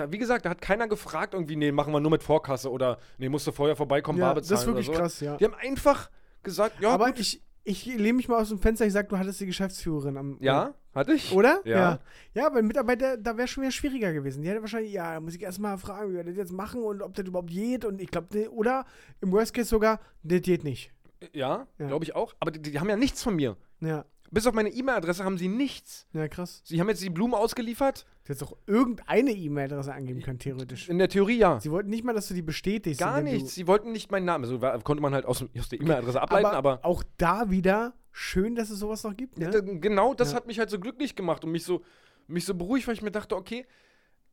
[0.10, 3.30] wie gesagt, da hat keiner gefragt irgendwie, nee, machen wir nur mit Vorkasse oder nee,
[3.30, 4.92] musst du vorher vorbeikommen, ja, bar das bezahlen ist wirklich so.
[4.94, 5.38] krass, ja.
[5.38, 6.10] Die haben einfach
[6.44, 7.20] gesagt, ja, Aber gut.
[7.20, 10.38] ich, ich lehne mich mal aus dem Fenster, ich sag, du hattest die Geschäftsführerin am.
[10.42, 11.32] ja, hatte ich.
[11.32, 11.62] Oder?
[11.66, 12.00] Ja.
[12.34, 14.42] Ja, weil Mitarbeiter, da wäre schon wieder schwieriger gewesen.
[14.42, 17.02] Die hätte wahrscheinlich, ja, da muss ich erstmal fragen, wie wir das jetzt machen und
[17.02, 17.86] ob das überhaupt geht.
[17.86, 18.86] Und ich glaube, oder
[19.22, 20.92] im Worst Case sogar, das geht nicht.
[21.34, 21.88] Ja, Ja.
[21.88, 22.34] glaube ich auch.
[22.40, 23.58] Aber die, die haben ja nichts von mir.
[23.82, 26.08] Ja, Bis auf meine E-Mail-Adresse haben sie nichts.
[26.14, 26.62] ja, krass.
[26.64, 28.06] Sie haben jetzt die Blumen ausgeliefert.
[28.24, 30.88] Du hättest auch irgendeine E-Mail-Adresse angeben können, theoretisch.
[30.88, 31.60] In der Theorie ja.
[31.60, 33.00] Sie wollten nicht mal, dass du die bestätigst.
[33.00, 33.56] Gar nichts.
[33.56, 34.44] Sie wollten nicht meinen Namen.
[34.46, 38.56] Also konnte man halt aus, aus der E-Mail-Adresse ableiten, aber, aber, auch da wieder schön,
[38.56, 39.38] dass es sowas noch gibt.
[39.38, 39.52] Ne?
[39.54, 40.38] Ja, genau das Ja.
[40.38, 41.82] hat mich halt so glücklich gemacht und mich so,
[42.28, 43.66] mich so beruhigt, weil ich mir dachte, okay,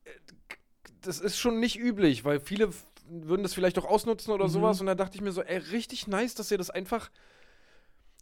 [0.05, 0.11] äh,
[1.03, 2.71] das ist schon nicht üblich, weil viele
[3.09, 4.51] würden das vielleicht auch ausnutzen oder Mhm.
[4.51, 4.81] sowas.
[4.81, 7.11] Und da dachte ich mir so, ey, richtig nice, dass ihr das einfach.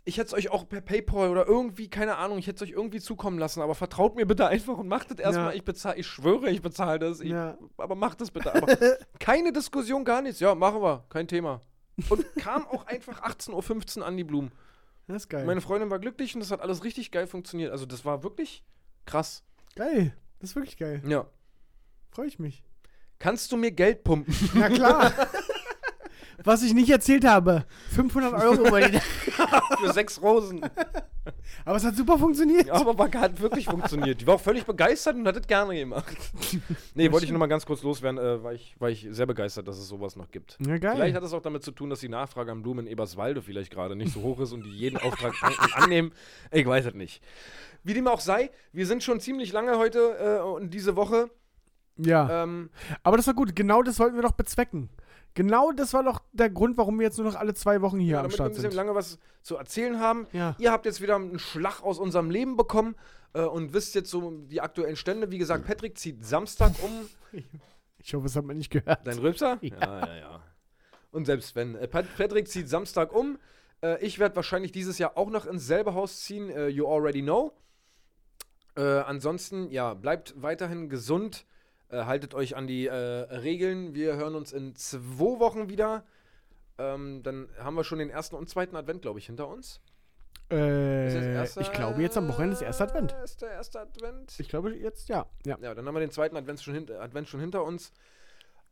[0.07, 2.76] Ich hätte es euch auch per PayPal oder irgendwie, keine Ahnung, ich hätte es euch
[2.76, 5.50] irgendwie zukommen lassen, aber vertraut mir bitte einfach und macht das erstmal.
[5.52, 5.55] Ja.
[5.57, 7.20] Ich bezahle, ich schwöre, ich bezahle das.
[7.20, 7.57] Ich, Ja.
[7.78, 8.55] Aber macht das bitte.
[8.55, 8.76] Aber
[9.18, 10.40] keine Diskussion, gar nichts.
[10.40, 11.62] Ja, machen wir, kein Thema.
[12.11, 14.52] Und kam auch einfach 18.15 Uhr an die Blumen.
[15.07, 15.44] Das ist geil.
[15.44, 17.72] Meine Freundin war glücklich und das hat alles richtig geil funktioniert.
[17.72, 18.64] Also das war wirklich
[19.07, 19.42] krass.
[19.76, 20.14] geil.
[20.40, 21.02] Das ist wirklich geil.
[21.07, 21.26] Ja.
[22.11, 22.62] Freue ich mich.
[23.18, 24.34] Kannst du mir Geld pumpen?
[24.55, 25.12] Na klar.
[26.44, 27.64] Was ich nicht erzählt habe.
[27.94, 28.70] 500 Euro.
[28.70, 29.34] wollte ich-
[29.80, 30.61] Für sechs Rosen.
[31.64, 32.66] Aber es hat super funktioniert.
[32.66, 34.20] Ja, aber hat wirklich funktioniert.
[34.20, 36.16] Die war auch völlig begeistert und hat das gerne gemacht.
[36.94, 39.66] Nee, wollte ich nur mal ganz kurz loswerden, äh, war, ich, war ich sehr begeistert,
[39.66, 40.56] dass es sowas noch gibt.
[40.64, 40.94] Ja, geil.
[40.94, 43.72] Vielleicht hat es auch damit zu tun, dass die Nachfrage an Blumen in Eberswalde vielleicht
[43.72, 46.12] gerade nicht so hoch ist und die jeden Auftrag an annehmen.
[46.52, 47.22] Ich weiß es nicht.
[47.82, 51.30] Wie dem auch sei, wir sind schon ziemlich lange heute äh, und diese Woche.
[51.96, 52.44] ja.
[52.44, 52.70] Ähm,
[53.02, 53.56] Aber das war gut.
[53.56, 54.88] Genau das wollten wir doch bezwecken.
[55.35, 58.12] Genau das war doch der Grund, warum wir jetzt nur noch alle zwei Wochen hier
[58.12, 58.76] ja, am damit wir ein Start bisschen sind.
[58.76, 60.26] lange was zu erzählen haben.
[60.32, 60.55] Ja.
[60.59, 62.95] Ihr habt jetzt wieder einen Schlag aus unserem Leben bekommen
[63.35, 65.30] äh, und wisst jetzt so die aktuellen Stände.
[65.30, 67.09] Wie gesagt, Patrick zieht Samstag um.
[68.07, 69.07] Ich hoffe, das hat man nicht gehört.
[69.07, 69.57] Dein Rülpser?
[69.62, 69.78] Ja.
[69.80, 70.43] ja, ja.
[71.11, 71.74] Und selbst wenn.
[71.74, 73.39] Äh, Pat Patrick zieht Samstag um.
[73.82, 76.51] Äh, ich werde wahrscheinlich dieses Jahr auch noch ins selbe Haus ziehen.
[76.51, 77.53] Äh, you already know.
[78.76, 81.47] Äh, ansonsten, ja, bleibt weiterhin gesund.
[81.95, 83.95] Äh, haltet euch an die äh, Regeln.
[83.95, 86.05] Wir hören uns in zwei Wochen wieder.
[86.78, 89.80] Ähm, dann haben wir schon den ersten und zweiten Advent, glaube ich, hinter uns.
[90.51, 93.14] Äh, erster- ich glaube, jetzt am Wochenende ist der erste Advent.
[93.24, 94.34] Ist der erste Advent?
[94.38, 95.26] Ich glaube, jetzt ja.
[95.47, 95.57] Ja.
[95.61, 97.92] Ja, dann haben wir den zweiten Advent schon, hin Advent schon hinter uns.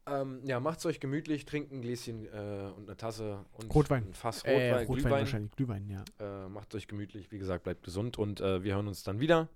[0.05, 4.09] Ähm, ja, macht's euch gemütlich, trinkt ein Gläschen äh, und eine Tasse und Rotwein.
[4.09, 5.13] ein Fass Äh, Rotwein, Rotwein Glühwein.
[5.21, 5.53] wahrscheinlich.
[5.53, 6.05] Glühwein, ja.
[6.19, 9.49] Äh, macht's euch gemütlich, wie gesagt, bleibt gesund und äh, wir hören uns dann wieder.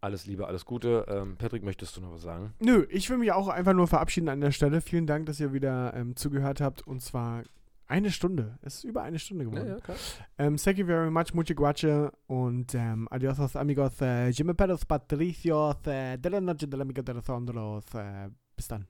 [0.00, 1.04] Alles Liebe, alles Gute.
[1.08, 2.54] Ähm, Patrick, möchtest du noch was sagen?
[2.58, 4.80] Nö, ich will mich auch einfach nur verabschieden an der Stelle.
[4.80, 6.86] Vielen Dank, dass ihr wieder ähm, zugehört habt.
[6.86, 7.42] Und zwar
[7.86, 8.58] eine Stunde.
[8.62, 9.80] Es ist über eine Stunde geworden.
[9.82, 9.96] klar.
[10.38, 12.10] Ähm, thank you very much, muchas gracias.
[12.28, 14.00] Und ähm, adios, amigos.
[14.00, 17.14] Äh, Jimmy Peros, Patricios, äh, de la noche de la amiga de
[17.52, 17.84] los.
[17.94, 18.86] Äh, bis dann.